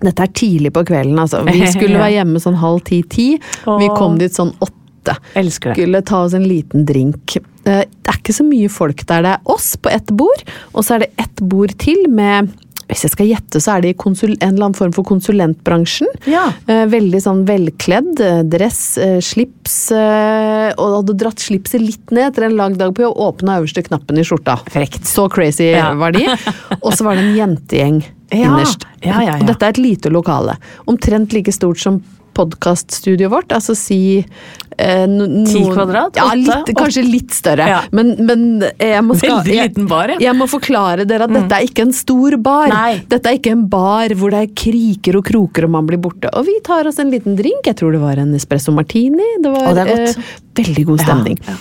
Dette 0.00 0.22
er 0.26 0.32
tidlig 0.36 0.72
på 0.76 0.82
kvelden, 0.86 1.18
altså. 1.18 1.44
Vi 1.46 1.62
skulle 1.74 1.98
være 2.00 2.16
hjemme 2.18 2.42
sånn 2.42 2.58
halv 2.60 2.82
ti-ti. 2.88 3.28
Vi 3.64 3.88
kom 3.96 4.18
dit 4.20 4.34
sånn 4.36 4.52
åtte. 4.60 5.16
Elsker 5.38 5.70
det. 5.70 5.76
Skulle 5.78 6.00
ta 6.02 6.24
oss 6.26 6.34
en 6.34 6.44
liten 6.50 6.84
drink. 6.88 7.36
Eh, 7.64 7.84
Det 7.86 8.10
er 8.12 8.18
ikke 8.20 8.34
så 8.34 8.44
mye 8.46 8.68
folk 8.68 9.04
der. 9.06 9.22
Det 9.22 9.34
er 9.36 9.50
oss 9.56 9.76
på 9.78 9.88
ett 9.94 10.10
bord, 10.18 10.42
og 10.74 10.82
så 10.84 10.96
er 10.96 11.04
det 11.06 11.12
ett 11.22 11.42
bord 11.46 11.76
til 11.78 12.08
med 12.10 12.52
hvis 12.86 13.00
jeg 13.02 13.10
skal 13.16 13.26
gjette, 13.26 13.58
så 13.58 13.72
er 13.72 13.80
det 13.82 13.88
i 13.90 13.94
en 13.98 14.14
eller 14.52 14.64
annen 14.68 14.74
form 14.78 14.92
for 14.94 15.02
konsulentbransjen. 15.02 16.06
Ja. 16.30 16.44
Eh, 16.70 16.84
Veldig 16.86 17.18
sånn 17.24 17.40
velkledd. 17.48 18.20
eh, 18.22 18.42
Dress, 18.46 18.96
slips. 19.26 19.90
Og 19.90 20.92
hadde 21.00 21.16
dratt 21.18 21.42
slipset 21.42 21.82
litt 21.82 22.12
ned 22.14 22.28
etter 22.30 22.46
en 22.46 22.54
lang 22.56 22.76
dag 22.78 22.94
på 22.94 23.02
jobb. 23.02 23.16
Åpna 23.26 23.58
øverste 23.58 23.82
knappen 23.88 24.18
i 24.18 24.24
skjorta. 24.26 24.58
Frekt. 24.70 25.02
Så 25.02 25.26
crazy 25.28 25.72
Ja. 25.72 25.94
var 25.98 26.12
de. 26.14 26.26
Og 26.84 26.92
så 26.94 27.02
var 27.04 27.16
det 27.18 27.24
en 27.26 27.34
jentegjeng 27.36 28.04
Ja. 28.30 28.46
innerst. 28.46 28.86
Ja, 29.00 29.22
ja. 29.22 29.38
Og 29.40 29.46
dette 29.46 29.66
er 29.66 29.76
et 29.76 29.82
lite 29.82 30.10
lokale. 30.10 30.56
Omtrent 30.90 31.34
like 31.36 31.52
stort 31.54 31.78
som 31.82 32.00
podkaststudioet 32.36 33.32
vårt. 33.32 33.52
Altså 33.52 33.74
si 33.78 33.98
eh, 34.18 35.04
no, 35.08 35.44
Ti 35.48 35.62
kvadrat? 35.72 36.18
Ja, 36.18 36.26
litt, 36.36 36.72
kanskje 36.76 37.04
litt 37.06 37.32
større. 37.36 37.68
Ja. 37.70 37.78
Men, 37.96 38.12
men 38.28 38.44
jeg 38.64 39.04
må 39.06 39.16
skal, 39.18 39.48
jeg, 39.48 39.72
bar, 39.88 40.12
ja. 40.16 40.18
jeg 40.28 40.36
må 40.36 40.48
forklare 40.50 41.06
dere 41.08 41.28
at 41.28 41.34
dette 41.36 41.60
er 41.60 41.68
ikke 41.70 41.86
en 41.88 41.94
stor 41.96 42.36
bar. 42.42 42.68
Nei. 42.72 43.00
Dette 43.08 43.32
er 43.32 43.40
ikke 43.40 43.54
en 43.56 43.64
bar 43.72 44.16
hvor 44.18 44.34
det 44.34 44.44
er 44.44 44.52
kriker 44.64 45.20
og 45.20 45.26
kroker 45.30 45.68
og 45.68 45.74
man 45.78 45.88
blir 45.88 46.02
borte. 46.02 46.32
Og 46.36 46.46
vi 46.48 46.58
tar 46.66 46.88
oss 46.90 47.00
en 47.02 47.12
liten 47.14 47.38
drink. 47.38 47.64
Jeg 47.70 47.80
tror 47.80 47.96
det 47.96 48.02
var 48.04 48.20
en 48.20 48.34
espresso 48.36 48.74
martini. 48.76 49.36
Det 49.42 49.54
var 49.54 49.72
det 49.78 49.88
eh, 49.96 50.22
veldig 50.60 50.86
god 50.92 51.06
stemning. 51.06 51.42
Ja, 51.46 51.58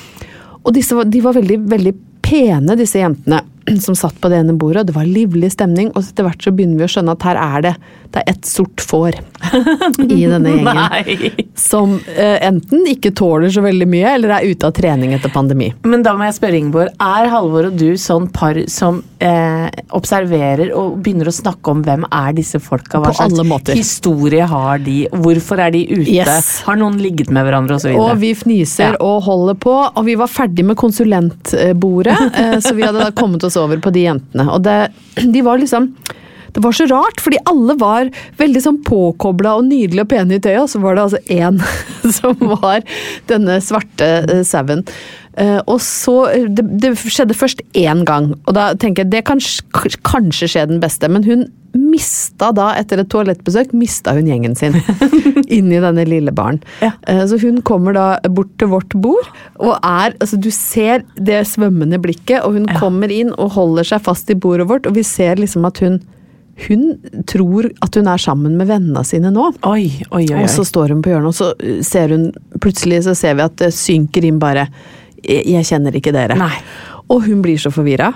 Og 0.63 0.75
disse, 0.75 1.07
de 1.07 1.23
var 1.23 1.37
veldig, 1.37 1.61
veldig 1.71 1.99
pene, 2.25 2.75
disse 2.79 2.99
jentene 2.99 3.43
som 3.85 3.97
satt 3.97 4.17
på 4.21 4.31
det 4.31 4.41
ene 4.43 4.57
bordet. 4.57 4.83
og 4.83 4.91
Det 4.91 4.97
var 4.97 5.09
livlig 5.09 5.51
stemning, 5.55 5.91
og 5.93 6.03
etter 6.03 6.27
hvert 6.27 6.43
så 6.43 6.53
begynner 6.55 6.81
vi 6.81 6.87
å 6.87 6.93
skjønne 6.95 7.15
at 7.15 7.29
her 7.29 7.41
er 7.41 7.69
det 7.69 7.75
det 8.15 8.21
er 8.23 8.31
et 8.31 8.47
sort 8.47 8.79
får 8.85 9.17
i 10.05 10.21
denne 10.23 10.53
gjengen. 10.53 10.77
Nei. 10.77 11.31
Som 11.59 11.97
eh, 12.15 12.37
enten 12.47 12.85
ikke 12.87 13.11
tåler 13.15 13.51
så 13.51 13.63
veldig 13.65 13.87
mye, 13.91 14.13
eller 14.15 14.37
er 14.37 14.53
ute 14.53 14.69
av 14.69 14.75
trening 14.77 15.11
etter 15.17 15.33
pandemi. 15.33 15.71
Men 15.83 16.05
da 16.05 16.13
må 16.15 16.27
jeg 16.29 16.37
spørre 16.37 16.59
Ingeborg, 16.61 16.93
er 16.95 17.31
Halvor 17.33 17.69
og 17.69 17.75
du 17.79 17.89
sånn 17.99 18.29
par 18.31 18.57
som 18.71 19.01
eh, 19.19 19.67
observerer 19.97 20.71
og 20.77 21.01
begynner 21.03 21.27
å 21.27 21.35
snakke 21.35 21.73
om 21.73 21.83
hvem 21.85 22.07
er 22.07 22.37
disse 22.37 22.61
folka? 22.63 23.01
Hva 23.03 23.11
slags 23.17 23.73
historie 23.75 24.47
har 24.47 24.79
de? 24.85 24.97
Hvorfor 25.11 25.65
er 25.65 25.75
de 25.75 25.83
ute? 25.91 26.07
Yes. 26.15 26.61
Har 26.67 26.79
noen 26.79 26.97
ligget 27.01 27.33
med 27.35 27.47
hverandre 27.47 27.79
osv.? 27.81 27.91
Og 27.99 28.15
vi 28.21 28.31
fniser 28.37 28.95
Ja. 28.95 29.01
og 29.03 29.25
holder 29.27 29.59
på, 29.59 29.75
og 29.91 30.01
vi 30.07 30.15
var 30.19 30.31
ferdig 30.31 30.63
med 30.67 30.79
konsulentbordet, 30.79 32.15
eh, 32.39 32.57
så 32.63 32.75
vi 32.77 32.87
hadde 32.87 33.03
da 33.03 33.11
kommet 33.15 33.43
oss 33.43 33.54
over 33.59 33.81
på 33.83 33.93
de 33.95 34.05
jentene. 34.07 34.47
Og 34.51 34.63
det, 34.65 34.79
de 35.21 35.43
var 35.45 35.61
liksom 35.61 35.91
det 36.55 36.61
var 36.63 36.71
så 36.71 36.85
rart, 36.87 37.19
fordi 37.19 37.41
alle 37.51 37.75
var 37.75 38.09
veldig 38.39 38.61
sånn 38.63 38.77
påkobla 38.87 39.57
og 39.57 39.65
nydelige 39.67 40.05
og 40.05 40.11
pene 40.13 40.37
i 40.37 40.39
tøyet, 40.39 40.61
og 40.61 40.69
så 40.71 40.79
var 40.79 40.95
det 40.95 41.03
altså 41.03 41.19
én 41.35 41.59
som 42.17 42.39
var 42.39 42.85
denne 43.27 43.57
svarte 43.63 44.07
uh, 44.29 44.39
sauen. 44.47 44.85
Uh, 45.35 45.59
og 45.67 45.81
så 45.83 46.15
det, 46.47 46.63
det 46.79 46.93
skjedde 47.01 47.35
først 47.35 47.59
én 47.75 48.05
gang, 48.07 48.31
og 48.45 48.55
da 48.55 48.69
tenker 48.79 49.03
jeg 49.03 49.11
det 49.17 49.25
kan 49.27 49.43
kanskje 50.07 50.47
skje 50.53 50.67
den 50.71 50.79
beste, 50.83 51.11
men 51.11 51.27
hun 51.27 51.49
mista 51.75 52.51
da, 52.55 52.71
etter 52.79 53.01
et 53.03 53.09
toalettbesøk, 53.11 53.73
mista 53.77 54.13
hun 54.15 54.27
gjengen 54.29 54.55
sin 54.57 54.75
inni 55.57 55.79
denne 55.83 56.05
lille 56.07 56.31
baren. 56.35 56.61
Ja. 56.81 56.93
Eh, 57.07 57.23
Så 57.27 57.37
hun 57.41 57.61
kommer 57.67 57.93
da 57.95 58.05
bort 58.29 58.53
til 58.61 58.71
vårt 58.71 58.95
bord, 58.95 59.27
og 59.59 59.75
er 59.83 60.15
altså 60.19 60.39
Du 60.41 60.49
ser 60.51 61.03
det 61.19 61.43
svømmende 61.51 61.99
blikket, 62.01 62.41
og 62.43 62.53
hun 62.57 62.67
kommer 62.79 63.11
inn 63.11 63.33
og 63.35 63.53
holder 63.57 63.83
seg 63.91 64.03
fast 64.07 64.29
i 64.31 64.35
bordet 64.35 64.67
vårt, 64.71 64.87
og 64.87 64.95
vi 64.97 65.03
ser 65.03 65.35
liksom 65.41 65.65
at 65.67 65.79
hun 65.83 66.01
hun 66.67 66.93
tror 67.27 67.65
at 67.83 67.97
hun 67.99 68.07
er 68.07 68.21
sammen 68.23 68.53
med 68.55 68.69
vennene 68.69 69.01
sine 69.03 69.27
nå. 69.27 69.49
Oi, 69.67 69.89
oi, 70.15 70.21
oi. 70.23 70.37
Og 70.39 70.47
så 70.47 70.63
står 70.63 70.93
hun 70.93 71.01
på 71.03 71.11
hjørnet, 71.11 71.33
og 71.33 71.35
så 71.35 71.49
uh, 71.51 71.81
ser 71.83 72.13
hun 72.15 72.29
Plutselig 72.63 73.01
så 73.03 73.11
ser 73.19 73.35
vi 73.35 73.43
at 73.43 73.57
det 73.59 73.73
synker 73.75 74.23
inn 74.23 74.37
bare 74.39 74.63
Jeg 75.19 75.43
jeg 75.51 75.67
kjenner 75.67 75.97
ikke 75.99 76.13
dere. 76.15 76.37
Nei. 76.39 76.53
Og 77.13 77.21
hun 77.27 77.41
blir 77.45 77.59
så 77.61 77.69
forvirra. 77.69 78.07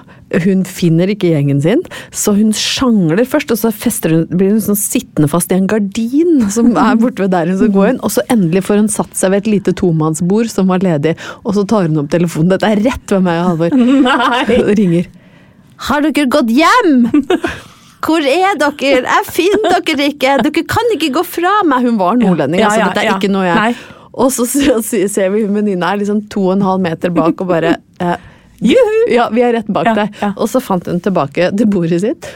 Hun 0.45 0.63
finner 0.65 1.11
ikke 1.13 1.29
gjengen 1.29 1.59
sin, 1.61 1.83
så 2.09 2.33
hun 2.33 2.49
sjangler 2.57 3.21
først, 3.29 3.51
og 3.53 3.59
så 3.61 3.69
hun, 4.09 4.23
blir 4.33 4.55
hun 4.55 4.63
sånn 4.65 4.79
sittende 4.79 5.29
fast 5.29 5.51
i 5.53 5.57
en 5.59 5.67
gardin 5.69 6.47
som 6.49 6.71
er 6.73 6.97
borte 6.97 7.21
ved 7.21 7.33
der 7.35 7.51
hun 7.51 7.59
skal 7.59 7.73
gå 7.75 7.85
inn. 7.91 7.99
Og 8.01 8.13
så 8.15 8.23
endelig 8.33 8.63
får 8.65 8.81
hun 8.81 8.89
satt 8.89 9.13
seg 9.17 9.33
ved 9.35 9.43
et 9.43 9.51
lite 9.53 9.75
tomannsbord 9.77 10.49
som 10.49 10.71
var 10.73 10.81
ledig, 10.85 11.13
og 11.43 11.53
så 11.57 11.65
tar 11.69 11.85
hun 11.85 12.01
opp 12.01 12.09
telefonen. 12.13 12.49
Dette 12.55 12.69
er 12.69 12.81
rett 12.87 13.13
ved 13.13 13.25
meg 13.27 13.43
og 13.43 13.51
Halvor. 13.51 14.73
Ringer. 14.79 15.09
Har 15.89 16.03
dere 16.03 16.25
gått 16.33 16.49
hjem? 16.51 16.97
Hvor 18.03 18.23
er 18.25 18.57
dere? 18.59 19.03
Jeg 19.05 19.27
finner 19.27 19.81
dere 19.85 20.09
ikke! 20.13 20.33
Dere 20.47 20.65
kan 20.71 20.91
ikke 20.95 21.11
gå 21.19 21.23
fra 21.27 21.59
meg! 21.67 21.85
Hun 21.85 21.97
var 21.99 22.17
nordlending, 22.19 22.61
Ja, 22.63 22.71
altså. 22.71 22.81
ja, 22.81 22.89
Dette 22.89 23.03
er 23.05 23.09
ja. 23.11 23.15
ikke 23.19 23.31
noe 23.31 23.45
jeg 23.47 23.59
Nei. 23.59 23.71
Og 24.19 24.31
så 24.33 24.45
ser 24.49 25.29
vi 25.31 25.43
hun 25.45 25.55
venninna 25.55 25.93
er 25.93 26.01
liksom 26.01 26.23
to 26.33 26.47
og 26.47 26.55
en 26.57 26.63
halv 26.65 26.81
meter 26.83 27.13
bak 27.15 27.39
og 27.43 27.51
bare 27.51 27.75
eh, 28.01 28.15
Juhu! 28.61 28.99
Ja, 29.13 29.29
vi 29.33 29.41
er 29.45 29.53
rett 29.59 29.67
bak 29.71 29.85
Ja, 29.91 29.95
deg. 30.03 30.15
ja. 30.21 30.33
Og 30.37 30.49
så 30.51 30.61
fant 30.63 30.85
hun 30.89 30.99
tilbake 31.03 31.51
til 31.57 31.67
bordet 31.71 32.01
sitt. 32.03 32.27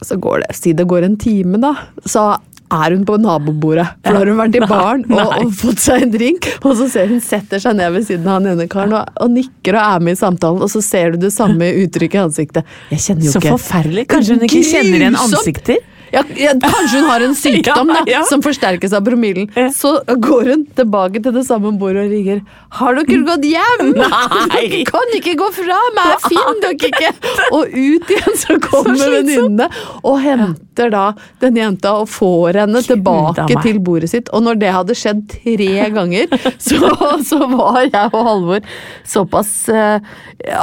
Så 0.00 0.16
går 0.20 0.44
det, 0.46 0.54
Si 0.56 0.72
det 0.72 0.86
går 0.88 1.04
en 1.04 1.16
time, 1.20 1.58
da. 1.60 1.74
Så 2.08 2.22
er 2.70 2.94
hun 2.94 3.02
på 3.04 3.16
nabobordet. 3.18 3.84
For 4.06 4.14
da 4.14 4.18
har 4.20 4.28
hun 4.30 4.38
vært 4.38 4.54
i 4.56 4.60
baren 4.70 5.00
og, 5.10 5.32
og 5.42 5.48
fått 5.58 5.80
seg 5.82 6.04
en 6.06 6.12
drink. 6.14 6.46
Og 6.62 6.76
så 6.78 6.86
ser 6.92 7.08
hun 7.10 7.18
setter 7.24 7.58
seg 7.58 7.74
ned 7.80 7.90
ved 7.96 8.06
siden 8.06 8.28
av 8.30 8.38
han 8.38 8.46
ene 8.52 8.68
karen 8.70 8.94
og, 8.94 9.08
og 9.20 9.32
nikker 9.34 9.74
og 9.74 9.82
er 9.96 10.04
med 10.06 10.14
i 10.14 10.20
samtalen. 10.20 10.62
Og 10.62 10.70
så 10.70 10.80
ser 10.86 11.16
du 11.16 11.24
det 11.24 11.32
samme 11.34 11.66
uttrykket 11.82 12.20
i 12.20 12.22
ansiktet. 12.22 12.70
Jeg 12.94 13.02
kjenner 13.08 13.26
jo 13.26 13.32
Så 13.34 13.42
ikke 13.42 13.56
forferdelig. 13.56 14.06
Kanskje 14.14 14.36
hun 14.38 14.46
ikke 14.46 14.62
kjenner 14.70 15.02
igjen 15.02 15.18
ansikter? 15.18 15.82
Ja, 16.10 16.24
ja, 16.36 16.54
kanskje 16.62 17.00
hun 17.00 17.10
har 17.10 17.24
en 17.24 17.36
sykdom 17.44 17.92
da, 17.92 18.02
Ja, 18.10 18.22
som 18.28 18.42
forsterkes 18.44 18.94
av 18.96 19.04
promillen. 19.06 19.50
Så 19.74 19.96
går 20.06 20.54
hun 20.54 20.64
tilbake 20.76 21.22
til 21.22 21.34
det 21.36 21.44
samme 21.48 21.72
bordet 21.78 22.06
og 22.08 22.14
ringer. 22.14 22.42
Har 22.80 22.98
dere 22.98 23.20
gått 23.26 23.46
hjem? 23.46 23.92
Nei. 24.00 24.40
Dere 24.60 24.82
kan 24.88 25.14
ikke 25.16 25.36
gå 25.40 25.48
fra 25.54 25.78
meg! 25.96 26.10
Jeg 26.14 26.32
finner 26.32 26.60
dere 26.64 26.90
ikke! 26.90 27.12
Og 27.56 27.74
ut 27.74 28.12
igjen 28.14 28.38
så 28.38 28.56
kommer 28.62 29.14
venninnene 29.16 29.68
og 30.06 30.20
henter 30.22 30.90
da 30.92 31.04
denne 31.42 31.60
jenta 31.62 31.94
og 32.00 32.08
får 32.10 32.60
henne 32.62 32.82
tilbake 32.84 33.58
til 33.64 33.80
bordet 33.84 34.10
sitt. 34.12 34.30
Og 34.34 34.44
når 34.46 34.60
det 34.62 34.72
hadde 34.74 34.96
skjedd 34.98 35.24
tre 35.30 35.88
ganger, 35.94 36.30
så, 36.62 36.92
så 37.26 37.40
var 37.50 37.82
jeg 37.86 38.10
og 38.10 38.26
Halvor 38.30 38.70
såpass 39.08 39.52
uh, 39.72 39.98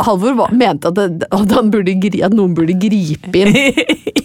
Halvor 0.08 0.38
var, 0.40 0.54
mente 0.58 0.90
at, 0.90 0.98
det, 0.98 1.28
at, 1.30 1.52
han 1.54 1.72
burde, 1.74 1.94
at 2.26 2.36
noen 2.36 2.56
burde 2.58 2.76
gripe 2.82 3.44
inn. 3.44 3.54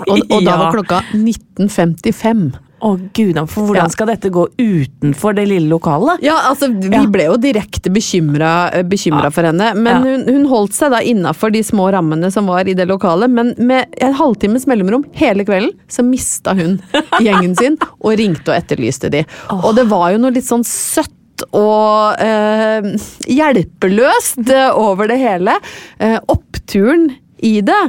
Og, 0.07 0.23
og 0.33 0.39
da 0.47 0.57
var 0.59 0.73
klokka 0.75 1.03
19.55. 1.13 2.53
Å 2.83 2.97
gud, 3.15 3.37
for 3.47 3.63
hvordan 3.69 3.85
Ja. 3.85 3.91
skal 3.95 4.09
dette 4.09 4.29
gå 4.35 4.49
utenfor 4.59 5.37
det 5.37 5.45
lille 5.47 5.69
lokalet? 5.71 6.19
Ja, 6.21 6.35
altså 6.51 6.67
vi 6.67 6.89
Ja. 6.91 7.05
ble 7.07 7.25
jo 7.29 7.37
direkte 7.37 7.93
bekymra 7.93 8.73
Ja. 8.75 9.31
for 9.31 9.43
henne. 9.45 9.69
Men 9.77 10.03
hun, 10.03 10.25
hun 10.27 10.47
holdt 10.51 10.73
seg 10.75 10.91
da 10.91 10.99
innafor 10.99 11.53
de 11.53 11.61
små 11.63 11.93
rammene 11.93 12.33
som 12.33 12.45
var 12.47 12.67
i 12.67 12.75
det 12.75 12.89
lokalet. 12.89 13.31
Men 13.31 13.55
med 13.59 13.87
en 14.01 14.13
halvtimes 14.15 14.67
mellomrom 14.67 15.05
hele 15.15 15.45
kvelden 15.45 15.71
så 15.89 16.03
mista 16.05 16.55
hun 16.59 16.81
gjengen 17.21 17.57
sin 17.57 17.79
og 18.03 18.19
ringte 18.19 18.49
og 18.51 18.59
etterlyste 18.59 19.09
de. 19.11 19.25
Og 19.63 19.77
det 19.77 19.87
var 19.89 20.11
jo 20.11 20.19
noe 20.19 20.33
litt 20.33 20.45
sånn 20.51 20.65
søtt 20.67 21.09
og 21.53 22.19
eh, 22.21 22.83
hjelpeløst 23.31 24.51
eh, 24.51 24.71
over 24.75 25.07
det 25.11 25.19
hele. 25.23 25.55
Eh, 26.01 26.19
oppturen 26.29 27.13
i 27.43 27.61
det. 27.65 27.81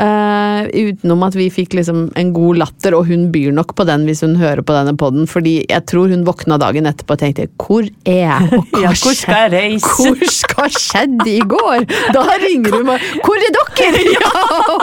Uh, 0.00 0.64
utenom 0.72 1.22
at 1.26 1.36
vi 1.36 1.48
fikk 1.52 1.76
liksom 1.76 2.06
en 2.18 2.32
god 2.34 2.62
latter, 2.62 2.96
og 2.96 3.06
hun 3.10 3.28
byr 3.34 3.52
nok 3.54 3.74
på 3.78 3.86
den 3.88 4.06
hvis 4.08 4.24
hun 4.24 4.38
hører 4.40 4.64
på 4.64 4.74
denne 4.76 4.96
poden, 4.98 5.28
fordi 5.30 5.58
jeg 5.68 5.84
tror 5.90 6.12
hun 6.12 6.24
våkna 6.26 6.58
dagen 6.62 6.88
etterpå 6.88 7.16
og 7.16 7.22
tenkte 7.22 7.48
'hvor 7.60 7.84
er 8.08 8.22
jeg'? 8.24 8.52
Og 8.56 8.66
hva 8.72 8.82
Ja, 8.82 8.94
hvor 8.96 9.16
skal 9.16 9.38
jeg 9.44 9.52
reise? 9.52 9.92
Hvor 9.92 10.32
skal 10.40 10.70
skjedde 10.76 11.30
i 11.30 11.44
går? 11.54 11.86
Da 12.16 12.24
ringer 12.40 12.78
hun 12.78 12.86
meg 12.86 13.00
'Hvor 13.20 13.36
er 13.36 13.52
dere?' 13.58 14.04
Ja, 14.22 14.32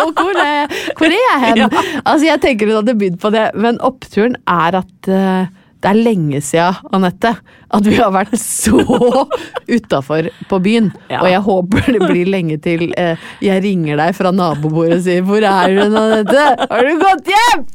og 0.06 0.14
hvor 0.14 0.36
er, 0.42 0.68
hvor 0.98 1.08
er 1.08 1.24
jeg 1.26 1.40
hen? 1.46 1.64
Altså, 2.06 2.26
jeg 2.26 2.42
tenker 2.42 2.68
hun 2.70 2.82
hadde 2.82 3.00
bydd 3.00 3.18
på 3.22 3.30
det, 3.34 3.50
men 3.56 3.80
oppturen 3.82 4.36
er 4.48 4.80
at 4.82 5.10
eh, 5.10 5.59
det 5.80 5.88
er 5.94 5.96
lenge 5.96 6.42
siden, 6.44 6.76
Anette, 6.92 7.32
at 7.72 7.86
vi 7.88 7.96
har 7.96 8.12
vært 8.12 8.36
så 8.42 8.82
utafor 9.78 10.28
på 10.50 10.60
byen. 10.64 10.92
Ja. 11.08 11.22
Og 11.24 11.32
jeg 11.32 11.44
håper 11.46 11.92
det 11.96 12.02
blir 12.04 12.32
lenge 12.36 12.60
til 12.64 12.90
eh, 13.00 13.30
jeg 13.46 13.64
ringer 13.64 14.00
deg 14.02 14.18
fra 14.18 14.34
nabobordet 14.36 15.00
og 15.00 15.06
sier 15.08 15.24
'Hvor 15.24 15.40
er 15.40 15.76
du, 15.76 15.82
Anette? 15.88 16.48
Har 16.68 16.84
du 16.84 16.94
gått 17.00 17.32
hjem?' 17.32 17.66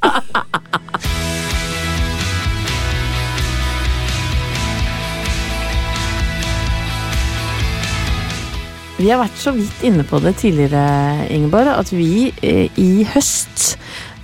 Vi 8.95 9.09
har 9.11 9.19
vært 9.19 9.41
så 9.43 9.51
vidt 9.57 9.81
inne 9.83 10.05
på 10.07 10.21
det 10.23 10.37
tidligere, 10.39 11.27
Ingeborg, 11.35 11.67
at 11.67 11.91
vi 11.93 12.31
eh, 12.47 12.69
i 12.79 13.03
høst, 13.11 13.75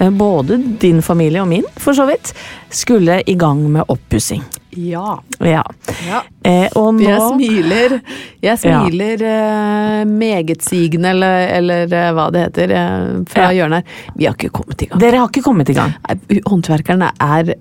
både 0.08 0.56
din 0.80 1.02
familie 1.04 1.42
og 1.42 1.48
min 1.50 1.66
for 1.76 1.92
så 1.96 2.06
vidt, 2.08 2.32
skulle 2.72 3.20
i 3.26 3.34
gang 3.38 3.60
med 3.72 3.84
oppussing. 3.92 4.42
Ja. 4.70 5.16
Ja. 5.42 5.64
ja. 6.06 6.20
Eh, 6.46 6.68
og 6.78 6.94
nå 6.94 7.02
Jeg 7.02 7.20
smiler, 7.34 7.94
jeg 8.42 8.60
smiler 8.62 9.24
eh, 9.26 10.04
megetsigende, 10.06 11.10
eller, 11.10 11.48
eller 11.58 11.92
eh, 11.98 12.12
hva 12.14 12.28
det 12.32 12.44
heter, 12.46 12.74
eh, 12.78 13.08
fra 13.32 13.48
Ja. 13.50 13.56
hjørnet 13.58 13.82
her. 13.82 14.14
Vi 14.16 14.28
har 14.30 14.38
ikke 14.38 14.52
kommet 14.60 14.82
i 14.86 14.86
gang. 14.86 15.00
Dere 15.02 15.20
har 15.24 15.28
ikke 15.32 15.42
kommet 15.42 15.68
i 15.74 15.76
gang. 15.76 15.92
Nei, 16.06 16.40
Håndverkeren 16.46 17.02
er 17.10 17.54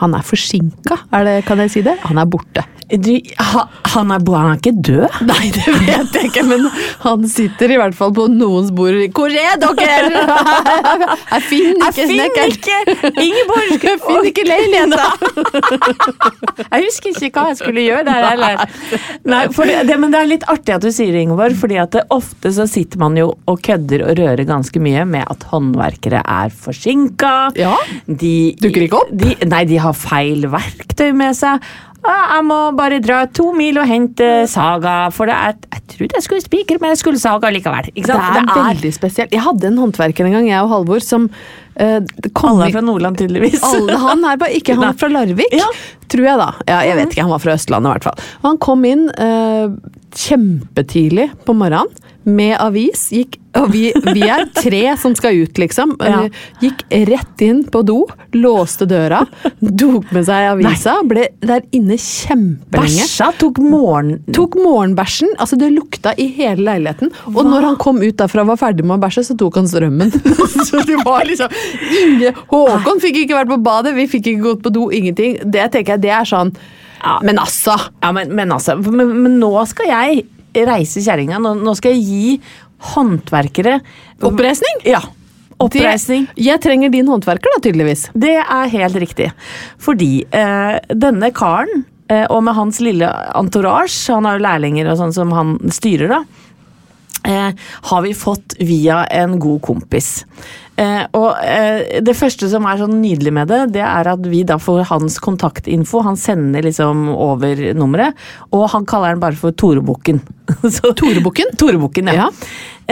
Han 0.00 0.14
er 0.16 0.24
forsinka, 0.26 1.02
det, 1.26 1.42
kan 1.48 1.60
jeg 1.64 1.74
si 1.76 1.82
det? 1.86 1.98
Han 2.06 2.20
er 2.22 2.30
borte. 2.30 2.64
Du, 2.92 3.12
ha, 3.38 3.62
han, 3.94 4.10
er, 4.12 4.20
han 4.36 4.50
er 4.50 4.58
ikke 4.58 4.72
død? 4.84 5.14
Nei, 5.30 5.48
det 5.54 5.64
vet 5.86 6.16
jeg 6.16 6.28
ikke, 6.28 6.42
men 6.44 6.66
han 7.00 7.24
sitter 7.30 7.72
i 7.72 7.78
hvert 7.80 7.96
fall 7.96 8.12
på 8.12 8.26
noens 8.28 8.68
bord. 8.74 8.98
Hvor 9.16 9.32
er 9.32 9.56
dere?! 9.62 10.10
Jeg 11.32 11.44
finner 11.48 11.88
ikke 11.88 12.06
snekkeren! 12.10 12.52
ikke 12.52 13.22
Ingeborg! 13.22 13.86
Jeg 13.86 14.02
finner 14.02 14.28
ikke 14.28 14.44
leiligheta! 14.44 15.06
Jeg 16.66 16.84
husker 16.84 17.16
ikke 17.16 17.30
hva 17.32 17.52
jeg 17.52 17.58
skulle 17.62 17.84
gjøre 17.86 18.04
der 18.06 18.26
heller. 18.26 18.62
Nei, 19.28 19.40
det, 19.48 19.78
det, 19.88 19.96
men 20.02 20.12
det 20.12 20.20
er 20.20 20.28
litt 20.28 20.46
artig 20.52 20.76
at 20.76 20.84
du 20.84 20.90
sier 20.92 21.14
det, 21.14 21.24
Ingeborg, 21.24 21.56
fordi 21.58 21.78
at 21.80 21.96
det, 21.96 22.04
ofte 22.12 22.52
så 22.52 22.66
sitter 22.68 23.00
man 23.00 23.16
jo 23.16 23.30
og 23.48 23.60
kødder 23.64 24.04
og 24.04 24.20
rører 24.20 24.44
ganske 24.48 24.82
mye 24.82 25.06
med 25.08 25.24
at 25.32 25.46
håndverkere 25.48 26.20
er 26.20 26.52
forsinka. 26.52 27.34
Ja. 27.56 27.74
De 28.06 28.34
Dukker 28.60 28.86
ikke 28.86 29.00
opp? 29.00 29.16
De, 29.16 29.34
nei, 29.48 29.64
de 29.68 29.80
har 29.84 29.96
feil 29.98 30.46
verktøy 30.52 31.10
med 31.18 31.36
seg. 31.38 31.62
«Ah, 32.02 32.32
Jeg 32.34 32.44
må 32.48 32.56
bare 32.74 32.96
dra 32.98 33.20
to 33.30 33.52
mil 33.54 33.76
og 33.78 33.86
hente 33.86 34.26
saga, 34.50 35.06
for 35.14 35.30
det 35.30 35.36
er, 35.38 35.52
jeg 35.70 35.82
trodde 35.92 36.16
jeg 36.18 36.24
skulle 36.24 36.42
spikre, 36.42 36.78
men 36.82 36.90
jeg 36.90 36.98
skulle 36.98 37.20
saga 37.22 37.52
likevel. 37.54 37.92
Det 37.94 38.08
sant? 38.10 38.50
er 38.50 38.64
veldig 38.72 38.90
spesielt. 38.96 39.30
Jeg 39.36 39.44
hadde 39.44 39.68
en 39.70 39.78
håndverker 39.78 40.26
en 40.26 40.34
gang, 40.34 40.48
jeg 40.50 40.64
og 40.66 40.72
Halvor, 40.72 40.98
som 41.06 41.28
uh, 41.30 42.00
kom 42.34 42.56
Alle 42.56 42.72
er 42.72 42.74
fra 42.74 42.82
Nordland, 42.82 43.20
tydeligvis. 43.22 43.62
Alle, 43.70 44.00
han 44.02 44.26
er 44.32 44.40
bare 44.42 44.58
ikke 44.58 44.74
han 44.74 44.88
er 44.90 44.98
fra 45.04 45.12
Larvik, 45.14 45.54
Ja. 45.54 45.68
tror 46.10 46.26
jeg 46.26 46.42
da. 46.42 46.48
Ja, 46.72 46.80
jeg 46.90 46.98
vet 47.04 47.14
ikke, 47.14 47.22
han 47.28 47.34
var 47.36 47.44
fra 47.46 47.54
Østlandet 47.54 47.86
i 47.86 47.94
hvert 47.94 48.08
fall. 48.10 48.26
Og 48.42 48.50
han 48.50 48.58
kom 48.66 48.82
inn 48.90 49.06
uh, 49.14 49.78
kjempetidlig 50.26 51.30
på 51.46 51.54
morgenen 51.54 52.01
med 52.24 52.56
avis. 52.60 53.08
Gikk, 53.12 53.38
og 53.58 53.68
vi, 53.72 53.84
vi 54.14 54.24
er 54.24 54.46
tre 54.54 54.82
som 55.00 55.14
skal 55.18 55.42
ut, 55.44 55.58
liksom. 55.60 55.94
Ja. 56.00 56.22
Gikk 56.62 56.84
rett 57.08 57.44
inn 57.44 57.62
på 57.72 57.82
do, 57.86 57.98
låste 58.36 58.86
døra, 58.88 59.22
tok 59.60 60.12
med 60.14 60.26
seg 60.28 60.48
avisa, 60.54 60.98
ble 61.08 61.28
der 61.42 61.64
inne 61.76 61.98
kjempelenge. 62.00 63.02
Bæsja 63.02 63.32
tok 63.40 63.60
morgen... 63.62 64.20
Tok 64.32 64.56
morgenbæsjen, 64.60 65.34
altså 65.42 65.58
det 65.60 65.72
lukta 65.74 66.14
i 66.20 66.28
hele 66.36 66.64
leiligheten. 66.70 67.12
Og 67.32 67.42
når 67.48 67.68
han 67.70 67.80
kom 67.82 68.00
ut 68.02 68.16
derfra 68.18 68.46
og 68.46 68.52
var 68.54 68.60
ferdig 68.60 68.86
med 68.86 68.98
å 68.98 69.02
bæsje, 69.02 69.26
så 69.30 69.38
tok 69.38 69.60
han 69.60 69.70
strømmen. 69.70 70.12
så 70.68 70.84
det 70.88 71.00
var 71.04 71.26
liksom 71.28 71.52
Inge 72.02 72.32
Håkon 72.50 73.02
fikk 73.02 73.22
ikke 73.24 73.40
vært 73.40 73.52
på 73.52 73.60
badet, 73.64 73.96
vi 73.96 74.08
fikk 74.10 74.32
ikke 74.32 74.46
gått 74.46 74.62
på 74.64 74.72
do, 74.74 74.88
ingenting. 74.94 75.38
Det 75.42 75.68
tenker 75.74 75.96
jeg, 75.96 76.06
det 76.06 76.14
er 76.20 76.28
sånn 76.28 76.54
Ja. 77.02 77.16
Men 77.26 77.40
altså! 77.42 77.74
Ja, 78.02 78.12
men, 78.14 78.30
men 78.36 78.52
altså, 78.54 78.76
men, 78.78 79.10
men 79.24 79.40
nå 79.42 79.50
skal 79.66 79.90
jeg 79.90 80.22
reise 80.54 81.02
kjerringa. 81.04 81.40
Nå, 81.42 81.56
nå 81.62 81.74
skal 81.78 81.96
jeg 81.96 82.04
gi 82.06 82.36
håndverkere 82.92 83.80
Oppreisning? 84.22 84.82
Ja. 84.86 85.00
Oppreisning. 85.62 86.26
Det, 86.34 86.42
jeg 86.42 86.62
trenger 86.62 86.90
din 86.90 87.08
håndverker, 87.10 87.54
da, 87.54 87.62
tydeligvis. 87.62 88.08
Det 88.14 88.36
er 88.42 88.70
helt 88.72 88.98
riktig. 89.02 89.28
Fordi 89.82 90.24
eh, 90.30 90.76
denne 90.90 91.30
karen, 91.34 91.84
eh, 92.10 92.24
og 92.26 92.42
med 92.46 92.56
hans 92.58 92.80
lille 92.82 93.08
entourage, 93.38 93.98
han 94.12 94.26
har 94.26 94.38
jo 94.38 94.46
lærlinger 94.46 94.90
og 94.90 94.98
sånn 95.00 95.14
som 95.14 95.34
han 95.36 95.56
styrer, 95.74 96.16
da. 96.16 96.22
Eh, 97.22 97.50
har 97.90 98.02
vi 98.02 98.14
fått 98.18 98.56
via 98.58 99.04
en 99.06 99.38
god 99.42 99.62
kompis. 99.62 100.24
Eh, 100.80 101.04
og 101.18 101.36
eh, 101.44 102.00
det 102.00 102.14
første 102.16 102.48
som 102.48 102.64
er 102.68 102.80
sånn 102.80 102.94
nydelig 103.02 103.32
med 103.36 103.50
det, 103.52 103.60
det 103.74 103.82
er 103.84 104.08
at 104.14 104.24
vi 104.24 104.40
da 104.48 104.56
får 104.62 104.86
hans 104.88 105.18
kontaktinfo. 105.22 106.00
Han 106.06 106.16
sender 106.20 106.64
liksom 106.64 107.10
over 107.12 107.60
nummeret, 107.76 108.18
og 108.54 108.66
han 108.72 108.88
kaller 108.88 109.14
den 109.14 109.22
bare 109.22 109.38
for 109.38 109.52
Torebukken. 109.52 110.22
Torebukken? 111.02 111.52
Torebukken, 111.60 112.12
ja. 112.12 112.28
Ja. 112.28 112.30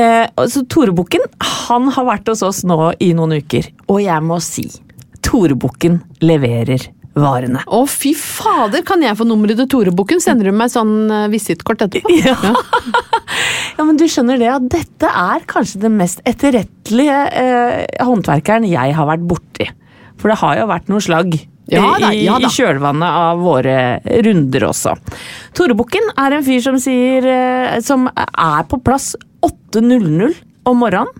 Eh, 0.00 0.46
så 0.52 0.64
Torebukken, 0.68 1.24
han 1.68 1.88
har 1.96 2.08
vært 2.08 2.30
hos 2.32 2.44
oss 2.46 2.62
nå 2.68 2.92
i 3.00 3.12
noen 3.16 3.40
uker, 3.40 3.72
og 3.88 4.02
jeg 4.04 4.28
må 4.28 4.40
si 4.44 4.68
Torebukken 5.24 6.00
leverer 6.24 6.88
varene. 7.18 7.62
Å, 7.66 7.82
fy 7.90 8.12
fader! 8.16 8.84
Kan 8.86 9.02
jeg 9.02 9.16
få 9.18 9.26
nummeret 9.26 9.58
til 9.58 9.68
Torebukken? 9.72 10.20
Sender 10.22 10.50
du 10.50 10.54
meg 10.56 10.70
sånn 10.72 11.10
eh, 11.10 11.28
visittkort 11.32 11.86
etterpå? 11.86 12.16
Ja. 12.24 12.36
Ja, 13.78 13.84
men 13.86 13.96
du 13.96 14.02
skjønner 14.10 14.36
det 14.36 14.48
at 14.52 14.64
dette 14.68 15.08
er 15.08 15.44
kanskje 15.48 15.78
den 15.84 15.94
mest 15.96 16.18
etterrettelige 16.28 17.14
eh, 17.40 18.02
håndverkeren 18.04 18.66
jeg 18.68 18.92
har 18.96 19.06
vært 19.08 19.22
borti. 19.30 19.68
For 20.20 20.28
det 20.28 20.36
har 20.42 20.58
jo 20.58 20.66
vært 20.68 20.90
noe 20.92 21.00
slagg 21.00 21.36
Ja 21.70 21.86
da, 22.02 22.10
ja 22.12 22.34
da. 22.42 22.50
i 22.50 22.52
kjølvannet 22.52 23.16
av 23.22 23.40
våre 23.40 23.76
runder 24.26 24.66
også. 24.68 24.92
Torebukken 25.56 26.10
er 26.20 26.36
en 26.36 26.44
fyr 26.44 26.60
som 26.66 26.76
sier 26.82 27.24
eh, 27.30 27.78
Som 27.86 28.10
er 28.10 28.66
på 28.68 28.80
plass 28.84 29.14
8.00 29.46 30.34
om 30.68 30.82
morgenen. 30.82 31.14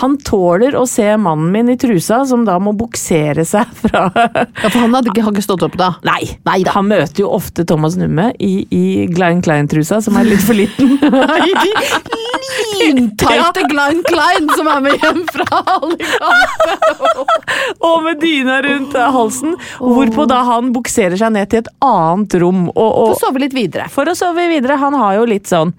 Han 0.00 0.16
tåler 0.26 0.76
å 0.76 0.84
se 0.88 1.08
mannen 1.16 1.50
min 1.52 1.70
i 1.72 1.76
trusa, 1.80 2.22
som 2.28 2.44
da 2.46 2.58
må 2.62 2.72
buksere 2.76 3.44
seg 3.46 3.70
fra 3.80 4.06
Ja, 4.16 4.68
For 4.70 4.80
han 4.82 4.94
hadde 4.96 5.10
ikke, 5.12 5.24
hadde 5.26 5.40
ikke 5.40 5.46
stått 5.46 5.64
opp 5.66 5.76
da? 5.80 5.92
Nei, 6.06 6.22
Neida. 6.48 6.74
han 6.76 6.88
møter 6.90 7.24
jo 7.24 7.30
ofte 7.36 7.64
Thomas 7.68 7.96
Numme 8.00 8.30
i, 8.42 8.66
i 8.70 8.84
Glein 9.12 9.42
Klein-trusa, 9.44 10.00
som 10.04 10.16
er 10.20 10.28
litt 10.28 10.44
for 10.44 10.56
liten. 10.58 10.96
Lyntighte 12.80 13.64
Glein 13.70 14.02
Klein 14.06 14.48
som 14.56 14.68
er 14.70 14.82
med 14.84 15.02
hjem 15.02 15.22
fra 15.32 15.62
Alicante! 15.76 16.76
og 17.86 18.02
med 18.04 18.20
dyna 18.22 18.58
rundt 18.64 18.96
halsen, 19.16 19.56
hvorpå 19.80 20.26
da 20.30 20.42
han 20.48 20.72
bukserer 20.74 21.16
seg 21.20 21.34
ned 21.36 21.50
til 21.52 21.64
et 21.64 21.72
annet 21.84 22.36
rom. 22.42 22.66
Og, 22.72 22.90
og, 22.90 23.14
Få 23.14 23.28
sove 23.28 23.42
litt 23.42 23.56
videre. 23.56 23.88
for 23.92 24.08
å 24.08 24.16
sove 24.18 24.46
videre. 24.50 24.78
Han 24.80 24.96
har 24.98 25.18
jo 25.20 25.26
litt 25.28 25.48
sånn 25.50 25.74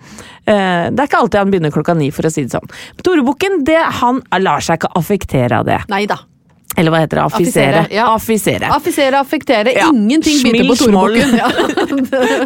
Det 0.47 1.01
er 1.01 1.10
ikke 1.10 1.19
alltid 1.19 1.41
han 1.41 1.51
begynner 1.51 1.75
klokka 1.75 1.97
ni, 1.99 2.07
for 2.15 2.27
å 2.27 2.31
si 2.31 2.45
det 2.47 2.55
sånn. 2.55 2.71
Torebukken, 3.03 3.62
det, 3.67 3.81
han 3.99 4.23
lar 4.39 4.63
seg 4.63 4.79
ikke 4.79 4.93
affektere 4.95 5.60
av 5.60 5.67
det. 5.67 5.81
Neida. 5.91 6.21
Eller 6.77 6.93
hva 6.93 6.99
heter 7.01 7.17
det? 7.17 7.23
Affisere. 7.25 7.79
Affisere, 7.79 7.95
ja. 7.95 8.05
Affisere. 8.13 8.67
Affisere, 8.75 9.19
affektere. 9.19 9.71
Ja. 9.73 9.88
Ingenting 9.89 10.43
biter 10.45 10.67
på 10.69 10.75
Torebukken. 10.83 11.33
Ja. 11.41 11.49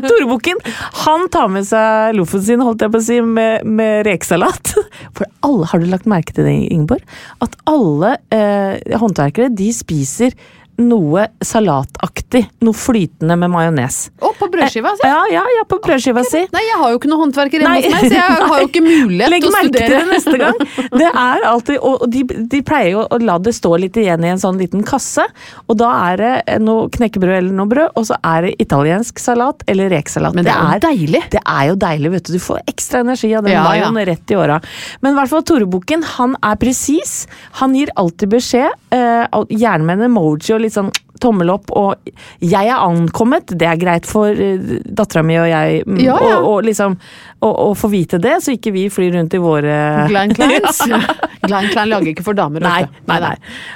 Torebukken 0.06 0.62
han 1.04 1.28
tar 1.34 1.50
med 1.52 1.68
seg 1.68 2.16
loffen 2.16 2.44
sin 2.46 2.64
holdt 2.64 2.86
jeg 2.86 2.94
på 2.94 3.02
å 3.02 3.04
si, 3.04 3.20
med, 3.26 3.68
med 3.68 4.06
rekesalat. 4.08 4.74
For 5.18 5.28
alle, 5.44 5.68
Har 5.74 5.84
du 5.84 5.90
lagt 5.92 6.08
merke 6.10 6.36
til 6.38 6.48
det, 6.48 6.56
Ingeborg? 6.72 7.04
At 7.44 7.60
alle 7.70 8.16
eh, 8.32 8.96
håndverkere 9.02 9.52
de 9.52 9.68
spiser 9.76 10.36
noe 10.82 11.28
salataktig. 11.46 12.46
Noe 12.66 12.76
flytende 12.78 13.36
med 13.40 13.52
majones. 13.54 13.98
Oh, 14.22 14.32
på 14.38 14.48
brødskiva, 14.52 14.94
si. 14.98 15.08
Ja, 15.08 15.20
ja, 15.32 15.44
ja, 15.58 15.66
på 15.70 15.80
brødskiva 15.84 16.24
si. 16.28 16.44
Nei, 16.54 16.64
jeg 16.68 16.80
har 16.82 16.94
jo 16.94 17.00
ikke 17.00 17.12
noe 17.12 17.22
håndverker 17.24 17.64
hjemme 17.64 17.78
hos 17.78 17.90
meg, 17.94 18.06
så 18.08 18.18
jeg 18.18 18.48
har 18.52 18.62
jo 18.64 18.70
ikke 18.70 18.84
mulighet 18.86 19.36
til 19.44 19.50
å 19.50 19.54
merke 19.56 19.72
til 19.76 19.86
studere. 19.86 20.00
det 20.00 20.16
neste 20.16 20.40
gang. 20.42 20.62
Det 21.02 21.08
er 21.08 21.46
alltid, 21.48 21.78
og 21.88 22.04
de, 22.12 22.22
de 22.52 22.60
pleier 22.66 22.92
jo 22.96 23.04
å 23.06 23.18
la 23.22 23.38
det 23.42 23.54
stå 23.56 23.72
litt 23.82 23.98
igjen 23.98 24.26
i 24.26 24.32
en 24.34 24.42
sånn 24.42 24.60
liten 24.60 24.84
kasse. 24.86 25.24
Og 25.72 25.78
da 25.80 25.90
er 26.12 26.22
det 26.22 26.58
noe 26.64 26.90
knekkebrød 26.94 27.38
eller 27.40 27.56
noe 27.58 27.70
brød, 27.72 27.94
og 27.98 28.08
så 28.10 28.18
er 28.28 28.48
det 28.48 28.56
italiensk 28.66 29.22
salat 29.22 29.64
eller 29.72 29.92
rekesalat. 29.94 30.36
Men 30.38 30.48
det 30.48 30.54
er 30.56 30.76
jo 30.78 30.84
deilig. 30.88 31.24
Det 31.36 31.42
er 31.42 31.70
jo 31.72 31.78
deilig, 31.86 32.14
vet 32.16 32.28
du. 32.30 32.34
Du 32.38 32.44
får 32.44 32.62
ekstra 32.72 33.04
energi 33.06 33.32
av 33.38 33.48
den 33.48 33.56
Ja, 33.56 33.66
ja. 33.78 33.90
rett 34.12 34.34
i 34.34 34.38
åra. 34.40 34.60
Men 35.02 35.16
i 35.16 35.20
hvert 35.20 35.32
fall 35.32 35.46
Torebukken, 35.48 36.06
han 36.18 36.36
er 36.46 36.60
presis. 36.62 37.26
Han 37.62 37.76
gir 37.78 37.92
alltid 38.00 38.32
beskjed, 38.36 38.78
eh, 38.96 39.40
gjerne 39.52 39.88
med 39.88 40.00
en 40.00 40.10
emoji 40.12 40.54
og 40.56 40.61
litt 40.62 40.76
sånn 40.76 40.91
tommel 41.21 41.52
opp 41.54 41.69
og 41.78 42.12
'jeg 42.41 42.67
er 42.67 42.82
ankommet', 42.82 43.54
det 43.58 43.67
er 43.67 43.78
greit 43.78 44.08
for 44.10 44.34
uh, 44.34 44.80
dattera 44.86 45.21
mi 45.24 45.38
og 45.38 45.50
jeg 45.50 45.84
mm, 45.86 46.00
Ja, 46.02 46.17
ja. 46.17 46.39
Og, 46.39 46.47
og 46.50 46.65
liksom 46.65 46.97
å 47.41 47.71
få 47.74 47.89
vite 47.89 48.19
det, 48.21 48.36
så 48.45 48.54
ikke 48.54 48.69
vi 48.69 48.84
flyr 48.93 49.15
rundt 49.15 49.34
i 49.34 49.39
våre 49.41 50.06
Glenn 50.12 50.34
Kleins. 50.38 50.78
Glenn 51.47 51.71
Klein 51.71 51.89
lager 51.89 52.12
ikke 52.12 52.26
for 52.28 52.38
damer. 52.38 52.62
Nei, 52.62 52.84
nei, 53.10 53.17
nei. 53.24 53.32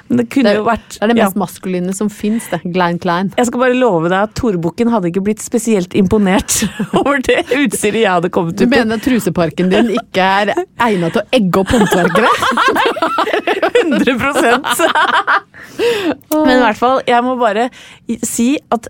Men 0.08 0.20
det 0.20 0.28
Det, 0.30 0.54
jo 0.54 0.68
vært 0.68 0.86
det 0.94 1.02
er 1.02 1.10
det 1.10 1.16
ja. 1.18 1.26
mest 1.26 1.40
maskuline 1.42 1.96
som 1.98 2.12
fins, 2.14 2.46
det. 2.52 2.60
Glenn 2.76 3.00
Klein. 3.02 3.32
Jeg 3.40 3.50
skal 3.50 3.64
bare 3.64 3.74
love 3.74 4.12
deg 4.14 4.20
at 4.20 4.36
Torbukken 4.38 4.94
hadde 4.94 5.10
ikke 5.10 5.26
blitt 5.26 5.42
spesielt 5.42 5.98
imponert 5.98 6.60
over 7.02 7.18
det 7.26 7.42
utstyret 7.58 8.04
jeg 8.04 8.12
hadde 8.12 8.30
kommet 8.30 8.54
ut 8.54 8.68
med. 8.68 8.70
Du 8.70 8.78
mener 8.78 9.02
at 9.02 9.08
truseparken 9.08 9.74
din 9.74 9.90
ikke 9.98 10.30
er 10.44 10.54
egnet 10.54 11.18
til 11.18 11.24
å 11.24 11.28
egge 11.34 11.64
opp 11.64 11.74
håndverkere? 11.74 12.30
100 13.86 14.16
Men 16.46 16.56
i 16.58 16.62
hvert 16.64 16.80
fall, 16.80 17.02
jeg 17.08 17.26
må 17.26 17.36
bare 17.40 17.70
si 18.26 18.56
at 18.74 18.90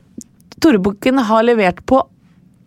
Torebukken 0.63 1.19
har 1.27 1.45
levert 1.47 1.81
på 1.87 2.01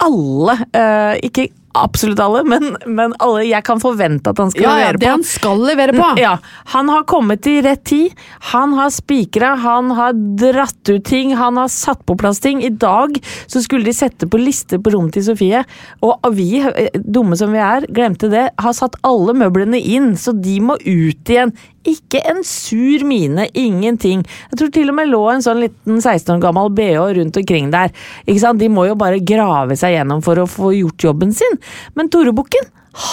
alle, 0.04 0.58
Uh, 0.76 1.14
ikke 1.24 1.48
absolutt 1.74 2.20
alle, 2.20 2.42
men, 2.48 2.76
men 2.86 3.12
alle 3.22 3.44
jeg 3.48 3.62
kan 3.66 3.80
forvente 3.82 4.30
at 4.32 4.38
han 4.40 4.50
skal 4.50 4.62
Ja, 4.64 4.70
ja, 4.80 4.86
levere 4.92 4.98
det 4.98 5.06
på. 5.06 5.10
han 5.12 5.24
skal 5.28 5.64
levere 5.68 5.94
på. 5.96 6.08
Ja, 6.20 6.32
Han 6.74 6.88
har 6.88 7.04
kommet 7.04 7.46
i 7.46 7.60
rett 7.62 7.84
tid. 7.84 8.12
Han 8.52 8.72
har 8.78 8.90
spikra, 8.90 9.54
han 9.60 9.90
har 9.98 10.12
dratt 10.14 10.88
ut 10.88 11.04
ting, 11.04 11.34
han 11.36 11.56
har 11.60 11.68
satt 11.68 12.04
på 12.06 12.16
plass 12.18 12.40
ting. 12.40 12.62
I 12.64 12.70
dag 12.70 13.18
så 13.46 13.62
skulle 13.62 13.84
de 13.84 13.92
sette 13.96 14.26
på 14.28 14.40
liste 14.40 14.78
på 14.78 14.90
rommet 14.94 15.14
til 15.18 15.24
Sofie, 15.28 15.64
og 16.02 16.28
vi, 16.34 16.58
eh, 16.60 16.88
dumme 16.98 17.36
som 17.38 17.52
vi 17.52 17.58
er, 17.62 17.86
glemte 17.92 18.30
det, 18.32 18.48
har 18.58 18.72
satt 18.76 18.96
alle 19.06 19.34
møblene 19.34 19.78
inn, 19.80 20.14
så 20.16 20.32
de 20.34 20.58
må 20.60 20.76
ut 20.80 21.28
igjen. 21.30 21.52
Ikke 21.88 22.20
en 22.28 22.42
sur 22.44 23.00
mine, 23.08 23.46
ingenting. 23.56 24.24
Jeg 24.50 24.58
tror 24.60 24.70
til 24.74 24.90
og 24.90 24.96
med 24.98 25.08
lå 25.08 25.20
en 25.32 25.40
sånn 25.44 25.62
liten 25.62 26.02
16 26.02 26.34
år 26.34 26.42
gammel 26.42 26.68
BH 26.76 27.06
rundt 27.16 27.38
omkring 27.40 27.70
der. 27.72 27.94
Ikke 28.26 28.42
sant? 28.42 28.60
De 28.60 28.68
må 28.68 28.84
jo 28.90 28.96
bare 28.98 29.22
grave 29.24 29.76
seg 29.78 29.94
gjennom 29.94 30.20
for 30.24 30.36
å 30.42 30.44
få 30.50 30.74
gjort 30.76 31.06
jobben 31.08 31.32
sin. 31.32 31.57
Men 31.98 32.12
Torebukken, 32.12 32.68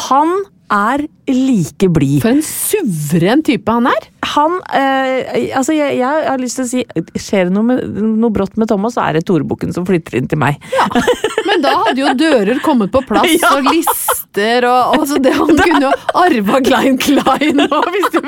han 0.07 0.35
er 0.73 1.05
like 1.29 1.89
blid. 1.93 2.21
For 2.23 2.33
en 2.33 2.43
suveren 2.45 3.43
type 3.45 3.69
han 3.71 3.89
er! 3.89 4.07
Han 4.35 4.55
eh, 4.73 5.51
Altså, 5.57 5.75
jeg, 5.77 5.99
jeg 5.99 6.23
har 6.25 6.41
lyst 6.41 6.57
til 6.57 6.65
å 6.65 6.69
si 6.71 6.81
Skjer 7.21 7.49
det 7.49 7.53
noe, 7.53 7.77
noe 7.85 8.33
brått 8.33 8.57
med 8.57 8.71
Thomas, 8.71 8.97
så 8.97 9.05
er 9.05 9.19
det 9.19 9.25
Torebukken 9.29 9.75
som 9.75 9.85
flytter 9.87 10.17
inn 10.19 10.29
til 10.31 10.41
meg. 10.41 10.57
Men 11.55 11.63
da 11.63 11.71
hadde 11.85 12.01
jo 12.01 12.09
dører 12.19 12.59
kommet 12.63 12.91
på 12.91 12.99
plass, 13.07 13.31
Ja. 13.41 13.53
og 13.55 13.67
lister 13.71 14.65
og 14.67 14.97
altså 14.99 15.17
det, 15.23 15.31
Han 15.37 15.51
kunne 15.55 15.79
jo 15.85 15.91
arva 16.19 16.59
Klein 16.65 16.97
Klein 16.99 17.61
og 17.63 17.85
hvis, 17.93 18.07
du, 18.11 18.19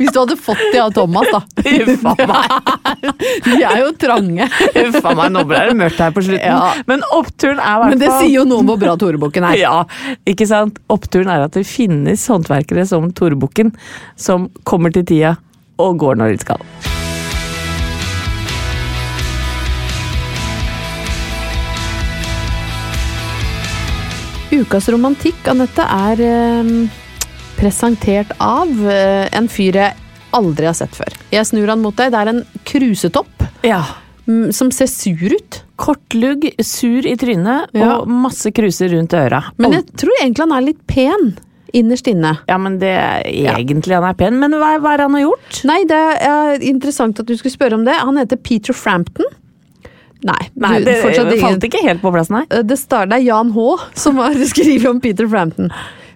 hvis 0.00 0.12
du 0.12 0.18
hadde 0.20 0.36
fått 0.36 0.60
det 0.74 0.82
av 0.82 0.92
Thomas, 0.96 1.30
da. 1.32 1.40
Uffa 1.64 2.12
meg. 2.28 2.54
De 3.48 3.56
er 3.64 3.78
jo 3.80 3.90
trange. 4.04 4.48
Uffa 4.84 5.14
meg, 5.16 5.32
nå 5.32 5.44
ble 5.48 5.62
det 5.70 5.76
mørkt 5.80 6.02
her 6.04 6.12
på 6.16 6.24
slutten. 6.26 6.44
Ja. 6.44 6.74
Men 6.90 7.04
oppturen 7.16 7.62
er 7.62 7.80
hvert 7.80 7.94
Men 7.94 8.02
det 8.04 8.10
sier 8.18 8.32
jo 8.34 8.44
noe 8.48 8.60
om 8.64 8.68
hvor 8.72 8.80
bra 8.84 8.96
Torebukken 9.00 9.48
er. 9.48 9.58
Ja, 9.64 9.78
ikke 10.28 10.44
sant? 10.50 10.76
Oppturen 10.92 11.30
er 11.32 11.46
at 11.46 11.56
det 11.56 11.64
finnes 11.68 12.26
håndverkere 12.28 12.84
som 12.90 13.08
Torebukken, 13.16 13.72
som 14.20 14.50
kommer 14.68 14.92
til 14.94 15.06
tida 15.08 15.36
og 15.80 15.96
går 16.04 16.20
når 16.20 16.36
de 16.36 16.44
skal. 16.44 16.93
Ukas 24.54 24.86
romantikk, 24.92 25.40
Anette, 25.50 25.82
er 25.82 26.20
eh, 26.22 26.68
presentert 27.58 28.30
av 28.42 28.70
eh, 28.86 29.26
en 29.34 29.48
fyr 29.50 29.78
jeg 29.80 29.96
aldri 30.34 30.68
har 30.68 30.76
sett 30.78 30.94
før. 30.94 31.14
Jeg 31.34 31.48
snur 31.48 31.70
han 31.72 31.82
mot 31.82 31.94
deg. 31.98 32.12
Det 32.14 32.20
er 32.20 32.30
en 32.32 32.42
krusetopp 32.66 33.44
Ja. 33.66 33.80
mm, 34.28 34.52
som 34.54 34.70
ser 34.74 34.86
sur 34.90 35.34
ut. 35.34 35.60
Kortlugg, 35.80 36.46
sur 36.62 37.06
i 37.06 37.16
trynet 37.18 37.74
Ja. 37.74 37.96
og 37.98 38.08
masse 38.08 38.52
kruser 38.54 38.92
rundt 38.94 39.14
øra. 39.18 39.42
Men 39.58 39.72
jeg 39.78 39.86
tror 39.98 40.14
egentlig 40.20 40.46
han 40.46 40.56
er 40.58 40.66
litt 40.68 40.86
pen 40.86 41.34
innerst 41.74 42.06
inne. 42.06 42.36
Ja, 42.46 42.56
men 42.58 42.78
det 42.78 42.92
er 42.94 43.24
egentlig 43.26 43.94
han 43.98 44.06
er 44.06 44.14
pen. 44.14 44.38
Men 44.38 44.52
hva, 44.54 44.76
hva 44.78 44.94
er 44.94 45.02
han 45.08 45.14
har 45.18 45.24
gjort? 45.26 45.64
Nei, 45.66 45.80
det 45.90 46.02
er 46.22 46.62
interessant 46.62 47.18
at 47.18 47.26
du 47.26 47.34
skulle 47.36 47.54
spørre 47.56 47.74
om 47.74 47.84
det. 47.86 47.94
Han 47.98 48.16
heter 48.22 48.38
Peter 48.38 48.72
Frampton. 48.76 49.26
Nei, 50.24 50.46
Nei, 50.56 50.78
det 50.80 50.94
ingen- 51.04 51.40
falt 51.42 51.64
ikke 51.68 51.82
helt 51.84 52.00
på 52.00 52.10
plass, 52.14 52.30
nei. 52.32 52.46
Eh, 52.50 52.62
Det 52.64 52.78
står 52.80 53.10
det 53.10 53.18
er 53.20 53.26
Jan 53.26 53.50
H. 53.52 53.66
som 53.94 54.16
har 54.22 54.32
skrevet 54.52 54.86
om 54.88 55.00
Peter 55.04 55.28
Frampton. 55.28 55.68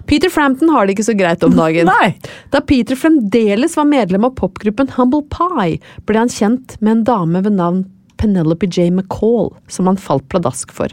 Peter 0.08 0.30
Frampton 0.32 0.70
har 0.72 0.86
det 0.88 0.94
ikke 0.96 1.04
så 1.10 1.16
greit 1.18 1.42
om 1.44 1.52
dagen. 1.52 1.84
Nei. 1.92 2.14
Da 2.50 2.62
Peter 2.64 2.96
fremdeles 2.96 3.76
var 3.76 3.84
medlem 3.84 4.24
av 4.24 4.32
popgruppen 4.38 4.88
Humble 4.96 5.20
Pie, 5.28 5.76
ble 6.08 6.16
han 6.22 6.32
kjent 6.32 6.78
med 6.80 6.94
en 6.94 7.04
dame 7.04 7.42
ved 7.44 7.52
navn 7.58 7.82
Penelope 8.16 8.66
J. 8.66 8.88
McCall, 8.90 9.52
som 9.68 9.86
han 9.86 10.00
falt 10.00 10.24
pladask 10.32 10.72
for. 10.72 10.88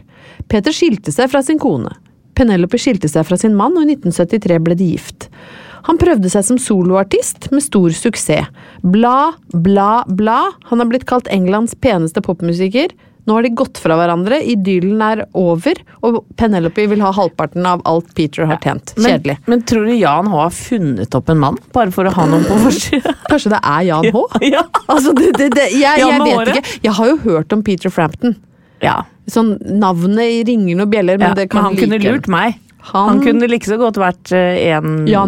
Peter 0.52 0.70
skilte 0.76 1.10
seg 1.10 1.32
fra 1.32 1.40
sin 1.42 1.58
kone. 1.58 1.94
Penelope 2.36 2.76
skilte 2.78 3.08
seg 3.08 3.24
fra 3.26 3.38
sin 3.40 3.56
mann, 3.56 3.72
og 3.80 3.88
i 3.88 3.96
1973 3.96 4.60
ble 4.62 4.76
de 4.76 4.90
gift. 4.92 5.30
Han 5.86 5.98
prøvde 6.00 6.30
seg 6.32 6.44
som 6.48 6.58
soloartist 6.60 7.50
med 7.54 7.62
stor 7.64 7.90
suksess. 7.94 8.48
Bla, 8.82 9.32
bla, 9.54 10.04
bla. 10.08 10.40
Han 10.70 10.82
har 10.82 10.88
blitt 10.90 11.06
kalt 11.08 11.28
Englands 11.32 11.76
peneste 11.78 12.22
popmusiker. 12.26 12.90
Nå 13.26 13.34
har 13.34 13.42
de 13.42 13.50
gått 13.58 13.78
fra 13.82 13.96
hverandre, 13.98 14.36
idyllen 14.46 15.00
er 15.02 15.24
over, 15.34 15.78
og 16.06 16.20
Penelope 16.38 16.84
vil 16.86 17.00
ha 17.02 17.08
halvparten 17.10 17.64
av 17.66 17.80
alt 17.90 18.12
Peter 18.14 18.46
har 18.46 18.60
tjent. 18.62 18.92
Kjedelig. 18.94 19.34
men 19.50 19.64
tror 19.66 19.88
du 19.88 19.94
Jan 19.98 20.28
H 20.30 20.36
har 20.44 20.52
funnet 20.54 21.16
opp 21.18 21.32
en 21.34 21.40
mann, 21.42 21.58
bare 21.74 21.90
for 21.90 22.06
å 22.06 22.12
ha 22.14 22.26
noen 22.30 22.46
på 22.46 22.58
forsida? 22.68 23.16
Kanskje 23.32 23.50
det 23.56 23.58
er 23.66 23.82
Jan 23.88 24.06
H? 24.14 24.22
Ja. 24.54 24.62
Altså, 24.86 25.10
det, 25.18 25.32
det, 25.40 25.48
det, 25.58 25.66
jeg, 25.74 26.04
jeg 26.04 26.22
vet 26.22 26.52
ikke. 26.54 26.76
Jeg 26.86 26.94
har 27.00 27.10
jo 27.10 27.16
hørt 27.24 27.56
om 27.58 27.66
Peter 27.66 27.90
Frampton. 27.90 28.38
ja. 28.82 29.00
Sånn 29.26 29.56
Navnet 29.82 30.46
ringer 30.46 30.76
noen 30.78 30.90
bjeller, 30.92 31.18
men 31.18 31.32
det 31.34 31.48
kan 31.50 31.64
Men 31.64 31.72
han 31.72 31.78
kunne 31.80 31.98
lurt 31.98 32.28
meg. 32.30 32.60
Han- 32.92 33.08
Han, 33.08 33.22
kunne 33.24 33.48
like 33.50 33.66
så 33.66 33.78
godt 33.80 33.96
vært 33.98 34.30
1,20 34.32 35.08
ja, 35.10 35.22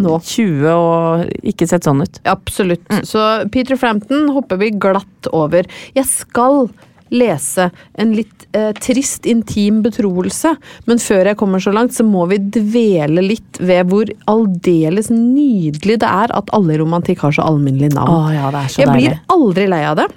og 0.75 1.25
ikke 1.43 1.67
sett 1.67 1.83
sånn 1.87 2.01
ut. 2.05 2.19
Absolutt. 2.25 2.85
Mm. 2.89 3.01
Så 3.07 3.23
Peter 3.51 3.75
Frampton 3.79 4.29
hopper 4.35 4.57
vi 4.61 4.71
glatt 4.71 5.27
over. 5.33 5.65
Jeg 5.95 6.05
skal 6.05 6.69
lese 7.11 7.71
en 7.97 8.11
litt 8.13 8.45
eh, 8.53 8.71
trist, 8.77 9.25
intim 9.25 9.79
betroelse, 9.81 10.51
men 10.85 10.99
før 11.01 11.25
jeg 11.31 11.37
kommer 11.39 11.57
så 11.63 11.73
langt, 11.73 11.91
så 11.97 12.05
må 12.05 12.27
vi 12.29 12.37
dvele 12.37 13.23
litt 13.25 13.57
ved 13.59 13.89
hvor 13.89 14.11
aldeles 14.29 15.09
nydelig 15.09 15.97
det 16.03 16.09
er 16.09 16.29
at 16.37 16.51
alle 16.53 16.75
i 16.75 16.77
romantikk 16.81 17.23
har 17.25 17.31
så 17.33 17.47
alminnelig 17.49 17.91
navn. 17.95 18.31
ja, 18.35 18.51
det 18.53 18.61
er 18.61 18.67
så 18.75 18.83
Jeg 18.83 18.87
deilig. 18.93 19.09
blir 19.09 19.19
aldri 19.35 19.67
lei 19.73 19.83
av 19.89 19.95
det. 20.03 20.07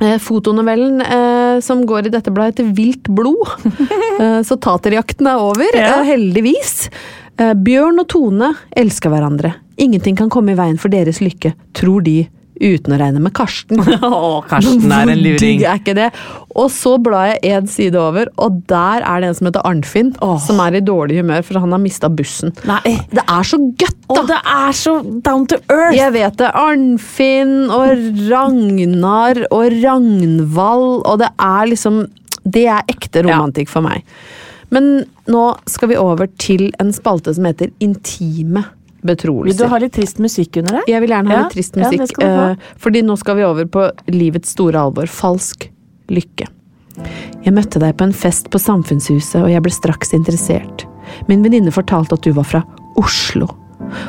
Eh, 0.00 0.16
Fotonovellen 0.22 1.00
eh, 1.04 1.60
som 1.64 1.82
går 1.86 2.06
i 2.08 2.12
dette 2.14 2.32
bladet 2.32 2.58
heter 2.58 2.72
Vilt 2.76 3.08
blod. 3.12 3.42
eh, 4.20 4.40
så 4.46 4.56
taterjakten 4.56 5.28
er 5.28 5.40
over, 5.44 5.68
Ja. 5.76 6.00
eh, 6.00 6.06
heldigvis. 6.14 6.88
Eh, 7.40 7.52
Bjørn 7.54 8.00
og 8.02 8.08
Tone 8.12 8.54
elsker 8.76 9.12
hverandre. 9.12 9.54
Ingenting 9.80 10.16
kan 10.18 10.30
komme 10.32 10.52
i 10.52 10.58
veien 10.58 10.78
for 10.80 10.92
deres 10.92 11.20
lykke, 11.24 11.54
tror 11.76 12.02
de, 12.04 12.22
uten 12.60 12.94
å 12.94 12.98
regne 13.00 13.20
med 13.24 13.32
Karsten. 13.36 13.80
Å, 14.04 14.40
Karsten 14.48 14.92
er 14.92 15.10
en 15.12 15.22
luring. 15.24 15.62
er 15.64 15.80
ikke 15.80 15.94
det? 15.96 16.08
Og 16.60 16.68
så 16.74 16.96
blar 17.02 17.30
jeg 17.32 17.54
en 17.56 17.68
side 17.70 17.98
over, 18.00 18.28
og 18.42 18.60
der 18.70 19.04
er 19.06 19.22
det 19.22 19.30
en 19.30 19.38
som 19.38 19.48
heter 19.48 19.64
Arnfinn, 19.68 20.12
Åh. 20.24 20.36
som 20.44 20.60
er 20.64 20.76
i 20.78 20.82
dårlig 20.84 21.20
humør 21.22 21.44
for 21.46 21.60
han 21.62 21.72
har 21.74 21.82
mista 21.82 22.10
bussen. 22.12 22.52
Nei. 22.68 22.96
Det 23.12 23.24
er 23.24 23.46
så 23.48 23.60
gøtt, 23.80 23.98
da! 24.10 24.18
Og 24.20 24.28
det 24.30 24.40
er 24.54 24.76
så 24.76 24.96
down 25.26 25.46
to 25.50 25.60
earth! 25.70 25.96
Jeg 25.96 26.14
vet 26.16 26.36
det. 26.40 26.50
Arnfinn 26.60 27.54
og 27.72 28.04
Ragnar 28.30 29.44
og 29.50 29.78
Ragnvald, 29.80 31.02
og 31.06 31.20
det 31.22 31.30
er 31.40 31.70
liksom 31.70 32.04
Det 32.44 32.66
er 32.72 32.86
ekte 32.88 33.20
romantikk 33.26 33.68
for 33.68 33.84
meg. 33.84 34.04
Men 34.72 35.02
nå 35.30 35.42
skal 35.68 35.90
vi 35.90 35.96
over 36.00 36.28
til 36.40 36.68
en 36.80 36.92
spalte 36.94 37.34
som 37.36 37.44
heter 37.48 37.72
Intime 37.84 38.62
Vil 39.02 39.56
du 39.56 39.66
ha 39.70 39.78
litt 39.80 39.94
trist 39.96 40.20
musikk 40.20 40.60
under 40.60 40.80
det? 40.80 40.86
Jeg 40.92 41.00
vil 41.04 41.14
gjerne 41.14 41.30
ha 41.30 41.36
Ja, 41.36 41.42
litt 41.46 41.54
trist 41.56 41.76
musikk, 41.76 42.18
Ja, 42.20 42.50
eh, 42.50 42.56
fordi 42.78 43.02
nå 43.06 43.16
skal 43.18 43.36
vi 43.36 43.46
over 43.48 43.64
på 43.64 43.86
livets 44.12 44.52
store 44.56 44.80
alvor. 44.80 45.08
Falsk 45.08 45.70
lykke. 46.10 46.48
Jeg 47.44 47.54
møtte 47.56 47.80
deg 47.80 47.96
på 47.96 48.04
en 48.04 48.12
fest 48.12 48.50
på 48.52 48.60
Samfunnshuset, 48.60 49.40
og 49.42 49.48
jeg 49.50 49.62
ble 49.64 49.72
straks 49.72 50.12
interessert. 50.16 50.84
Min 51.28 51.42
venninne 51.42 51.72
fortalte 51.72 52.18
at 52.18 52.26
du 52.26 52.34
var 52.36 52.44
fra 52.44 52.62
Oslo. 53.00 53.48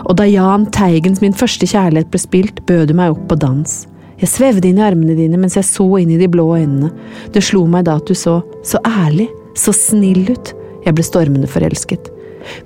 Og 0.05 0.15
da 0.19 0.27
Jahn 0.27 0.67
Teigens 0.75 1.21
Min 1.23 1.33
første 1.33 1.65
kjærlighet 1.69 2.11
ble 2.11 2.21
spilt, 2.21 2.61
bød 2.67 2.91
du 2.91 2.93
meg 2.97 3.15
opp 3.15 3.23
på 3.31 3.39
dans. 3.39 3.77
Jeg 4.21 4.29
svevde 4.29 4.69
inn 4.69 4.77
i 4.77 4.85
armene 4.85 5.15
dine 5.17 5.39
mens 5.41 5.55
jeg 5.57 5.65
så 5.65 5.87
inn 5.97 6.11
i 6.13 6.19
de 6.19 6.27
blå 6.29 6.45
øynene. 6.59 6.91
Det 7.33 7.41
slo 7.45 7.63
meg 7.69 7.87
da 7.87 7.97
at 7.97 8.09
du 8.09 8.13
så 8.17 8.41
så 8.67 8.81
ærlig, 8.85 9.29
så 9.57 9.73
snill 9.73 10.27
ut. 10.29 10.53
Jeg 10.85 10.97
ble 10.97 11.05
stormende 11.05 11.49
forelsket. 11.49 12.11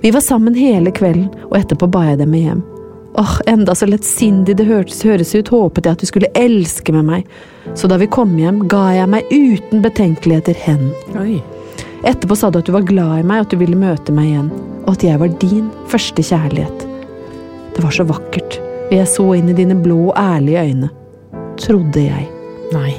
Vi 0.00 0.10
var 0.14 0.24
sammen 0.24 0.54
hele 0.54 0.92
kvelden, 0.94 1.28
og 1.50 1.58
etterpå 1.58 1.88
ba 1.90 2.04
jeg 2.10 2.20
dem 2.22 2.32
med 2.34 2.46
hjem. 2.46 2.64
Åh, 3.16 3.40
enda 3.46 3.74
så 3.74 3.86
lettsindig 3.88 4.58
det 4.58 4.66
hørtes, 4.68 5.00
høres 5.06 5.32
ut, 5.34 5.48
håpet 5.48 5.86
jeg 5.86 5.96
at 5.96 6.02
du 6.02 6.08
skulle 6.08 6.32
elske 6.36 6.92
med 6.92 7.06
meg. 7.08 7.28
Så 7.74 7.88
da 7.88 7.96
vi 7.96 8.08
kom 8.12 8.34
hjem, 8.36 8.66
ga 8.68 8.90
jeg 8.92 9.08
meg 9.08 9.30
uten 9.32 9.80
betenkeligheter 9.84 10.58
hen. 10.66 10.90
Oi. 11.16 11.38
Etterpå 12.04 12.36
sa 12.36 12.50
du 12.52 12.60
at 12.60 12.68
du 12.68 12.74
var 12.76 12.84
glad 12.84 13.22
i 13.22 13.24
meg, 13.24 13.46
at 13.46 13.54
du 13.54 13.56
ville 13.62 13.78
møte 13.78 14.12
meg 14.12 14.28
igjen, 14.28 14.52
og 14.84 14.92
at 14.92 15.06
jeg 15.06 15.22
var 15.22 15.32
din 15.40 15.70
første 15.88 16.22
kjærlighet. 16.28 16.84
Det 17.76 17.84
var 17.84 17.96
så 17.96 18.04
vakkert, 18.08 18.60
og 18.90 18.94
jeg 18.98 19.08
så 19.10 19.26
inn 19.38 19.48
i 19.48 19.56
dine 19.56 19.78
blå, 19.80 20.12
ærlige 20.12 20.68
øyne. 20.68 20.92
Trodde 21.60 22.04
jeg. 22.04 22.28
Nei. 22.76 22.92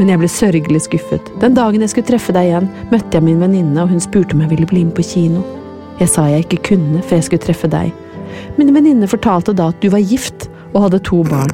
Men 0.00 0.08
jeg 0.08 0.20
ble 0.20 0.32
sørgelig 0.32 0.82
skuffet. 0.86 1.28
Den 1.42 1.56
dagen 1.56 1.84
jeg 1.84 1.92
skulle 1.92 2.08
treffe 2.08 2.32
deg 2.32 2.48
igjen, 2.48 2.72
møtte 2.92 3.20
jeg 3.20 3.28
min 3.28 3.40
venninne, 3.44 3.84
og 3.84 3.92
hun 3.92 4.00
spurte 4.00 4.36
om 4.36 4.42
jeg 4.46 4.54
ville 4.56 4.68
bli 4.70 4.86
med 4.88 4.96
på 4.96 5.04
kino. 5.12 5.44
Jeg 5.98 6.12
sa 6.12 6.28
jeg 6.30 6.46
ikke 6.46 6.62
kunne, 6.72 7.02
for 7.02 7.18
jeg 7.18 7.26
skulle 7.26 7.42
treffe 7.42 7.70
deg. 7.72 7.90
Min 8.58 8.70
venninne 8.74 9.08
fortalte 9.10 9.54
da 9.56 9.72
at 9.72 9.80
du 9.82 9.90
var 9.90 10.04
gift 10.04 10.46
og 10.74 10.84
hadde 10.86 11.00
to 11.08 11.24
barn. 11.26 11.50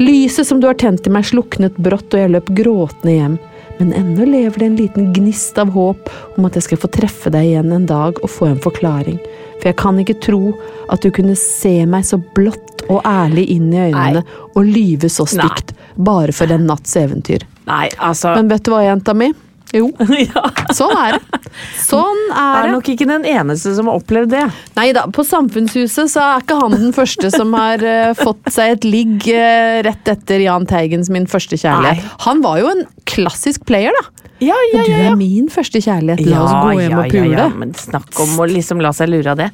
Lyset 0.00 0.46
som 0.46 0.60
du 0.62 0.68
har 0.68 0.78
tent 0.80 1.08
i 1.08 1.12
meg, 1.12 1.26
sluknet 1.28 1.76
brått, 1.82 2.08
og 2.14 2.22
jeg 2.22 2.32
løp 2.32 2.52
gråtende 2.56 3.16
hjem. 3.16 3.34
Men 3.80 3.92
ennå 3.96 4.26
lever 4.28 4.60
det 4.60 4.68
en 4.68 4.78
liten 4.78 5.10
gnist 5.16 5.58
av 5.58 5.72
håp 5.74 6.08
om 6.36 6.46
at 6.46 6.56
jeg 6.56 6.68
skal 6.68 6.80
få 6.82 6.90
treffe 6.94 7.32
deg 7.32 7.50
igjen 7.50 7.74
en 7.74 7.86
dag 7.88 8.18
og 8.20 8.30
få 8.30 8.50
en 8.50 8.62
forklaring. 8.62 9.18
For 9.58 9.70
jeg 9.70 9.78
kan 9.80 9.98
ikke 10.00 10.18
tro 10.24 10.54
at 10.92 11.02
du 11.04 11.10
kunne 11.16 11.36
se 11.38 11.80
meg 11.88 12.06
så 12.08 12.20
blått 12.36 12.84
og 12.90 13.02
ærlig 13.08 13.46
inn 13.56 13.68
i 13.72 13.86
øynene 13.88 14.22
og 14.54 14.64
lyve 14.68 15.10
så 15.12 15.26
stygt 15.28 15.74
bare 16.00 16.32
for 16.36 16.52
en 16.52 16.66
natts 16.68 16.96
eventyr. 17.00 17.44
Nei, 17.68 17.86
altså 17.98 18.34
Men 18.36 18.50
vet 18.52 18.64
du 18.66 18.72
hva, 18.72 18.82
jenta 18.86 19.14
mi? 19.16 19.30
Jo, 19.76 19.90
ja. 20.18 20.44
sånn 20.74 20.96
er 20.98 21.16
det. 21.16 21.40
Sånn 21.78 22.22
er 22.30 22.38
er 22.40 22.60
er 22.60 22.66
det. 22.66 22.72
nok 22.74 22.88
ikke 22.92 23.06
den 23.08 23.26
eneste 23.28 23.72
som 23.76 23.90
har 23.90 24.00
opplevd 24.00 24.32
det. 24.34 24.44
Nei 24.76 24.88
da, 24.96 25.06
på 25.12 25.24
Samfunnshuset 25.26 26.10
så 26.12 26.24
er 26.24 26.44
ikke 26.44 26.58
han 26.60 26.74
den 26.76 26.94
første 26.96 27.30
som 27.34 27.54
har 27.56 27.82
uh, 27.84 28.12
fått 28.18 28.50
seg 28.54 28.76
et 28.76 28.86
ligg 28.88 29.28
uh, 29.30 29.80
rett 29.86 30.10
etter 30.10 30.42
Jahn 30.42 30.66
Teigens 30.70 31.10
Min 31.12 31.28
første 31.30 31.58
kjærlighet. 31.60 32.02
Nei. 32.02 32.16
Han 32.26 32.42
var 32.44 32.62
jo 32.62 32.72
en 32.72 32.84
klassisk 33.08 33.64
player, 33.68 33.94
da. 34.00 34.20
Ja, 34.40 34.56
Men 34.72 34.86
du 34.86 34.92
er 34.96 35.16
min 35.20 35.48
første 35.52 35.82
kjærlighet, 35.84 36.22
la 36.24 36.40
oss 36.40 36.52
gå 36.64 36.76
hjem 36.78 36.94
og 36.96 37.10
pule. 37.12 37.24
Ja, 37.28 37.42
ja, 37.44 37.48
men 37.60 37.74
snakk 37.76 38.20
om 38.22 38.38
å 38.40 38.46
liksom 38.48 38.80
la 38.80 38.92
seg 38.96 39.10
lure 39.12 39.34
av 39.34 39.40
det. 39.40 39.50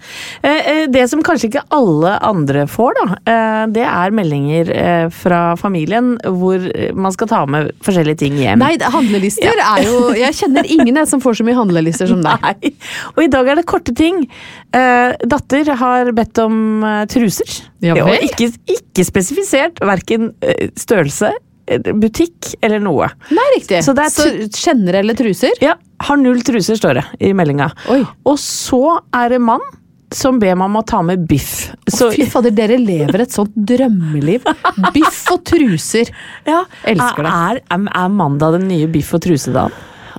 Eh, 0.46 0.68
eh, 0.72 0.82
Det 0.86 1.02
som 1.10 1.24
kanskje 1.26 1.48
ikke 1.50 1.64
alle 1.74 2.12
andre 2.22 2.66
får, 2.70 2.94
da, 2.94 3.06
eh, 3.32 3.64
det 3.74 3.82
er 3.82 4.14
meldinger 4.14 4.70
fra 5.10 5.56
familien 5.58 6.14
hvor 6.22 6.62
man 6.94 7.14
skal 7.14 7.28
ta 7.28 7.40
med 7.50 7.72
forskjellige 7.82 8.20
ting 8.22 8.38
hjem. 8.38 8.62
Nei, 8.62 8.76
handlelister 8.78 9.58
er 9.58 9.82
jo 9.86 10.12
Jeg 10.16 10.34
kjenner 10.38 10.66
ingen 10.70 11.02
som 11.06 11.20
får 11.20 11.40
så 11.40 11.46
mye 11.46 11.58
handlelister 11.58 12.06
som 12.06 12.22
deg. 12.22 12.42
Nei. 12.42 12.72
Og 13.16 13.24
i 13.24 13.30
dag 13.32 13.48
er 13.48 13.58
det 13.58 13.66
korte 13.66 13.94
ting. 13.96 14.28
Datter 14.72 15.74
har 15.76 16.12
bedt 16.12 16.38
om 16.38 16.84
truser. 17.10 17.66
Ja 17.82 17.94
vel? 17.98 18.22
Ikke, 18.24 18.52
ikke 18.70 19.04
spesifisert 19.04 19.82
verken 19.84 20.30
størrelse, 20.78 21.32
butikk 22.00 22.52
eller 22.62 22.82
noe. 22.82 23.08
Nei, 23.34 23.46
riktig. 23.56 23.80
Så 23.84 23.94
det 23.96 24.10
så 24.14 24.28
generelle 24.52 25.16
truser? 25.18 25.56
Ja, 25.64 25.74
har 26.06 26.20
null 26.20 26.42
truser, 26.46 26.78
står 26.78 27.00
det 27.00 27.04
i 27.26 27.32
meldinga. 27.36 27.70
Og 28.26 28.38
så 28.42 29.00
er 29.16 29.34
det 29.34 29.42
mann 29.42 29.64
som 30.14 30.38
ber 30.38 30.54
meg 30.54 30.68
om 30.70 30.78
å 30.78 30.84
ta 30.86 31.00
med 31.02 31.24
biff. 31.28 31.72
Så, 31.90 32.12
Fy 32.14 32.28
fader, 32.30 32.54
dere 32.54 32.76
lever 32.78 33.24
et 33.24 33.34
sånt 33.34 33.54
drømmeliv. 33.56 34.46
Biff 34.94 35.24
og 35.34 35.42
truser. 35.48 36.12
ja, 36.46 36.62
Elsker 36.86 37.26
det. 37.26 37.32
Er, 37.34 37.60
er, 37.74 37.88
er 37.90 38.14
mandag 38.14 38.60
den 38.60 38.68
nye 38.70 38.86
biff 38.90 39.10
og 39.18 39.24
trusedagen? 39.26 39.74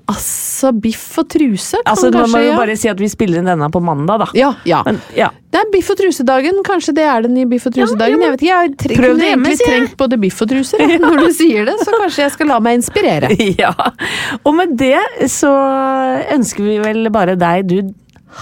Altså, 0.07 0.71
biff 0.71 1.17
og 1.19 1.27
truse 1.33 1.81
kan 1.81 1.91
Altså, 1.91 2.07
man 2.07 2.21
kanskje 2.21 2.37
må 2.37 2.43
jo 2.45 2.51
ja. 2.53 2.59
bare 2.61 2.75
si 2.79 2.87
at 2.87 3.01
vi 3.01 3.09
spiller 3.11 3.41
inn 3.41 3.49
denne 3.49 3.67
på 3.73 3.81
mandag, 3.83 4.21
da. 4.23 4.27
Ja, 4.37 4.53
ja. 4.67 4.79
Men, 4.87 5.01
ja. 5.17 5.27
Det 5.51 5.59
er 5.59 5.67
biff 5.73 5.89
og 5.91 5.99
trusedagen. 5.99 6.61
Kanskje 6.67 6.93
det 6.95 7.03
er 7.11 7.27
den 7.27 7.35
nye 7.35 7.49
biff 7.51 7.67
og 7.67 7.75
trusedagen. 7.75 8.23
Jeg 8.23 8.35
vet 8.35 8.45
ikke, 8.45 8.61
jeg 8.61 8.97
Prøv 9.01 9.19
det 9.19 9.31
hjemme, 9.31 9.49
egentlig 9.49 9.59
sier 9.59 9.73
trengt 9.73 9.97
både 9.99 10.19
biff 10.23 10.41
og 10.45 10.51
truser. 10.53 10.83
ja. 10.93 10.99
Når 11.03 11.21
du 11.25 11.29
sier 11.35 11.67
det, 11.67 11.75
så 11.83 11.95
kanskje 11.99 12.23
jeg 12.23 12.35
skal 12.37 12.51
la 12.53 12.59
meg 12.63 12.79
inspirere. 12.79 13.31
ja. 13.63 13.73
Og 14.43 14.55
med 14.55 14.77
det 14.79 15.31
så 15.33 15.51
ønsker 16.37 16.69
vi 16.69 16.79
vel 16.85 17.11
bare 17.11 17.35
deg, 17.39 17.67
du 17.67 17.93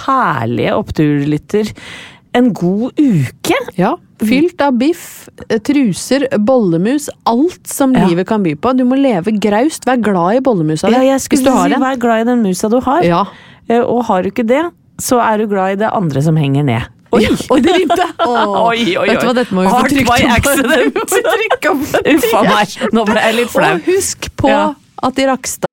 herlige 0.05 0.75
oppturlytter, 0.75 1.71
en 2.35 2.51
god 2.53 2.99
uke. 2.99 3.57
Ja, 3.79 3.95
Fylt 4.25 4.61
av 4.63 4.77
biff, 4.79 5.27
eh, 5.49 5.57
truser, 5.59 6.23
bollemus, 6.39 7.09
alt 7.27 7.67
som 7.67 7.91
Ja. 7.93 8.05
livet 8.07 8.27
kan 8.29 8.43
by 8.43 8.53
på. 8.55 8.71
Du 8.77 8.85
må 8.87 8.95
leve 8.95 9.33
graust, 9.43 9.83
vær 9.85 9.97
glad 10.01 10.37
i 10.37 10.39
bollemusa 10.39 10.87
di. 10.87 10.93
Ja, 10.95 11.01
jeg 11.01 11.19
skulle 11.25 11.43
si 11.43 11.79
vær 11.81 11.97
glad 11.99 12.21
i 12.21 12.23
den 12.29 12.41
musa 12.43 12.69
du 12.71 12.79
har. 12.79 13.03
Ja. 13.03 13.25
Eh, 13.67 13.81
Og 13.81 14.05
har 14.05 14.21
du 14.23 14.29
ikke 14.31 14.45
det, 14.47 14.71
så 15.01 15.19
er 15.19 15.37
du 15.43 15.47
glad 15.47 15.73
i 15.73 15.75
det 15.83 15.89
andre 15.91 16.21
som 16.21 16.35
henger 16.37 16.63
ned. 16.63 16.83
Oi, 17.11 17.25
oi, 17.51 17.59
det 17.61 17.75
rimte! 17.75 18.05
Oi, 18.19 18.95
oi, 18.95 18.97
oi. 18.97 19.07
Vet 19.07 19.19
du 19.21 19.27
hva, 19.27 19.33
dette 19.35 19.51
må 19.55 19.61
vi 19.63 19.69
få 19.71 19.83
trykt 19.89 20.09
opp. 20.15 20.37
accident. 20.37 20.93
Vi 21.15 21.69
opp 21.69 22.15
Uff 22.15 22.33
a 22.33 22.41
meg, 22.43 22.67
nå 22.93 23.05
ble 23.05 23.19
jeg 23.21 23.35
litt 23.35 23.49
flau. 23.53 23.73
Og 23.75 23.81
husk 23.91 24.29
på 24.37 24.47
Ja. 24.49 24.73
at 25.03 25.19
i 25.19 25.25
Rakstad 25.25 25.67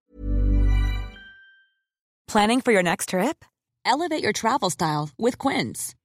Planning 2.28 2.60
for 2.60 2.72
your 2.72 2.82
next 2.82 3.08
trip? 3.10 3.44
Elevate 3.84 4.22
your 4.22 4.32
travel 4.32 4.70
style 4.70 5.10
with 5.18 5.38
Quince. 5.38 5.94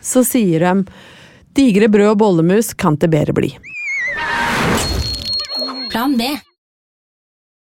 Så 0.00 0.20
sier 0.22 0.62
de 0.62 0.84
digre 1.58 1.88
brød 1.90 2.12
og 2.12 2.18
bollemus 2.20 2.68
kan 2.78 2.94
det 3.02 3.08
bedre 3.10 3.34
bli. 3.34 3.48
Plan 5.90 6.14
B. 6.14 6.28